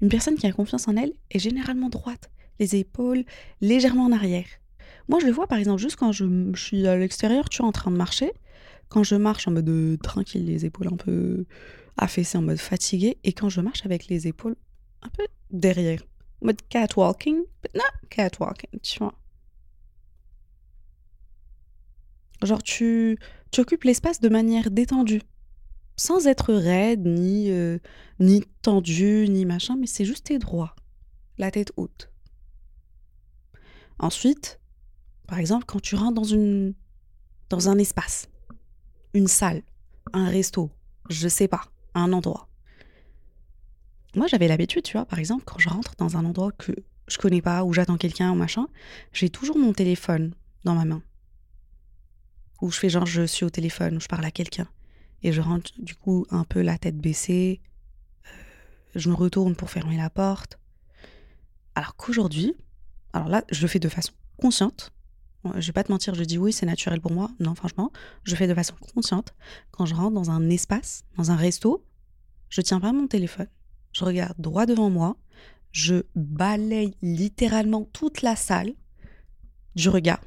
Une 0.00 0.08
personne 0.08 0.36
qui 0.36 0.46
a 0.46 0.52
confiance 0.52 0.88
en 0.88 0.96
elle 0.96 1.12
est 1.30 1.38
généralement 1.38 1.88
droite, 1.88 2.30
les 2.58 2.76
épaules 2.76 3.24
légèrement 3.60 4.04
en 4.04 4.12
arrière. 4.12 4.46
Moi, 5.08 5.20
je 5.20 5.26
le 5.26 5.32
vois 5.32 5.46
par 5.46 5.58
exemple 5.58 5.80
juste 5.80 5.96
quand 5.96 6.12
je, 6.12 6.52
suis 6.56 6.86
à 6.86 6.96
l'extérieur, 6.96 7.48
tu 7.48 7.62
es 7.62 7.64
en 7.64 7.72
train 7.72 7.90
de 7.90 7.96
marcher. 7.96 8.32
Quand 8.88 9.02
je 9.02 9.16
marche 9.16 9.48
en 9.48 9.52
mode 9.52 9.68
euh, 9.68 9.96
tranquille, 9.96 10.46
les 10.46 10.64
épaules 10.64 10.88
un 10.88 10.96
peu 10.96 11.44
affaissées, 11.96 12.38
en 12.38 12.42
mode 12.42 12.58
fatigué, 12.58 13.18
et 13.24 13.32
quand 13.32 13.48
je 13.48 13.60
marche 13.60 13.84
avec 13.84 14.06
les 14.08 14.28
épaules 14.28 14.56
un 15.02 15.08
peu 15.08 15.24
derrière, 15.50 16.02
en 16.42 16.46
mode 16.46 16.60
catwalking, 16.68 17.38
non, 17.74 17.82
catwalking, 18.10 18.80
tu 18.82 18.98
vois. 18.98 19.14
Genre, 22.42 22.62
tu, 22.62 23.18
tu 23.50 23.60
occupes 23.60 23.84
l'espace 23.84 24.20
de 24.20 24.28
manière 24.28 24.70
détendue 24.70 25.22
sans 25.96 26.26
être 26.26 26.52
raide, 26.52 27.06
ni, 27.06 27.50
euh, 27.50 27.78
ni 28.20 28.44
tendu, 28.62 29.26
ni 29.28 29.44
machin, 29.46 29.76
mais 29.78 29.86
c'est 29.86 30.04
juste 30.04 30.26
tes 30.26 30.38
droit, 30.38 30.76
la 31.38 31.50
tête 31.50 31.72
haute. 31.76 32.10
Ensuite, 33.98 34.60
par 35.26 35.38
exemple, 35.38 35.64
quand 35.66 35.80
tu 35.80 35.94
rentres 35.94 36.14
dans, 36.14 36.24
une, 36.24 36.74
dans 37.48 37.68
un 37.68 37.78
espace, 37.78 38.28
une 39.14 39.26
salle, 39.26 39.62
un 40.12 40.28
resto, 40.28 40.70
je 41.08 41.28
sais 41.28 41.48
pas, 41.48 41.64
un 41.94 42.12
endroit. 42.12 42.48
Moi, 44.14 44.26
j'avais 44.26 44.48
l'habitude, 44.48 44.82
tu 44.82 44.92
vois, 44.92 45.04
par 45.06 45.18
exemple, 45.18 45.44
quand 45.44 45.58
je 45.58 45.68
rentre 45.68 45.94
dans 45.96 46.16
un 46.16 46.24
endroit 46.24 46.52
que 46.52 46.72
je 47.08 47.18
connais 47.18 47.42
pas, 47.42 47.64
où 47.64 47.72
j'attends 47.72 47.98
quelqu'un 47.98 48.32
ou 48.32 48.34
machin, 48.34 48.66
j'ai 49.12 49.30
toujours 49.30 49.58
mon 49.58 49.72
téléphone 49.72 50.34
dans 50.64 50.74
ma 50.74 50.84
main. 50.84 51.02
Ou 52.62 52.70
je 52.70 52.78
fais 52.78 52.88
genre, 52.88 53.06
je 53.06 53.26
suis 53.26 53.44
au 53.44 53.50
téléphone, 53.50 53.96
ou 53.96 54.00
je 54.00 54.08
parle 54.08 54.24
à 54.24 54.30
quelqu'un 54.30 54.68
et 55.22 55.32
je 55.32 55.40
rentre 55.40 55.72
du 55.78 55.94
coup 55.94 56.26
un 56.30 56.44
peu 56.44 56.62
la 56.62 56.78
tête 56.78 56.98
baissée. 56.98 57.60
Euh, 58.26 58.30
je 58.94 59.10
me 59.10 59.14
retourne 59.14 59.56
pour 59.56 59.70
fermer 59.70 59.96
la 59.96 60.10
porte. 60.10 60.58
Alors 61.74 61.96
qu'aujourd'hui, 61.96 62.54
alors 63.16 63.28
là, 63.28 63.44
je 63.50 63.62
le 63.62 63.68
fais 63.68 63.78
de 63.78 63.88
façon 63.88 64.12
consciente. 64.36 64.92
Je 65.54 65.66
vais 65.66 65.72
pas 65.72 65.84
te 65.84 65.90
mentir, 65.90 66.14
je 66.14 66.24
dis 66.24 66.36
oui, 66.36 66.52
c'est 66.52 66.66
naturel 66.66 67.00
pour 67.00 67.12
moi. 67.12 67.30
Non, 67.40 67.54
franchement, 67.54 67.90
je 68.24 68.36
fais 68.36 68.46
de 68.46 68.54
façon 68.54 68.74
consciente. 68.94 69.32
Quand 69.70 69.86
je 69.86 69.94
rentre 69.94 70.12
dans 70.12 70.30
un 70.30 70.50
espace, 70.50 71.04
dans 71.16 71.30
un 71.30 71.36
resto, 71.36 71.82
je 72.50 72.60
tiens 72.60 72.78
pas 72.78 72.92
mon 72.92 73.06
téléphone. 73.06 73.48
Je 73.92 74.04
regarde 74.04 74.38
droit 74.38 74.66
devant 74.66 74.90
moi. 74.90 75.16
Je 75.72 76.02
balaye 76.14 76.94
littéralement 77.00 77.84
toute 77.84 78.20
la 78.20 78.36
salle 78.36 78.74
du 79.74 79.88
regard. 79.88 80.20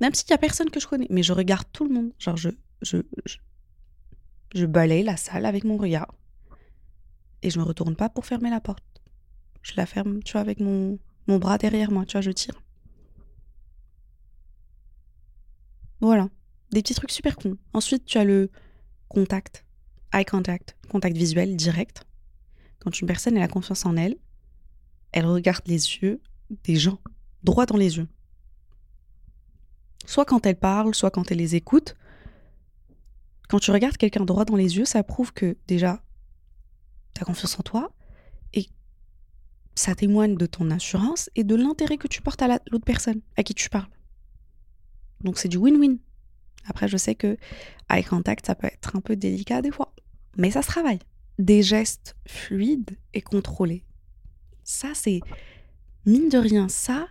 Même 0.00 0.12
s'il 0.12 0.28
y 0.28 0.34
a 0.34 0.38
personne 0.38 0.68
que 0.68 0.80
je 0.80 0.86
connais, 0.86 1.06
mais 1.08 1.22
je 1.22 1.32
regarde 1.32 1.66
tout 1.72 1.86
le 1.86 1.94
monde. 1.94 2.12
Genre, 2.18 2.36
je 2.36 2.50
je, 2.82 2.98
je, 4.54 4.66
balaye 4.66 5.04
la 5.04 5.16
salle 5.16 5.46
avec 5.46 5.64
mon 5.64 5.78
regard. 5.78 6.12
Et 7.42 7.48
je 7.48 7.58
me 7.58 7.64
retourne 7.64 7.96
pas 7.96 8.10
pour 8.10 8.26
fermer 8.26 8.50
la 8.50 8.60
porte. 8.60 8.84
Je 9.62 9.72
la 9.76 9.86
ferme, 9.86 10.22
tu 10.22 10.32
vois, 10.32 10.42
avec 10.42 10.60
mon, 10.60 10.98
mon 11.26 11.38
bras 11.38 11.58
derrière 11.58 11.90
moi, 11.90 12.04
tu 12.04 12.12
vois, 12.12 12.20
je 12.20 12.30
tire. 12.30 12.60
Voilà. 16.00 16.28
Des 16.70 16.82
petits 16.82 16.94
trucs 16.94 17.12
super 17.12 17.36
cons. 17.36 17.56
Ensuite, 17.72 18.04
tu 18.04 18.18
as 18.18 18.24
le 18.24 18.50
contact, 19.08 19.64
eye 20.12 20.24
contact, 20.24 20.76
contact 20.90 21.16
visuel 21.16 21.56
direct. 21.56 22.04
Quand 22.78 23.00
une 23.00 23.06
personne 23.06 23.38
a 23.38 23.48
confiance 23.48 23.86
en 23.86 23.96
elle, 23.96 24.16
elle 25.12 25.26
regarde 25.26 25.62
les 25.66 25.96
yeux 25.96 26.20
des 26.64 26.76
gens, 26.76 26.98
droit 27.42 27.66
dans 27.66 27.76
les 27.76 27.96
yeux. 27.96 28.08
Soit 30.06 30.24
quand 30.24 30.44
elle 30.44 30.58
parle, 30.58 30.94
soit 30.94 31.10
quand 31.10 31.30
elle 31.30 31.38
les 31.38 31.54
écoute, 31.54 31.96
quand 33.48 33.58
tu 33.58 33.70
regardes 33.70 33.96
quelqu'un 33.96 34.24
droit 34.24 34.44
dans 34.44 34.56
les 34.56 34.76
yeux, 34.76 34.84
ça 34.84 35.02
prouve 35.02 35.32
que 35.32 35.56
déjà, 35.66 36.02
tu 37.14 37.22
as 37.22 37.24
confiance 37.24 37.58
en 37.58 37.62
toi 37.62 37.92
ça 39.74 39.94
témoigne 39.94 40.36
de 40.36 40.46
ton 40.46 40.70
assurance 40.70 41.30
et 41.34 41.44
de 41.44 41.54
l'intérêt 41.54 41.96
que 41.96 42.08
tu 42.08 42.22
portes 42.22 42.42
à 42.42 42.60
l'autre 42.70 42.84
personne 42.84 43.20
à 43.36 43.42
qui 43.42 43.54
tu 43.54 43.68
parles. 43.68 43.90
Donc 45.22 45.38
c'est 45.38 45.48
du 45.48 45.56
win-win. 45.56 45.98
Après, 46.66 46.88
je 46.88 46.96
sais 46.96 47.14
que 47.14 47.36
eye 47.90 48.04
contact, 48.04 48.46
ça 48.46 48.54
peut 48.54 48.66
être 48.66 48.96
un 48.96 49.00
peu 49.00 49.16
délicat 49.16 49.62
des 49.62 49.70
fois, 49.70 49.94
mais 50.36 50.50
ça 50.50 50.62
se 50.62 50.68
travaille. 50.68 50.98
Des 51.38 51.62
gestes 51.62 52.16
fluides 52.26 52.96
et 53.12 53.20
contrôlés. 53.20 53.84
Ça, 54.62 54.88
c'est 54.94 55.20
mine 56.06 56.28
de 56.28 56.38
rien, 56.38 56.68
ça, 56.68 57.08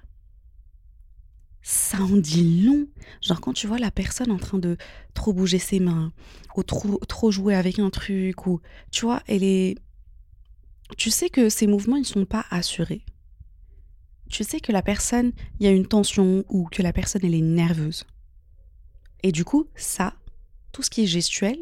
ça 1.62 2.00
en 2.00 2.18
dit 2.18 2.62
long. 2.62 2.88
Genre 3.22 3.42
quand 3.42 3.54
tu 3.54 3.68
vois 3.68 3.80
la 3.80 3.92
personne 3.92 4.32
en 4.32 4.38
train 4.38 4.60
de 4.60 4.78
trop 5.14 5.34
bouger 5.34 5.60
ses 5.60 5.80
mains, 5.80 6.14
ou 6.56 6.64
trop, 6.64 6.98
trop 7.08 7.32
jouer 7.32 7.56
avec 7.56 7.80
un 7.80 7.90
truc, 7.90 8.48
ou 8.48 8.62
tu 8.92 9.06
vois, 9.06 9.22
elle 9.28 9.44
est... 9.44 9.76
Tu 10.98 11.10
sais 11.10 11.30
que 11.30 11.50
ces 11.50 11.68
mouvements, 11.68 11.96
ils 11.96 12.06
sont 12.06 12.26
pas 12.26 12.46
assurés. 12.50 13.06
Tu 14.30 14.44
sais 14.44 14.60
que 14.60 14.72
la 14.72 14.82
personne, 14.82 15.32
il 15.60 15.66
y 15.66 15.70
a 15.70 15.72
une 15.72 15.88
tension 15.88 16.44
ou 16.50 16.66
que 16.66 16.82
la 16.82 16.94
personne, 16.94 17.22
elle 17.24 17.36
est 17.36 17.42
nerveuse. 17.42 18.06
Et 19.22 19.32
du 19.32 19.46
coup, 19.46 19.68
ça, 19.76 20.16
tout 20.72 20.82
ce 20.82 20.90
qui 20.90 21.04
est 21.04 21.08
gestuel, 21.08 21.58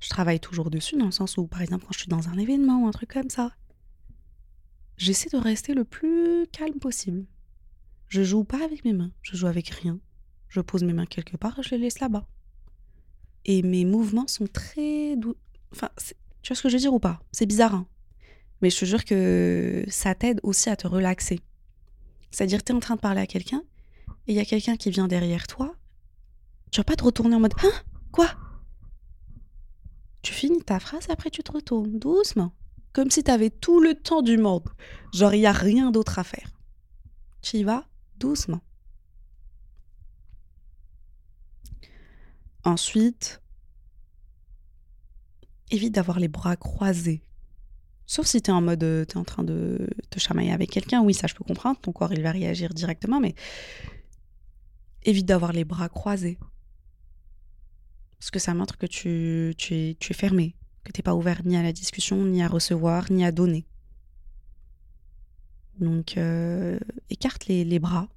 je 0.00 0.08
travaille 0.08 0.40
toujours 0.40 0.70
dessus 0.70 0.96
dans 0.96 1.06
le 1.06 1.12
sens 1.12 1.36
où, 1.36 1.46
par 1.46 1.62
exemple, 1.62 1.84
quand 1.84 1.92
je 1.92 2.00
suis 2.00 2.08
dans 2.08 2.28
un 2.28 2.38
événement 2.38 2.82
ou 2.82 2.86
un 2.86 2.92
truc 2.92 3.12
comme 3.12 3.30
ça, 3.30 3.52
j'essaie 4.96 5.30
de 5.30 5.36
rester 5.36 5.74
le 5.74 5.84
plus 5.84 6.46
calme 6.52 6.78
possible. 6.78 7.26
Je 8.08 8.22
joue 8.22 8.44
pas 8.44 8.64
avec 8.64 8.84
mes 8.84 8.92
mains, 8.92 9.12
je 9.22 9.36
joue 9.36 9.46
avec 9.46 9.68
rien. 9.68 9.98
Je 10.48 10.60
pose 10.60 10.84
mes 10.84 10.92
mains 10.92 11.06
quelque 11.06 11.36
part 11.36 11.58
et 11.58 11.62
je 11.62 11.70
les 11.70 11.78
laisse 11.78 12.00
là-bas. 12.00 12.26
Et 13.44 13.62
mes 13.62 13.84
mouvements 13.84 14.28
sont 14.28 14.46
très 14.46 15.16
doux. 15.16 15.36
Enfin, 15.72 15.90
tu 16.42 16.48
vois 16.48 16.56
ce 16.56 16.62
que 16.62 16.68
je 16.68 16.76
veux 16.76 16.80
dire 16.80 16.94
ou 16.94 17.00
pas? 17.00 17.20
C'est 17.32 17.46
bizarre, 17.46 17.74
hein 17.74 17.86
Mais 18.62 18.70
je 18.70 18.78
te 18.78 18.84
jure 18.84 19.04
que 19.04 19.84
ça 19.88 20.14
t'aide 20.14 20.40
aussi 20.42 20.70
à 20.70 20.76
te 20.76 20.86
relaxer. 20.86 21.40
C'est-à-dire, 22.30 22.62
tu 22.64 22.72
es 22.72 22.74
en 22.74 22.80
train 22.80 22.96
de 22.96 23.00
parler 23.00 23.20
à 23.20 23.26
quelqu'un 23.26 23.62
et 24.26 24.32
il 24.32 24.34
y 24.34 24.40
a 24.40 24.44
quelqu'un 24.44 24.76
qui 24.76 24.90
vient 24.90 25.08
derrière 25.08 25.46
toi. 25.46 25.74
Tu 26.70 26.80
vas 26.80 26.84
pas 26.84 26.96
te 26.96 27.04
retourner 27.04 27.36
en 27.36 27.40
mode 27.40 27.54
Hein 27.62 27.72
Quoi? 28.12 28.28
Tu 30.22 30.32
finis 30.32 30.62
ta 30.62 30.80
phrase 30.80 31.06
et 31.08 31.12
après 31.12 31.30
tu 31.30 31.42
te 31.42 31.52
retournes 31.52 31.98
doucement. 31.98 32.52
Comme 32.92 33.10
si 33.10 33.22
tu 33.22 33.30
avais 33.30 33.50
tout 33.50 33.80
le 33.80 33.94
temps 33.94 34.22
du 34.22 34.38
monde. 34.38 34.68
Genre, 35.12 35.34
il 35.34 35.40
n'y 35.40 35.46
a 35.46 35.52
rien 35.52 35.90
d'autre 35.90 36.18
à 36.18 36.24
faire. 36.24 36.50
Tu 37.42 37.58
y 37.58 37.64
vas 37.64 37.86
doucement. 38.18 38.60
Ensuite, 42.64 43.40
évite 45.70 45.94
d'avoir 45.94 46.18
les 46.18 46.28
bras 46.28 46.56
croisés. 46.56 47.22
Sauf 48.06 48.26
si 48.26 48.40
tu 48.40 48.50
en 48.50 48.60
mode, 48.60 48.84
euh, 48.84 49.04
tu 49.04 49.18
en 49.18 49.24
train 49.24 49.42
de 49.42 49.88
te 50.10 50.18
chamailler 50.18 50.52
avec 50.52 50.70
quelqu'un, 50.70 51.02
oui, 51.02 51.12
ça 51.12 51.26
je 51.26 51.34
peux 51.34 51.44
comprendre, 51.44 51.78
ton 51.80 51.92
corps 51.92 52.12
il 52.12 52.22
va 52.22 52.30
réagir 52.30 52.72
directement, 52.72 53.20
mais 53.20 53.34
évite 55.04 55.26
d'avoir 55.26 55.52
les 55.52 55.64
bras 55.64 55.88
croisés. 55.88 56.38
Parce 58.18 58.30
que 58.30 58.38
ça 58.38 58.54
montre 58.54 58.78
que 58.78 58.86
tu, 58.86 59.54
tu, 59.58 59.74
es, 59.74 59.96
tu 59.98 60.12
es 60.12 60.14
fermé, 60.14 60.54
que 60.84 60.92
tu 60.92 61.00
n'es 61.00 61.02
pas 61.02 61.14
ouvert 61.14 61.42
ni 61.44 61.56
à 61.56 61.62
la 61.62 61.72
discussion, 61.72 62.24
ni 62.24 62.42
à 62.42 62.48
recevoir, 62.48 63.10
ni 63.10 63.24
à 63.24 63.32
donner. 63.32 63.66
Donc, 65.78 66.16
euh, 66.16 66.78
écarte 67.10 67.46
les, 67.46 67.78
bras 67.78 68.08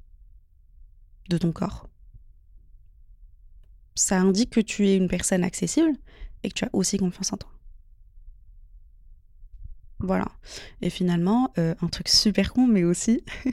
de 1.29 1.37
ton 1.37 1.51
corps. 1.51 1.89
Ça 3.95 4.19
indique 4.19 4.51
que 4.51 4.61
tu 4.61 4.87
es 4.87 4.95
une 4.95 5.09
personne 5.09 5.43
accessible 5.43 5.91
et 6.43 6.49
que 6.49 6.53
tu 6.53 6.65
as 6.65 6.69
aussi 6.71 6.97
confiance 6.97 7.33
en 7.33 7.37
toi. 7.37 7.51
Voilà. 9.99 10.27
Et 10.81 10.89
finalement, 10.89 11.51
euh, 11.57 11.75
un 11.81 11.87
truc 11.87 12.07
super 12.07 12.53
con, 12.53 12.67
mais 12.67 12.83
aussi, 12.83 13.23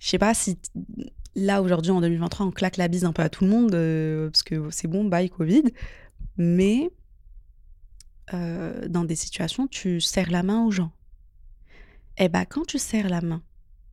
je 0.00 0.08
sais 0.08 0.18
pas 0.18 0.34
si 0.34 0.58
là 1.36 1.62
aujourd'hui 1.62 1.90
en 1.90 2.00
2023 2.00 2.46
on 2.46 2.50
claque 2.52 2.76
la 2.76 2.86
bise 2.86 3.04
un 3.04 3.12
peu 3.12 3.22
à 3.22 3.28
tout 3.28 3.42
le 3.42 3.50
monde 3.50 3.74
euh, 3.74 4.30
parce 4.30 4.44
que 4.44 4.70
c'est 4.70 4.86
bon, 4.86 5.04
bye 5.04 5.28
Covid, 5.28 5.64
mais 6.36 6.90
dans 8.32 9.04
des 9.04 9.14
situations, 9.14 9.68
tu 9.68 10.00
serres 10.00 10.30
la 10.30 10.42
main 10.42 10.64
aux 10.64 10.70
gens 10.70 10.90
eh 12.18 12.28
ben, 12.28 12.44
quand 12.44 12.64
tu 12.64 12.78
serres 12.78 13.08
la 13.08 13.20
main, 13.20 13.42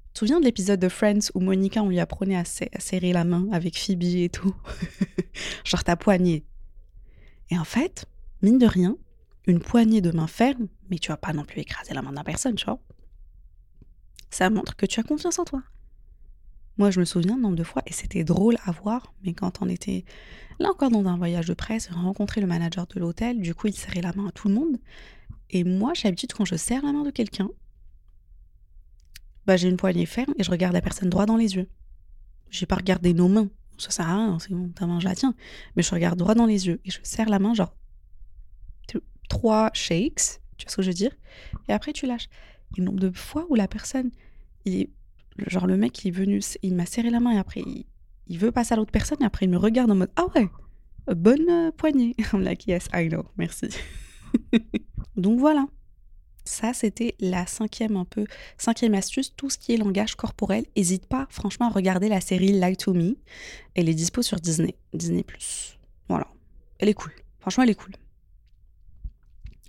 tu 0.07 0.13
te 0.13 0.19
souviens 0.19 0.39
de 0.39 0.45
l'épisode 0.45 0.79
de 0.79 0.89
Friends 0.89 1.31
où 1.33 1.39
Monica, 1.39 1.81
on 1.81 1.89
lui 1.89 1.99
apprenait 1.99 2.35
à, 2.35 2.43
serrer 2.45 3.13
la 3.13 3.23
main 3.23 3.47
avec 3.51 3.77
Phoebe 3.77 4.03
et 4.03 4.29
tout? 4.29 4.53
Genre 5.63 5.83
ta 5.83 5.95
poignée. 5.95 6.45
Et 7.49 7.57
en 7.57 7.63
fait, 7.63 8.05
mine 8.41 8.59
de 8.59 8.67
rien, 8.67 8.95
une 9.47 9.59
poignée 9.59 10.01
de 10.01 10.11
main 10.11 10.27
ferme, 10.27 10.67
mais 10.91 10.99
tu 10.99 11.09
vas 11.09 11.17
pas 11.17 11.33
non 11.33 11.43
plus 11.43 11.61
écraser 11.61 11.93
la 11.93 12.03
main 12.03 12.11
d'un 12.11 12.23
personne, 12.23 12.55
tu. 12.55 12.65
Ça 14.29 14.49
montre 14.49 14.75
que 14.75 14.85
tu 14.85 14.99
as 14.99 15.03
confiance 15.03 15.39
en 15.39 15.45
toi. 15.45 15.63
Moi, 16.77 16.91
je 16.91 16.99
me 16.99 17.05
souviens 17.05 17.37
nombre 17.37 17.55
de 17.55 17.63
fois, 17.63 17.81
et 17.85 17.93
c'était 17.93 18.23
drôle 18.23 18.57
à 18.65 18.71
voir, 18.71 19.13
mais 19.23 19.33
quand 19.33 19.61
on 19.61 19.69
était 19.69 20.05
là 20.59 20.69
encore 20.69 20.89
dans 20.91 21.05
un 21.05 21.17
voyage 21.17 21.47
de 21.47 21.53
presse, 21.53 21.89
rencontrer 21.89 22.41
le 22.41 22.47
manager 22.47 22.87
de 22.87 22.99
l'hôtel, 22.99 23.41
du 23.41 23.55
coup, 23.55 23.67
il 23.67 23.75
serrait 23.75 24.01
la 24.01 24.13
main 24.13 24.27
à 24.27 24.31
tout 24.31 24.47
le 24.47 24.53
monde. 24.53 24.77
Et 25.49 25.63
moi, 25.63 25.93
j'ai 25.93 26.07
l'habitude, 26.07 26.33
quand 26.33 26.45
je 26.45 26.55
serre 26.55 26.83
la 26.83 26.91
main 26.91 27.03
de 27.03 27.11
quelqu'un, 27.11 27.49
bah, 29.45 29.57
j'ai 29.57 29.69
une 29.69 29.77
poignée 29.77 30.05
ferme 30.05 30.33
et 30.37 30.43
je 30.43 30.51
regarde 30.51 30.73
la 30.73 30.81
personne 30.81 31.09
droit 31.09 31.25
dans 31.25 31.37
les 31.37 31.55
yeux. 31.55 31.69
J'ai 32.49 32.65
pas 32.65 32.75
regardé 32.75 33.13
nos 33.13 33.27
mains. 33.27 33.49
Ça 33.77 33.89
sert 33.89 34.07
à 34.07 34.15
rien, 34.15 34.39
c'est 34.39 34.51
bon, 34.51 34.69
ta 34.69 34.85
main, 34.85 34.99
je 34.99 35.07
la 35.07 35.15
tiens. 35.15 35.33
Mais 35.75 35.83
je 35.83 35.91
regarde 35.91 36.19
droit 36.19 36.35
dans 36.35 36.45
les 36.45 36.67
yeux 36.67 36.79
et 36.85 36.91
je 36.91 36.99
serre 37.03 37.29
la 37.29 37.39
main, 37.39 37.53
genre 37.53 37.75
trois 39.31 39.71
shakes, 39.73 40.40
tu 40.61 40.65
vois 40.65 40.71
ce 40.71 40.75
que 40.77 40.81
je 40.81 40.89
veux 40.89 40.93
dire? 40.93 41.11
Et 41.67 41.73
après, 41.73 41.93
tu 41.93 42.05
lâches. 42.05 42.29
Et 42.75 42.81
le 42.81 42.85
nombre 42.85 42.99
de 42.99 43.11
fois 43.11 43.45
où 43.49 43.55
la 43.55 43.67
personne, 43.67 44.11
genre 45.47 45.67
le 45.67 45.77
mec, 45.77 46.03
il 46.03 46.09
est 46.09 46.11
venu, 46.11 46.41
il 46.61 46.75
m'a 46.75 46.85
serré 46.85 47.09
la 47.09 47.19
main 47.19 47.31
et 47.31 47.37
après, 47.37 47.61
il, 48.27 48.37
veut 48.37 48.51
passer 48.51 48.73
à 48.73 48.77
l'autre 48.77 48.91
personne 48.91 49.17
et 49.21 49.25
après, 49.25 49.45
il 49.45 49.49
me 49.49 49.57
regarde 49.57 49.91
en 49.91 49.95
mode 49.95 50.11
Ah 50.15 50.25
ouais, 50.35 50.47
bonne 51.13 51.49
euh, 51.49 51.71
poignée. 51.71 52.15
I'm 52.33 52.41
like, 52.41 52.67
yes, 52.67 52.87
I 52.93 53.09
know, 53.09 53.25
merci. 53.37 53.69
Donc 55.15 55.39
voilà. 55.39 55.65
Ça, 56.43 56.73
c'était 56.73 57.15
la 57.19 57.45
cinquième 57.45 57.97
un 57.97 58.05
peu, 58.05 58.25
cinquième 58.57 58.95
astuce, 58.95 59.35
tout 59.35 59.49
ce 59.49 59.57
qui 59.57 59.73
est 59.73 59.77
langage 59.77 60.15
corporel. 60.15 60.65
N'hésite 60.75 61.05
pas, 61.05 61.27
franchement, 61.29 61.67
à 61.67 61.69
regarder 61.69 62.09
la 62.09 62.19
série 62.19 62.59
Lie 62.59 62.77
to 62.77 62.93
Me. 62.93 63.15
Elle 63.75 63.89
est 63.89 63.93
dispo 63.93 64.23
sur 64.23 64.39
Disney, 64.39 64.75
Disney+. 64.93 65.23
Voilà. 66.09 66.27
Elle 66.79 66.89
est 66.89 66.95
cool. 66.95 67.11
Franchement, 67.39 67.63
elle 67.63 67.69
est 67.69 67.75
cool. 67.75 67.93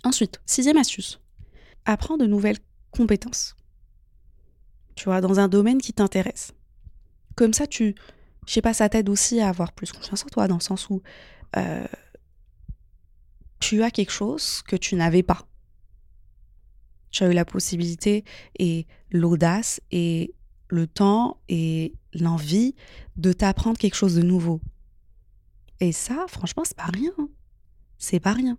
Ensuite, 0.03 0.41
sixième 0.45 0.77
astuce. 0.77 1.19
Apprends 1.85 2.17
de 2.17 2.25
nouvelles 2.25 2.59
compétences. 2.91 3.55
Tu 4.95 5.05
vois, 5.05 5.21
dans 5.21 5.39
un 5.39 5.47
domaine 5.47 5.79
qui 5.79 5.93
t'intéresse. 5.93 6.53
Comme 7.35 7.53
ça, 7.53 7.65
tu, 7.65 7.95
je 8.45 8.53
sais 8.53 8.61
pas, 8.61 8.73
ça 8.73 8.89
t'aide 8.89 9.09
aussi 9.09 9.39
à 9.39 9.49
avoir 9.49 9.71
plus 9.71 9.91
confiance 9.91 10.23
en 10.23 10.29
toi, 10.29 10.47
dans 10.47 10.57
le 10.57 10.61
sens 10.61 10.89
où 10.89 11.01
euh, 11.57 11.87
tu 13.59 13.81
as 13.81 13.91
quelque 13.91 14.11
chose 14.11 14.61
que 14.63 14.75
tu 14.75 14.95
n'avais 14.95 15.23
pas 15.23 15.47
tu 17.13 17.23
as 17.23 17.29
eu 17.29 17.33
la 17.33 17.45
possibilité 17.45 18.25
et 18.59 18.85
l'audace 19.11 19.79
et 19.91 20.33
le 20.67 20.87
temps 20.87 21.37
et 21.47 21.93
l'envie 22.13 22.75
de 23.15 23.31
t'apprendre 23.31 23.77
quelque 23.77 23.95
chose 23.95 24.15
de 24.15 24.23
nouveau. 24.23 24.59
Et 25.79 25.91
ça, 25.91 26.25
franchement, 26.27 26.63
c'est 26.65 26.75
pas 26.75 26.89
rien. 26.91 27.11
Hein. 27.19 27.29
C'est 27.97 28.19
pas 28.19 28.33
rien. 28.33 28.57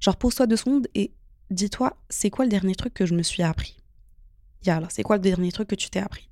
Genre, 0.00 0.16
pose-toi 0.16 0.46
deux 0.46 0.56
secondes 0.56 0.86
et 0.94 1.12
dis-toi, 1.50 1.96
c'est 2.08 2.30
quoi 2.30 2.44
le 2.44 2.50
dernier 2.50 2.74
truc 2.74 2.94
que 2.94 3.06
je 3.06 3.14
me 3.14 3.22
suis 3.22 3.42
appris? 3.42 3.76
Yalla, 4.64 4.88
c'est 4.90 5.02
quoi 5.02 5.16
le 5.16 5.22
dernier 5.22 5.52
truc 5.52 5.68
que 5.68 5.74
tu 5.74 5.90
t'es 5.90 6.00
appris? 6.00 6.28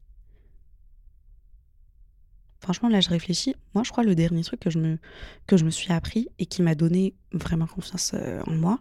Franchement, 2.61 2.89
là, 2.89 3.01
je 3.01 3.11
réfléchis. 3.11 3.55
Moi, 3.75 3.85
je 3.85 3.91
crois 3.91 4.05
le 4.05 4.15
dernier 4.15 4.43
truc 4.43 4.61
que 4.61 4.71
je 4.71 4.79
me, 4.79 4.99
que 5.47 5.59
je 5.59 5.65
me 5.65 5.71
suis 5.71 5.93
appris 5.93 6.29
et 6.39 6.47
qui 6.47 6.63
m'a 6.63 6.75
donné 6.75 7.15
vraiment 7.33 7.67
confiance 7.67 8.13
euh, 8.15 8.41
en 8.47 8.53
moi, 8.53 8.81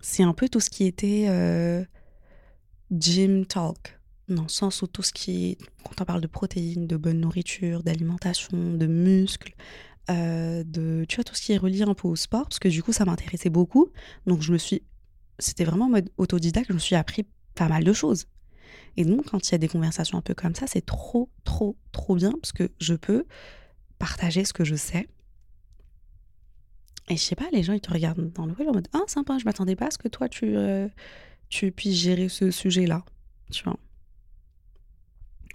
c'est 0.00 0.22
un 0.22 0.32
peu 0.32 0.48
tout 0.48 0.60
ce 0.60 0.70
qui 0.70 0.84
était 0.84 1.26
euh, 1.28 1.84
gym 2.92 3.44
talk, 3.44 3.98
dans 4.28 4.42
le 4.44 4.48
sens 4.48 4.82
où 4.82 4.86
tout 4.86 5.02
ce 5.02 5.12
qui 5.12 5.50
est, 5.50 5.58
quand 5.84 6.00
on 6.00 6.04
parle 6.04 6.20
de 6.20 6.26
protéines, 6.26 6.86
de 6.86 6.96
bonne 6.96 7.20
nourriture, 7.20 7.82
d'alimentation, 7.82 8.74
de 8.74 8.86
muscles, 8.86 9.54
euh, 10.10 10.64
de, 10.64 11.04
tu 11.08 11.16
vois, 11.16 11.24
tout 11.24 11.34
ce 11.34 11.42
qui 11.42 11.52
est 11.52 11.58
relié 11.58 11.82
un 11.82 11.94
peu 11.94 12.08
au 12.08 12.16
sport, 12.16 12.44
parce 12.44 12.58
que 12.58 12.68
du 12.68 12.82
coup, 12.82 12.92
ça 12.92 13.04
m'intéressait 13.04 13.50
beaucoup. 13.50 13.88
Donc, 14.26 14.42
je 14.42 14.52
me 14.52 14.58
suis, 14.58 14.82
c'était 15.38 15.64
vraiment 15.64 15.86
en 15.86 15.90
mode 15.90 16.10
autodidacte, 16.18 16.68
je 16.68 16.74
me 16.74 16.78
suis 16.78 16.96
appris 16.96 17.26
pas 17.54 17.68
mal 17.68 17.84
de 17.84 17.92
choses. 17.92 18.26
Et 18.96 19.04
donc, 19.04 19.26
quand 19.26 19.48
il 19.48 19.52
y 19.52 19.54
a 19.54 19.58
des 19.58 19.68
conversations 19.68 20.18
un 20.18 20.22
peu 20.22 20.34
comme 20.34 20.54
ça, 20.54 20.66
c'est 20.66 20.84
trop, 20.84 21.30
trop, 21.44 21.76
trop 21.92 22.16
bien, 22.16 22.32
parce 22.32 22.52
que 22.52 22.70
je 22.80 22.94
peux 22.94 23.24
partager 23.98 24.44
ce 24.44 24.52
que 24.52 24.64
je 24.64 24.74
sais 24.74 25.06
et 27.10 27.16
je 27.16 27.22
sais 27.22 27.34
pas, 27.34 27.48
les 27.52 27.64
gens, 27.64 27.72
ils 27.72 27.80
te 27.80 27.92
regardent 27.92 28.32
dans 28.32 28.46
le 28.46 28.54
en 28.68 28.72
mode 28.72 28.88
Ah, 28.92 29.02
sympa, 29.08 29.36
je 29.38 29.44
m'attendais 29.44 29.74
pas 29.74 29.86
à 29.86 29.90
ce 29.90 29.98
que 29.98 30.06
toi, 30.06 30.28
tu, 30.28 30.56
euh, 30.56 30.88
tu 31.48 31.72
puisses 31.72 31.98
gérer 31.98 32.28
ce 32.28 32.52
sujet-là. 32.52 33.04
Tu 33.50 33.64
vois. 33.64 33.76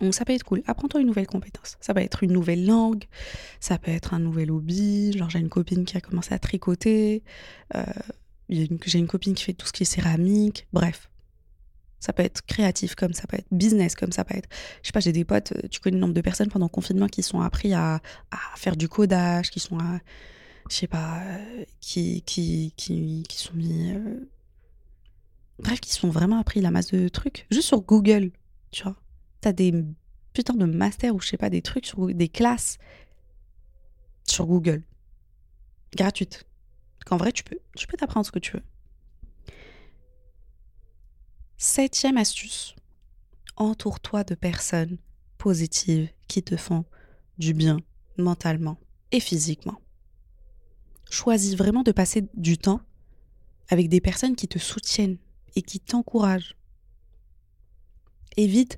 Donc, 0.02 0.14
ça 0.14 0.26
peut 0.26 0.34
être 0.34 0.44
cool. 0.44 0.62
Apprends-toi 0.68 1.02
une 1.02 1.08
nouvelle 1.08 1.28
compétence. 1.28 1.78
Ça 1.80 1.94
peut 1.94 2.02
être 2.02 2.24
une 2.24 2.34
nouvelle 2.34 2.66
langue, 2.66 3.06
ça 3.60 3.78
peut 3.78 3.92
être 3.92 4.14
un 4.14 4.20
nouvel 4.20 4.52
hobby. 4.52 5.18
Genre, 5.18 5.30
j'ai 5.30 5.40
une 5.40 5.50
copine 5.50 5.86
qui 5.86 5.96
a 5.98 6.02
commencé 6.02 6.34
à 6.34 6.40
tricoter. 6.40 7.24
Euh, 7.76 7.84
j'ai 8.50 9.00
une 9.00 9.08
copine 9.08 9.34
qui 9.34 9.44
fait 9.44 9.54
tout 9.54 9.68
ce 9.68 9.74
qui 9.74 9.84
est 9.84 9.86
céramique. 9.86 10.68
Bref, 10.74 11.10
Ça 12.00 12.14
peut 12.14 12.24
être 12.24 12.46
créatif 12.46 12.94
comme 12.94 13.14
ça 13.14 13.26
peut 13.26 13.38
être 13.38 13.48
business 13.52 13.96
comme 13.96 14.12
ça 14.12 14.24
peut 14.24 14.36
être. 14.38 14.50
Je 14.84 14.88
sais 14.88 14.92
pas, 14.92 15.00
j'ai 15.00 15.14
des 15.14 15.26
potes, 15.26 15.54
euh, 15.54 15.68
tu 15.70 15.80
connais 15.80 15.96
le 15.96 16.02
nombre 16.02 16.14
de 16.14 16.22
personnes 16.22 16.50
pendant 16.50 16.66
le 16.66 16.70
confinement 16.70 17.08
qui 17.08 17.24
sont 17.24 17.42
appris 17.42 17.74
à, 17.74 18.02
faire 18.56 18.76
du 18.76 18.88
codage, 18.88 19.50
qui 19.50 19.60
sont 19.60 19.80
à, 19.80 20.00
je 20.70 20.76
sais 20.76 20.88
pas, 20.88 21.22
euh, 21.22 21.66
qui, 21.80 22.22
qui, 22.24 22.74
qui, 22.78 23.26
sont 23.38 23.54
mis. 23.54 23.94
Bref, 25.58 25.80
qui 25.80 25.92
sont 25.92 26.10
vraiment 26.10 26.40
appris 26.40 26.62
la 26.62 26.70
masse 26.70 26.92
de 26.92 27.08
trucs. 27.08 27.48
Juste 27.50 27.70
sur 27.70 27.82
Google, 27.82 28.32
tu 28.72 28.84
vois. 28.84 28.98
Des 29.54 29.74
putains 30.34 30.56
de 30.56 30.66
masters 30.66 31.14
ou 31.14 31.20
je 31.20 31.30
sais 31.30 31.38
pas, 31.38 31.50
des 31.50 31.62
trucs 31.62 31.86
sur 31.86 32.08
des 32.08 32.30
classes 32.30 32.78
sur 34.28 34.46
Google. 34.46 34.84
Gratuites. 35.96 36.46
Qu'en 37.06 37.18
vrai, 37.18 37.32
tu 37.32 37.44
peux, 37.44 37.60
tu 37.76 37.88
peux 37.88 37.98
t'apprendre 37.98 38.26
ce 38.26 38.32
que 38.32 38.40
tu 38.40 38.54
veux. 38.54 38.64
Septième 41.58 42.18
astuce. 42.18 42.76
Entoure-toi 43.56 44.24
de 44.24 44.36
personnes 44.36 44.98
positives 45.38 46.10
qui 46.28 46.44
te 46.44 46.58
font 46.58 46.86
du 47.38 47.54
bien 47.54 47.78
mentalement 48.18 48.78
et 49.12 49.20
physiquement. 49.20 49.80
Choisis 51.10 51.56
vraiment 51.56 51.84
de 51.84 51.92
passer 51.92 52.28
du 52.34 52.58
temps 52.58 52.82
avec 53.70 53.88
des 53.90 54.02
personnes 54.02 54.36
qui 54.36 54.48
te 54.48 54.60
soutiennent 54.60 55.18
et 55.56 55.62
qui 55.62 55.80
t'encouragent. 55.80 56.56
Évite 58.38 58.78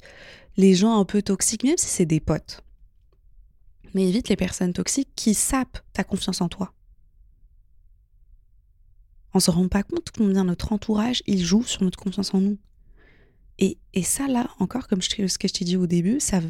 les 0.57 0.73
gens 0.73 0.99
un 0.99 1.05
peu 1.05 1.21
toxiques, 1.21 1.63
même 1.63 1.77
si 1.77 1.87
c'est 1.87 2.05
des 2.05 2.19
potes. 2.19 2.63
Mais 3.93 4.07
évite 4.07 4.29
les 4.29 4.35
personnes 4.35 4.73
toxiques 4.73 5.09
qui 5.15 5.33
sapent 5.33 5.79
ta 5.93 6.03
confiance 6.03 6.41
en 6.41 6.49
toi. 6.49 6.73
On 9.33 9.39
se 9.39 9.51
rend 9.51 9.67
pas 9.67 9.83
compte 9.83 10.11
combien 10.15 10.43
notre 10.43 10.73
entourage, 10.73 11.21
il 11.27 11.43
joue 11.43 11.63
sur 11.63 11.83
notre 11.83 11.99
confiance 11.99 12.33
en 12.33 12.41
nous. 12.41 12.57
Et, 13.59 13.77
et 13.93 14.03
ça, 14.03 14.27
là, 14.27 14.49
encore, 14.59 14.87
comme 14.87 15.01
je, 15.01 15.09
ce 15.27 15.37
que 15.37 15.47
je 15.47 15.53
t'ai 15.53 15.65
dit 15.65 15.77
au 15.77 15.87
début, 15.87 16.19
ça, 16.19 16.41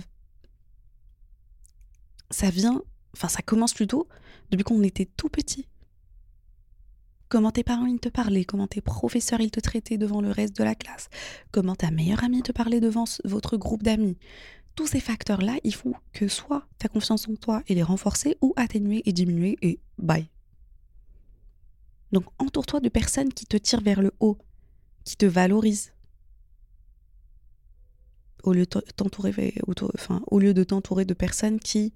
ça 2.32 2.50
vient, 2.50 2.82
enfin, 3.14 3.28
ça 3.28 3.42
commence 3.42 3.74
plutôt 3.74 4.08
depuis 4.52 4.64
qu'on 4.64 4.84
était 4.84 5.06
tout 5.06 5.30
petit. 5.30 5.68
Comment 7.30 7.52
tes 7.52 7.64
parents, 7.64 7.86
ils 7.86 8.00
te 8.00 8.08
parlaient, 8.08 8.46
comment 8.46 8.68
tes 8.68 8.80
professeurs, 8.80 9.42
ils 9.42 9.52
te 9.52 9.60
traitaient 9.60 9.98
devant 9.98 10.22
le 10.22 10.32
reste 10.32 10.56
de 10.56 10.64
la 10.64 10.76
classe, 10.76 11.10
comment 11.52 11.76
ta 11.76 11.92
meilleure 11.92 12.24
amie 12.24 12.42
te 12.42 12.54
parlait 12.54 12.80
devant 12.80 13.04
votre 13.26 13.58
groupe 13.58 13.84
d'amis? 13.84 14.18
Tous 14.76 14.88
ces 14.88 15.02
facteurs-là, 15.02 15.58
ils 15.64 15.74
font 15.74 15.94
que 16.14 16.28
soit 16.28 16.66
ta 16.78 16.88
confiance 16.88 17.28
en 17.28 17.36
toi, 17.36 17.64
elle 17.68 17.80
est 17.80 17.84
renforcée 17.84 18.38
ou 18.42 18.54
atténuée 18.56 19.02
et 19.06 19.12
diminuée 19.12 19.58
et 19.62 19.80
bye. 19.98 20.30
Donc 22.14 22.26
entoure-toi 22.40 22.80
de 22.80 22.88
personnes 22.88 23.34
qui 23.34 23.46
te 23.46 23.58
tirent 23.58 23.82
vers 23.82 24.02
le 24.02 24.14
haut, 24.20 24.38
qui 25.04 25.18
te 25.18 25.26
valorisent. 25.26 25.92
Au 28.44 28.54
lieu 28.54 28.66
de 28.66 28.80
t'entourer, 28.96 29.54
enfin, 29.96 30.22
au 30.28 30.40
lieu 30.40 30.54
de 30.54 30.64
t'entourer 30.64 31.04
de 31.04 31.14
personnes 31.14 31.60
qui, 31.60 31.94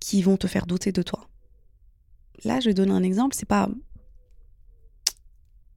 qui 0.00 0.22
vont 0.22 0.36
te 0.36 0.48
faire 0.48 0.66
douter 0.66 0.90
de 0.90 1.02
toi. 1.02 1.28
Là, 2.42 2.58
je 2.58 2.70
vais 2.70 2.74
donner 2.74 2.92
un 2.92 3.02
exemple, 3.02 3.36
c'est 3.36 3.46
pas. 3.46 3.68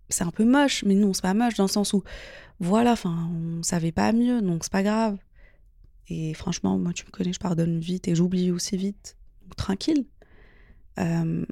C'est 0.10 0.24
un 0.24 0.32
peu 0.32 0.46
moche, 0.46 0.84
mais 0.84 0.96
non, 0.96 1.14
c'est 1.14 1.22
pas 1.22 1.34
moche 1.34 1.56
dans 1.56 1.64
le 1.64 1.70
sens 1.70 1.94
où, 1.94 2.04
voilà, 2.60 2.92
enfin, 2.92 3.30
on 3.34 3.64
savait 3.64 3.92
pas 3.92 4.12
mieux, 4.12 4.42
donc 4.42 4.64
c'est 4.64 4.72
pas 4.72 4.84
grave. 4.84 5.18
Et 6.08 6.34
franchement, 6.34 6.78
moi, 6.78 6.94
tu 6.94 7.06
me 7.06 7.12
connais, 7.12 7.34
je 7.34 7.40
pardonne 7.40 7.80
vite 7.80 8.08
et 8.08 8.16
j'oublie 8.16 8.52
aussi 8.52 8.78
vite. 8.78 9.18
Donc, 9.44 9.56
tranquille. 9.56 10.06
Euh, 11.00 11.46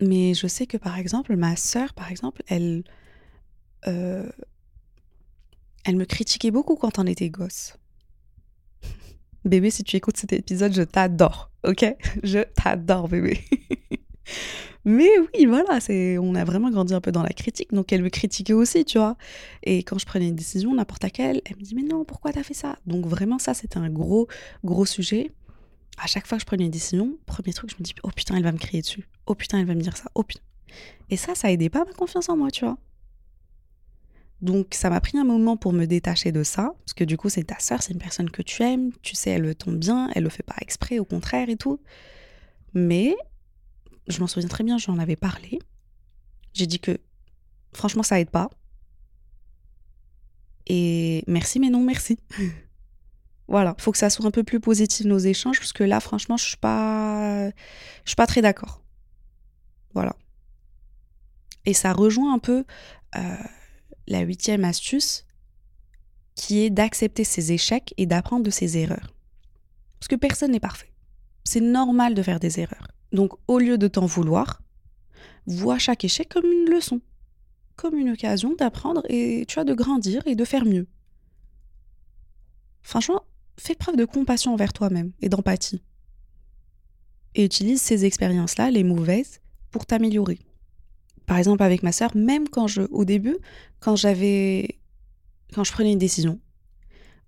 mais 0.00 0.34
je 0.34 0.46
sais 0.46 0.66
que 0.66 0.76
par 0.76 0.98
exemple, 0.98 1.36
ma 1.36 1.56
sœur, 1.56 1.94
par 1.94 2.10
exemple, 2.10 2.42
elle, 2.46 2.84
euh, 3.86 4.30
elle 5.84 5.96
me 5.96 6.04
critiquait 6.04 6.50
beaucoup 6.50 6.76
quand 6.76 6.98
on 6.98 7.06
était 7.06 7.30
gosse. 7.30 7.76
bébé, 9.44 9.70
si 9.70 9.84
tu 9.84 9.96
écoutes 9.96 10.16
cet 10.16 10.32
épisode, 10.32 10.72
je 10.72 10.82
t'adore, 10.82 11.50
ok? 11.64 11.84
Je 12.22 12.40
t'adore, 12.54 13.08
bébé. 13.08 13.40
Mais 14.84 15.08
oui, 15.18 15.46
voilà, 15.46 15.80
c'est, 15.80 16.18
on 16.18 16.34
a 16.34 16.44
vraiment 16.44 16.70
grandi 16.70 16.92
un 16.92 17.00
peu 17.00 17.10
dans 17.10 17.22
la 17.22 17.30
critique, 17.30 17.72
donc 17.72 17.92
elle 17.92 18.02
me 18.02 18.10
critiquait 18.10 18.52
aussi, 18.52 18.84
tu 18.84 18.98
vois. 18.98 19.16
Et 19.62 19.82
quand 19.82 19.98
je 19.98 20.04
prenais 20.04 20.28
une 20.28 20.36
décision, 20.36 20.74
n'importe 20.74 21.02
laquelle, 21.02 21.40
elle 21.46 21.56
me 21.56 21.62
dit 21.62 21.74
mais 21.74 21.82
non, 21.82 22.04
pourquoi 22.04 22.32
t'as 22.32 22.42
fait 22.42 22.54
ça? 22.54 22.78
Donc 22.86 23.06
vraiment, 23.06 23.38
ça, 23.38 23.54
c'était 23.54 23.78
un 23.78 23.88
gros, 23.88 24.28
gros 24.62 24.84
sujet 24.84 25.32
à 25.98 26.06
chaque 26.06 26.26
fois 26.26 26.38
que 26.38 26.42
je 26.42 26.46
prenais 26.46 26.64
une 26.64 26.70
décision, 26.70 27.16
premier 27.26 27.52
truc, 27.52 27.70
je 27.70 27.76
me 27.76 27.82
dis, 27.82 27.94
oh 28.02 28.10
putain, 28.14 28.36
elle 28.36 28.42
va 28.42 28.52
me 28.52 28.58
crier 28.58 28.82
dessus. 28.82 29.08
Oh 29.26 29.34
putain, 29.34 29.58
elle 29.60 29.66
va 29.66 29.74
me 29.74 29.80
dire 29.80 29.96
ça. 29.96 30.10
Oh 30.14 30.22
putain. 30.22 30.42
Et 31.10 31.16
ça, 31.16 31.34
ça 31.34 31.52
aidait 31.52 31.68
pas 31.68 31.84
ma 31.84 31.92
confiance 31.92 32.28
en 32.28 32.36
moi, 32.36 32.50
tu 32.50 32.64
vois. 32.64 32.78
Donc, 34.40 34.74
ça 34.74 34.90
m'a 34.90 35.00
pris 35.00 35.16
un 35.16 35.24
moment 35.24 35.56
pour 35.56 35.72
me 35.72 35.86
détacher 35.86 36.32
de 36.32 36.42
ça, 36.42 36.74
parce 36.80 36.92
que 36.94 37.04
du 37.04 37.16
coup, 37.16 37.28
c'est 37.28 37.44
ta 37.44 37.58
sœur, 37.58 37.82
c'est 37.82 37.92
une 37.92 38.00
personne 38.00 38.30
que 38.30 38.42
tu 38.42 38.62
aimes, 38.62 38.90
tu 39.02 39.14
sais, 39.14 39.30
elle 39.30 39.42
le 39.42 39.54
tombe 39.54 39.76
bien, 39.76 40.10
elle 40.14 40.24
le 40.24 40.28
fait 40.28 40.42
pas 40.42 40.56
exprès, 40.60 40.98
au 40.98 41.04
contraire 41.04 41.48
et 41.48 41.56
tout. 41.56 41.80
Mais, 42.74 43.16
je 44.08 44.20
m'en 44.20 44.26
souviens 44.26 44.48
très 44.48 44.64
bien, 44.64 44.78
j'en 44.78 44.98
avais 44.98 45.16
parlé. 45.16 45.58
J'ai 46.52 46.66
dit 46.66 46.78
que, 46.78 46.98
franchement, 47.72 48.02
ça 48.02 48.20
aide 48.20 48.30
pas. 48.30 48.50
Et 50.66 51.24
merci, 51.26 51.60
mais 51.60 51.70
non, 51.70 51.82
merci. 51.82 52.18
Voilà, 53.46 53.76
faut 53.78 53.92
que 53.92 53.98
ça 53.98 54.08
soit 54.08 54.24
un 54.24 54.30
peu 54.30 54.42
plus 54.42 54.58
positif 54.58 55.04
nos 55.04 55.18
échanges 55.18 55.58
parce 55.58 55.74
que 55.74 55.84
là, 55.84 56.00
franchement, 56.00 56.38
je 56.38 56.46
suis 56.46 56.56
pas, 56.56 57.50
je 57.50 58.06
suis 58.06 58.16
pas 58.16 58.26
très 58.26 58.40
d'accord. 58.40 58.80
Voilà. 59.92 60.16
Et 61.66 61.74
ça 61.74 61.92
rejoint 61.92 62.32
un 62.32 62.38
peu 62.38 62.64
euh, 63.16 63.36
la 64.06 64.20
huitième 64.20 64.64
astuce, 64.64 65.26
qui 66.34 66.60
est 66.60 66.70
d'accepter 66.70 67.24
ses 67.24 67.52
échecs 67.52 67.92
et 67.96 68.06
d'apprendre 68.06 68.44
de 68.44 68.50
ses 68.50 68.78
erreurs. 68.78 69.14
Parce 69.98 70.08
que 70.08 70.16
personne 70.16 70.52
n'est 70.52 70.60
parfait. 70.60 70.92
C'est 71.44 71.60
normal 71.60 72.14
de 72.14 72.22
faire 72.22 72.40
des 72.40 72.60
erreurs. 72.60 72.88
Donc, 73.14 73.32
au 73.46 73.60
lieu 73.60 73.78
de 73.78 73.86
t'en 73.86 74.06
vouloir, 74.06 74.60
vois 75.46 75.78
chaque 75.78 76.04
échec 76.04 76.28
comme 76.28 76.44
une 76.44 76.68
leçon, 76.68 77.00
comme 77.76 77.96
une 77.96 78.10
occasion 78.10 78.54
d'apprendre 78.58 79.02
et 79.08 79.46
tu 79.46 79.64
de 79.64 79.72
grandir 79.72 80.26
et 80.26 80.34
de 80.34 80.44
faire 80.44 80.64
mieux. 80.64 80.88
Franchement, 82.82 83.22
fais 83.56 83.76
preuve 83.76 83.96
de 83.96 84.04
compassion 84.04 84.52
envers 84.52 84.72
toi-même 84.72 85.12
et 85.20 85.28
d'empathie. 85.28 85.80
Et 87.36 87.44
utilise 87.44 87.80
ces 87.80 88.04
expériences-là, 88.04 88.72
les 88.72 88.82
mauvaises, 88.82 89.40
pour 89.70 89.86
t'améliorer. 89.86 90.40
Par 91.26 91.38
exemple, 91.38 91.62
avec 91.62 91.84
ma 91.84 91.92
sœur, 91.92 92.16
même 92.16 92.48
quand 92.48 92.66
je, 92.66 92.82
au 92.90 93.04
début, 93.04 93.36
quand 93.78 93.94
j'avais, 93.94 94.80
quand 95.52 95.62
je 95.62 95.72
prenais 95.72 95.92
une 95.92 95.98
décision 95.98 96.40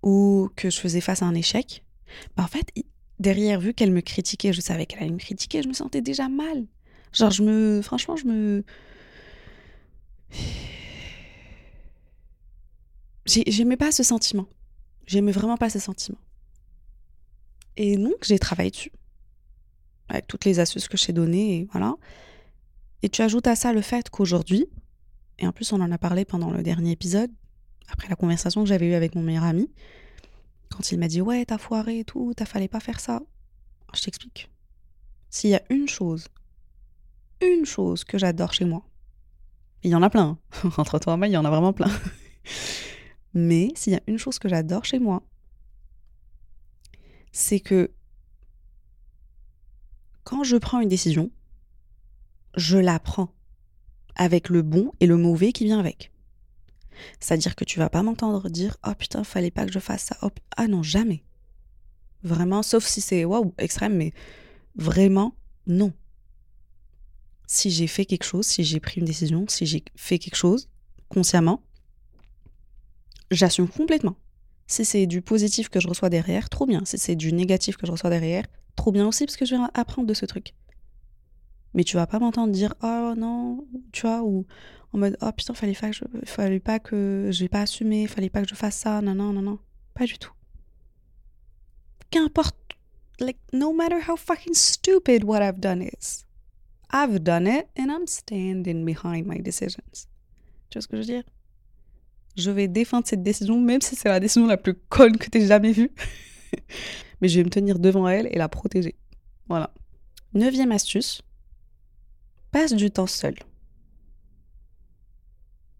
ou 0.03 0.49
que 0.57 0.69
je 0.69 0.79
faisais 0.79 1.01
face 1.01 1.21
à 1.21 1.25
un 1.25 1.33
échec, 1.33 1.85
bah 2.35 2.43
en 2.43 2.47
fait, 2.47 2.71
derrière, 3.19 3.59
vu 3.59 3.73
qu'elle 3.73 3.91
me 3.91 4.01
critiquait, 4.01 4.53
je 4.53 4.61
savais 4.61 4.85
qu'elle 4.85 4.99
allait 4.99 5.11
me 5.11 5.17
critiquer, 5.17 5.61
je 5.61 5.67
me 5.67 5.73
sentais 5.73 6.01
déjà 6.01 6.29
mal. 6.29 6.65
Genre, 7.13 7.31
je 7.31 7.43
me, 7.43 7.81
franchement, 7.81 8.15
je 8.15 8.25
me, 8.25 8.63
j'aimais 13.25 13.77
pas 13.77 13.91
ce 13.91 14.03
sentiment. 14.03 14.47
J'aimais 15.05 15.31
vraiment 15.31 15.57
pas 15.57 15.69
ce 15.69 15.79
sentiment. 15.79 16.17
Et 17.77 17.97
donc, 17.97 18.15
j'ai 18.23 18.39
travaillé 18.39 18.71
dessus. 18.71 18.91
Avec 20.09 20.27
toutes 20.27 20.45
les 20.45 20.59
astuces 20.59 20.87
que 20.87 20.97
je 20.97 21.05
t'ai 21.05 21.13
données, 21.13 21.57
et 21.57 21.67
voilà. 21.71 21.95
Et 23.03 23.09
tu 23.09 23.21
ajoutes 23.21 23.47
à 23.47 23.55
ça 23.55 23.73
le 23.73 23.81
fait 23.81 24.09
qu'aujourd'hui, 24.09 24.67
et 25.39 25.45
en 25.45 25.51
plus 25.51 25.71
on 25.71 25.81
en 25.81 25.91
a 25.91 25.97
parlé 25.97 26.25
pendant 26.25 26.49
le 26.49 26.63
dernier 26.63 26.91
épisode, 26.91 27.29
après 27.89 28.07
la 28.09 28.15
conversation 28.15 28.63
que 28.63 28.69
j'avais 28.69 28.87
eue 28.87 28.93
avec 28.93 29.15
mon 29.15 29.21
meilleur 29.21 29.43
ami, 29.43 29.69
quand 30.69 30.91
il 30.91 30.99
m'a 30.99 31.07
dit 31.07 31.21
ouais 31.21 31.45
t'as 31.45 31.57
foiré 31.57 31.99
et 31.99 32.03
tout, 32.05 32.33
t'as 32.35 32.45
fallait 32.45 32.67
pas 32.67 32.79
faire 32.79 32.99
ça. 32.99 33.21
Je 33.93 34.01
t'explique. 34.01 34.49
S'il 35.29 35.49
y 35.51 35.55
a 35.55 35.63
une 35.69 35.87
chose, 35.87 36.27
une 37.41 37.65
chose 37.65 38.03
que 38.03 38.17
j'adore 38.17 38.53
chez 38.53 38.65
moi, 38.65 38.83
il 39.83 39.91
y 39.91 39.95
en 39.95 40.03
a 40.03 40.09
plein, 40.09 40.37
hein. 40.63 40.69
entre 40.77 40.99
toi 40.99 41.13
et 41.13 41.17
moi 41.17 41.27
il 41.27 41.33
y 41.33 41.37
en 41.37 41.45
a 41.45 41.49
vraiment 41.49 41.73
plein. 41.73 41.91
Mais 43.33 43.71
s'il 43.75 43.93
y 43.93 43.95
a 43.95 44.01
une 44.07 44.17
chose 44.17 44.39
que 44.39 44.49
j'adore 44.49 44.85
chez 44.85 44.99
moi, 44.99 45.21
c'est 47.31 47.59
que 47.59 47.91
quand 50.23 50.43
je 50.43 50.57
prends 50.57 50.79
une 50.79 50.89
décision, 50.89 51.29
je 52.55 52.77
la 52.77 52.99
prends 52.99 53.33
avec 54.15 54.49
le 54.49 54.61
bon 54.61 54.91
et 54.99 55.05
le 55.05 55.15
mauvais 55.15 55.51
qui 55.53 55.65
vient 55.65 55.79
avec. 55.79 56.11
C'est-à-dire 57.19 57.55
que 57.55 57.63
tu 57.63 57.79
vas 57.79 57.89
pas 57.89 58.03
m'entendre 58.03 58.49
dire 58.49 58.77
oh 58.87 58.93
putain 58.97 59.23
fallait 59.23 59.51
pas 59.51 59.65
que 59.65 59.71
je 59.71 59.79
fasse 59.79 60.03
ça. 60.05 60.17
ah 60.55 60.67
non 60.67 60.83
jamais. 60.83 61.23
Vraiment, 62.23 62.63
sauf 62.63 62.85
si 62.85 63.01
c'est 63.01 63.25
waouh 63.25 63.53
extrême, 63.57 63.95
mais 63.95 64.13
vraiment 64.75 65.35
non. 65.65 65.93
Si 67.45 67.69
j'ai 67.71 67.87
fait 67.87 68.05
quelque 68.05 68.25
chose, 68.25 68.45
si 68.45 68.63
j'ai 68.63 68.79
pris 68.79 68.99
une 68.99 69.05
décision, 69.05 69.45
si 69.47 69.65
j'ai 69.65 69.83
fait 69.95 70.19
quelque 70.19 70.35
chose 70.35 70.69
consciemment, 71.09 71.63
j'assume 73.31 73.67
complètement. 73.69 74.17
Si 74.67 74.83
c'est 74.83 75.07
du 75.07 75.21
positif 75.21 75.69
que 75.69 75.79
je 75.79 75.87
reçois 75.87 76.09
derrière, 76.09 76.49
trop 76.49 76.65
bien. 76.65 76.83
Si 76.83 76.97
c'est 76.97 77.15
du 77.15 77.31
négatif 77.31 77.77
que 77.77 77.87
je 77.87 77.91
reçois 77.91 78.09
derrière, 78.09 78.45
trop 78.75 78.91
bien 78.91 79.07
aussi 79.07 79.25
parce 79.25 79.37
que 79.37 79.45
je 79.45 79.55
vais 79.55 79.61
apprendre 79.73 80.07
de 80.07 80.13
ce 80.13 80.25
truc. 80.25 80.53
Mais 81.73 81.83
tu 81.83 81.95
vas 81.95 82.07
pas 82.07 82.19
m'entendre 82.19 82.51
dire 82.51 82.73
oh 82.83 83.13
non, 83.17 83.65
tu 83.91 84.01
vois, 84.01 84.23
ou 84.23 84.45
en 84.97 84.99
mode 84.99 85.17
oh 85.21 85.31
putain, 85.31 85.53
fallait 85.53 85.73
pas 85.73 85.89
que 85.91 85.95
je, 85.95 86.03
fallait 86.25 86.59
pas 86.59 86.79
que 86.79 87.29
j'ai 87.31 87.47
pas 87.47 87.61
assumé, 87.61 88.07
fallait 88.07 88.29
pas 88.29 88.41
que 88.41 88.49
je 88.49 88.55
fasse 88.55 88.77
ça, 88.77 89.01
non, 89.01 89.13
non, 89.13 89.31
non, 89.31 89.41
non. 89.41 89.59
Pas 89.93 90.05
du 90.05 90.17
tout. 90.17 90.31
Qu'importe, 92.09 92.57
like, 93.19 93.37
no 93.53 93.73
matter 93.73 93.99
how 94.07 94.17
fucking 94.17 94.53
stupid 94.53 95.23
what 95.23 95.41
I've 95.41 95.59
done 95.59 95.81
is, 95.81 96.25
I've 96.91 97.19
done 97.19 97.47
it 97.47 97.67
and 97.77 97.91
I'm 97.91 98.07
standing 98.07 98.85
behind 98.85 99.27
my 99.27 99.39
decisions. 99.39 100.07
Tu 100.69 100.77
vois 100.77 100.81
ce 100.81 100.87
que 100.87 100.97
je 100.97 101.01
veux 101.01 101.13
dire? 101.13 101.23
Je 102.35 102.51
vais 102.51 102.67
défendre 102.67 103.07
cette 103.07 103.23
décision, 103.23 103.59
même 103.59 103.81
si 103.81 103.95
c'est 103.95 104.09
la 104.09 104.19
décision 104.19 104.47
la 104.47 104.57
plus 104.57 104.75
conne 104.89 105.17
que 105.17 105.29
t'aies 105.29 105.47
jamais 105.47 105.71
vue. 105.71 105.91
Mais 107.21 107.27
je 107.27 107.39
vais 107.39 107.43
me 107.43 107.49
tenir 107.49 107.79
devant 107.79 108.07
elle 108.07 108.27
et 108.31 108.37
la 108.37 108.47
protéger. 108.47 108.95
Voilà. 109.47 109.73
Neuvième 110.33 110.71
astuce. 110.71 111.21
Passe 112.51 112.73
du 112.73 112.91
temps 112.91 113.07
seul. 113.07 113.35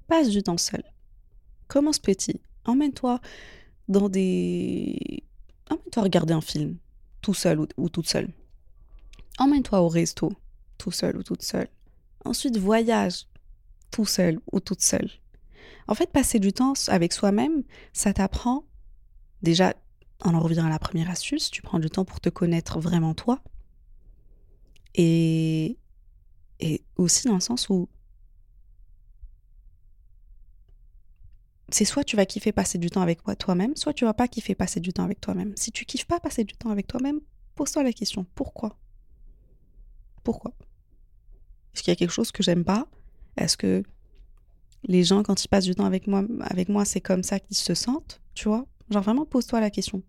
Passe 0.08 0.30
du 0.30 0.44
temps 0.44 0.58
seul. 0.58 0.84
Commence 1.68 2.00
petit. 2.00 2.42
Emmène-toi 2.66 3.20
dans 3.88 4.10
des... 4.10 5.24
Emmène-toi 5.70 6.04
regarder 6.04 6.34
un 6.34 6.42
film, 6.42 6.78
tout 7.22 7.34
seul 7.34 7.60
ou, 7.60 7.68
ou 7.78 7.90
toute 7.90 8.08
seule. 8.08 8.30
Emmène-toi 9.38 9.82
au 9.82 9.88
resto, 9.90 10.32
tout 10.78 10.92
seul 10.92 11.18
ou 11.18 11.24
toute 11.24 11.44
seule. 11.44 11.68
Ensuite, 12.26 12.58
voyage, 12.58 13.28
tout 13.92 14.06
seul 14.06 14.40
ou 14.52 14.60
toute 14.60 14.82
seule. 14.82 15.10
En 15.88 15.96
fait, 15.96 16.12
passer 16.12 16.40
du 16.40 16.54
temps 16.54 16.74
avec 16.88 17.14
soi-même, 17.14 17.64
ça 17.94 18.14
t'apprend 18.14 18.66
déjà, 19.42 19.74
on 20.24 20.34
en 20.34 20.40
revient 20.40 20.62
à 20.62 20.70
la 20.70 20.80
première 20.80 21.10
astuce, 21.10 21.52
tu 21.52 21.62
prends 21.62 21.80
du 21.80 21.90
temps 21.90 22.06
pour 22.06 22.20
te 22.20 22.30
connaître 22.30 22.80
vraiment 22.80 23.14
toi. 23.14 23.42
Et, 24.96 25.78
et 26.60 26.84
aussi 26.96 27.28
dans 27.28 27.36
le 27.36 27.40
sens 27.40 27.70
où 27.70 27.88
c'est 31.70 31.86
soit 31.86 32.04
tu 32.04 32.16
vas 32.16 32.26
kiffer 32.26 32.52
passer 32.52 32.78
du 32.78 32.90
temps 32.90 33.02
avec 33.02 33.20
toi-même, 33.38 33.76
soit 33.76 33.94
tu 33.94 34.06
vas 34.06 34.14
pas 34.14 34.28
kiffer 34.28 34.56
passer 34.56 34.80
du 34.80 34.94
temps 34.94 35.04
avec 35.04 35.20
toi-même. 35.20 35.54
Si 35.58 35.72
tu 35.72 35.86
kiffes 35.86 36.06
pas 36.06 36.20
passer 36.20 36.44
du 36.44 36.56
temps 36.56 36.70
avec 36.70 36.88
toi-même, 36.88 37.20
pose-toi 37.56 37.84
la 37.84 37.94
question 37.94 38.26
pourquoi? 38.36 38.78
Pourquoi? 40.24 40.54
Est-ce 41.74 41.84
qu'il 41.84 41.92
y 41.92 41.94
a 41.94 41.96
quelque 41.96 42.12
chose 42.12 42.32
que 42.32 42.44
j'aime 42.44 42.64
pas? 42.64 42.88
Est-ce 43.36 43.58
que 43.58 43.84
les 44.84 45.04
gens, 45.04 45.24
quand 45.24 45.44
ils 45.44 45.48
passent 45.48 45.66
du 45.66 45.76
temps 45.76 45.86
avec 45.86 46.08
moi, 46.08 46.24
avec 46.42 46.70
moi 46.70 46.86
c'est 46.86 47.02
comme 47.02 47.24
ça 47.24 47.40
qu'ils 47.40 47.58
se 47.58 47.74
sentent? 47.74 48.22
Tu 48.34 48.48
vois? 48.48 48.66
Genre 48.90 49.04
vraiment, 49.04 49.26
pose-toi 49.26 49.60
la 49.60 49.70
question. 49.70 50.02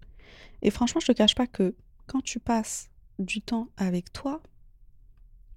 Et 0.63 0.71
franchement, 0.71 1.01
je 1.01 1.07
te 1.07 1.13
cache 1.13 1.35
pas 1.35 1.47
que 1.47 1.75
quand 2.07 2.21
tu 2.21 2.39
passes 2.39 2.91
du 3.19 3.41
temps 3.41 3.69
avec 3.77 4.13
toi, 4.13 4.43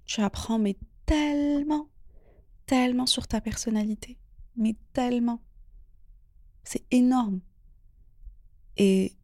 tu 0.04 0.20
apprends 0.20 0.58
mais 0.58 0.76
tellement, 1.06 1.88
tellement 2.66 3.06
sur 3.06 3.26
ta 3.28 3.40
personnalité. 3.40 4.18
Mais 4.56 4.76
tellement. 4.92 5.40
C'est 6.64 6.84
énorme. 6.90 7.40
Et 8.76 9.14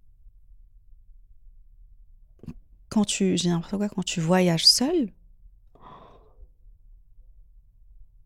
quand 2.88 3.04
tu, 3.04 3.36
j'ai 3.36 3.50
l'impression 3.50 3.78
que 3.78 3.94
quand 3.94 4.04
tu 4.04 4.20
voyages 4.20 4.66
seul, 4.66 5.12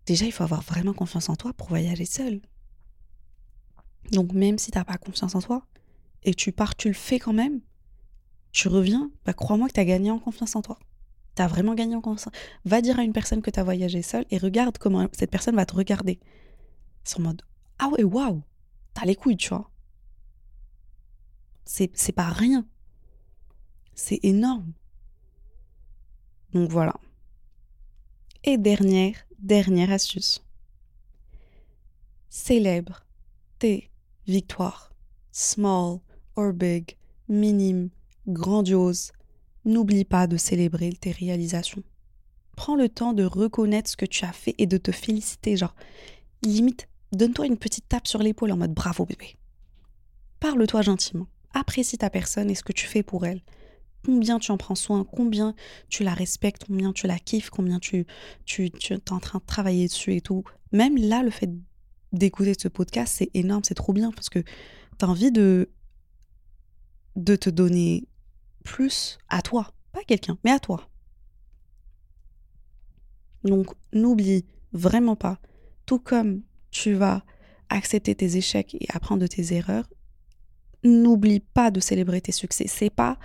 déjà 0.07 0.25
il 0.27 0.33
faut 0.33 0.45
avoir 0.45 0.63
vraiment 0.63 0.95
confiance 0.95 1.29
en 1.29 1.37
toi 1.37 1.53
pour 1.53 1.69
voyager 1.69 2.05
seul. 2.05 2.41
Donc 4.11 4.33
même 4.33 4.59
si 4.59 4.71
tu 4.71 4.79
n'as 4.79 4.85
pas 4.85 4.99
confiance 4.99 5.35
en 5.35 5.41
toi 5.41 5.67
et 6.25 6.35
tu 6.35 6.53
pars, 6.53 6.77
tu 6.77 6.89
le 6.89 6.95
fais 6.95 7.19
quand 7.19 7.33
même, 7.33 7.61
tu 8.53 8.69
reviens, 8.69 9.11
bah 9.25 9.33
crois-moi 9.33 9.69
que 9.69 9.73
tu 9.75 9.81
as 9.81 9.85
gagné 9.85 10.11
en 10.11 10.19
confiance 10.19 10.57
en 10.57 10.63
toi. 10.63 10.79
Tu 11.35 11.43
as 11.43 11.49
vraiment 11.49 11.75
gagné 11.75 11.97
en 11.97 12.03
confiance. 12.03 12.33
Va 12.67 12.83
dire 12.83 12.99
à 12.99 13.05
une 13.05 13.15
personne 13.15 13.41
que 13.41 13.51
tu 13.51 13.59
as 13.59 13.65
voyagé 13.65 14.03
seul 14.03 14.27
et 14.31 14.37
regarde 14.37 14.77
comment 14.77 15.09
cette 15.13 15.31
personne 15.31 15.57
va 15.57 15.65
te 15.65 15.75
regarder. 15.75 16.21
En 17.17 17.23
mode 17.23 17.43
Ah 17.79 17.89
ouais, 17.89 18.05
waouh 18.05 18.43
t'as 18.95 19.05
les 19.05 19.17
couilles, 19.17 19.37
tu 19.37 19.51
vois. 19.51 19.71
C'est 21.65 22.13
pas 22.13 22.29
rien. 22.29 22.67
C'est 23.95 24.21
énorme. 24.23 24.73
Donc 26.53 26.71
voilà. 26.71 26.95
Et 28.45 28.59
dernière, 28.59 29.17
dernière 29.39 29.91
astuce. 29.91 30.45
Célèbre 32.29 33.07
tes 33.59 33.91
victoires. 34.27 34.93
Small 35.31 36.01
or 36.37 36.53
big, 36.53 36.97
minime, 37.29 37.91
grandiose. 38.27 39.13
N'oublie 39.65 40.05
pas 40.05 40.27
de 40.27 40.37
célébrer 40.37 40.93
tes 40.93 41.13
réalisations. 41.13 41.83
Prends 42.57 42.77
le 42.77 42.89
temps 42.89 43.13
de 43.13 43.25
reconnaître 43.25 43.89
ce 43.89 43.97
que 43.97 44.05
tu 44.05 44.25
as 44.25 44.33
fait 44.33 44.55
et 44.59 44.67
de 44.67 44.77
te 44.77 44.93
féliciter. 44.93 45.57
Genre, 45.57 45.75
limite, 46.43 46.89
Donne-toi 47.13 47.47
une 47.47 47.59
petite 47.59 47.89
tape 47.89 48.07
sur 48.07 48.23
l'épaule 48.23 48.53
en 48.53 48.57
mode 48.57 48.73
bravo 48.73 49.05
bébé. 49.05 49.37
Parle-toi 50.41 50.83
gentiment. 50.83 51.27
Apprécie 51.53 51.99
ta 51.99 52.09
personne 52.09 52.51
et 52.51 52.55
ce 52.55 52.65
que 52.65 52.73
tu 52.73 52.87
fais 52.87 53.03
pour 53.03 53.27
elle. 53.27 53.43
Combien 54.05 54.39
tu 54.39 54.51
en 54.51 54.57
prends 54.57 54.75
soin, 54.75 55.05
combien 55.05 55.55
tu 55.89 56.03
la 56.03 56.15
respectes, 56.15 56.65
combien 56.65 56.93
tu 56.93 57.07
la 57.07 57.19
kiffes, 57.19 57.51
combien 57.51 57.79
tu, 57.79 58.07
tu, 58.47 58.71
tu 58.71 58.95
es 58.95 59.13
en 59.13 59.21
train 59.21 59.39
de 59.39 59.45
travailler 59.45 59.87
dessus 59.87 60.17
et 60.17 60.21
tout. 60.21 60.43
Même 60.73 60.97
là, 60.97 61.23
le 61.23 61.31
fait 61.31 61.51
d'écouter 62.13 62.55
ce 62.59 62.69
podcast, 62.69 63.15
c'est 63.19 63.31
énorme, 63.35 63.63
c'est 63.63 63.75
trop 63.75 63.93
bien 63.93 64.11
parce 64.11 64.31
que 64.31 64.41
tu 64.41 65.05
as 65.05 65.09
envie 65.09 65.31
de, 65.31 65.71
de 67.15 67.37
te 67.37 67.51
donner 67.51 68.09
plus 68.65 69.19
à 69.29 69.43
toi. 69.43 69.73
Pas 69.93 70.03
quelqu'un, 70.05 70.39
mais 70.45 70.51
à 70.51 70.59
toi. 70.59 70.89
Donc, 73.45 73.69
n'oublie 73.93 74.47
vraiment 74.73 75.17
pas, 75.17 75.39
tout 75.85 75.99
comme 75.99 76.43
tu 76.73 76.95
vas 76.95 77.23
accepter 77.69 78.15
tes 78.17 78.37
échecs 78.37 78.75
et 78.81 78.87
apprendre 78.93 79.23
de 79.23 79.29
tes 79.29 79.55
erreurs, 79.55 79.89
n'oublie 80.83 81.41
pas 81.41 81.71
de 81.71 81.79
célébrer 81.79 82.21
tes 82.21 82.33
succès. 82.33 82.67
C'est 82.67 82.91
pas 82.91 83.19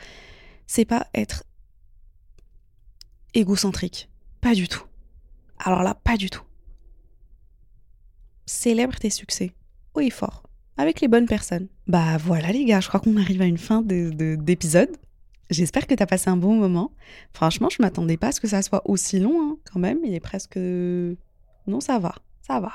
c'est 0.67 0.85
pas 0.85 1.07
être 1.15 1.43
égocentrique, 3.33 4.09
pas 4.41 4.53
du 4.53 4.67
tout. 4.67 4.83
Alors 5.59 5.81
là, 5.81 5.95
pas 5.95 6.17
du 6.17 6.29
tout. 6.29 6.43
Célèbre 8.45 8.95
tes 8.95 9.09
succès, 9.09 9.53
haut 9.95 10.01
et 10.01 10.09
fort, 10.09 10.43
avec 10.77 11.01
les 11.01 11.07
bonnes 11.07 11.25
personnes. 11.25 11.67
Bah 11.87 12.17
voilà 12.17 12.51
les 12.51 12.65
gars, 12.65 12.79
je 12.79 12.87
crois 12.87 12.99
qu'on 12.99 13.17
arrive 13.17 13.41
à 13.41 13.45
une 13.45 13.57
fin 13.57 13.81
d'épisode. 13.81 14.95
J'espère 15.49 15.87
que 15.87 15.95
tu 15.95 16.03
as 16.03 16.07
passé 16.07 16.29
un 16.29 16.37
bon 16.37 16.55
moment. 16.55 16.91
Franchement, 17.33 17.69
je 17.69 17.81
m'attendais 17.81 18.17
pas 18.17 18.27
à 18.27 18.31
ce 18.33 18.41
que 18.41 18.49
ça 18.49 18.61
soit 18.61 18.81
aussi 18.89 19.19
long 19.19 19.41
hein, 19.41 19.57
quand 19.71 19.79
même. 19.79 19.99
Il 20.03 20.13
est 20.13 20.19
presque... 20.19 20.57
Non, 20.57 21.79
ça 21.79 21.99
va, 21.99 22.15
ça 22.41 22.59
va. 22.59 22.73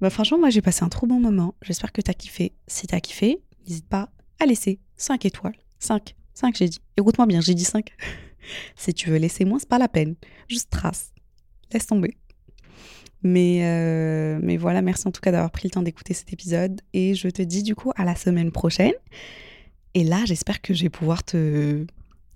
Bah 0.00 0.10
franchement, 0.10 0.38
moi 0.38 0.50
j'ai 0.50 0.62
passé 0.62 0.84
un 0.84 0.88
trop 0.88 1.06
bon 1.06 1.20
moment. 1.20 1.54
J'espère 1.62 1.92
que 1.92 2.00
t'as 2.00 2.14
kiffé. 2.14 2.52
Si 2.66 2.86
t'as 2.86 3.00
kiffé, 3.00 3.40
n'hésite 3.66 3.88
pas 3.88 4.10
à 4.38 4.46
laisser 4.46 4.78
5 4.96 5.24
étoiles. 5.26 5.56
5. 5.80 6.14
5 6.34 6.56
j'ai 6.56 6.68
dit. 6.68 6.78
Écoute-moi 6.96 7.26
bien, 7.26 7.40
j'ai 7.40 7.54
dit 7.54 7.64
5. 7.64 7.90
si 8.76 8.94
tu 8.94 9.10
veux 9.10 9.18
laisser 9.18 9.44
moins, 9.44 9.58
c'est 9.58 9.68
pas 9.68 9.78
la 9.78 9.88
peine. 9.88 10.14
Juste 10.48 10.70
trace. 10.70 11.12
Laisse 11.72 11.86
tomber. 11.86 12.16
Mais, 13.22 13.64
euh, 13.64 14.38
mais 14.40 14.56
voilà, 14.56 14.80
merci 14.80 15.08
en 15.08 15.10
tout 15.10 15.20
cas 15.20 15.32
d'avoir 15.32 15.50
pris 15.50 15.66
le 15.66 15.72
temps 15.72 15.82
d'écouter 15.82 16.14
cet 16.14 16.32
épisode. 16.32 16.80
Et 16.92 17.14
je 17.14 17.28
te 17.28 17.42
dis 17.42 17.64
du 17.64 17.74
coup 17.74 17.92
à 17.96 18.04
la 18.04 18.14
semaine 18.14 18.52
prochaine. 18.52 18.94
Et 19.94 20.04
là, 20.04 20.24
j'espère 20.24 20.60
que 20.62 20.74
je 20.74 20.84
vais 20.84 20.90
pouvoir 20.90 21.24
te... 21.24 21.84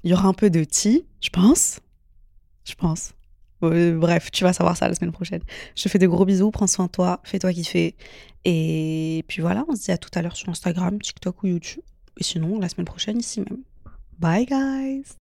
Il 0.04 0.10
y 0.10 0.14
aura 0.14 0.26
un 0.26 0.32
peu 0.32 0.50
de 0.50 0.64
tea, 0.64 1.04
je 1.20 1.30
pense. 1.30 1.78
Je 2.64 2.74
pense. 2.74 3.12
Euh, 3.62 3.96
bref, 3.96 4.30
tu 4.30 4.44
vas 4.44 4.52
savoir 4.52 4.76
ça 4.76 4.88
la 4.88 4.94
semaine 4.94 5.12
prochaine. 5.12 5.42
Je 5.76 5.82
te 5.82 5.88
fais 5.88 5.98
de 5.98 6.06
gros 6.06 6.24
bisous, 6.24 6.50
prends 6.50 6.66
soin 6.66 6.86
de 6.86 6.90
toi, 6.90 7.20
fais-toi 7.24 7.52
kiffer. 7.52 7.96
Et 8.44 9.24
puis 9.28 9.42
voilà, 9.42 9.64
on 9.68 9.76
se 9.76 9.84
dit 9.84 9.92
à 9.92 9.98
tout 9.98 10.10
à 10.14 10.22
l'heure 10.22 10.36
sur 10.36 10.48
Instagram, 10.48 11.00
TikTok 11.00 11.42
ou 11.42 11.46
YouTube. 11.46 11.82
Et 12.18 12.24
sinon, 12.24 12.58
la 12.58 12.68
semaine 12.68 12.86
prochaine, 12.86 13.18
ici 13.18 13.40
même. 13.40 13.62
Bye 14.18 14.46
guys 14.46 15.21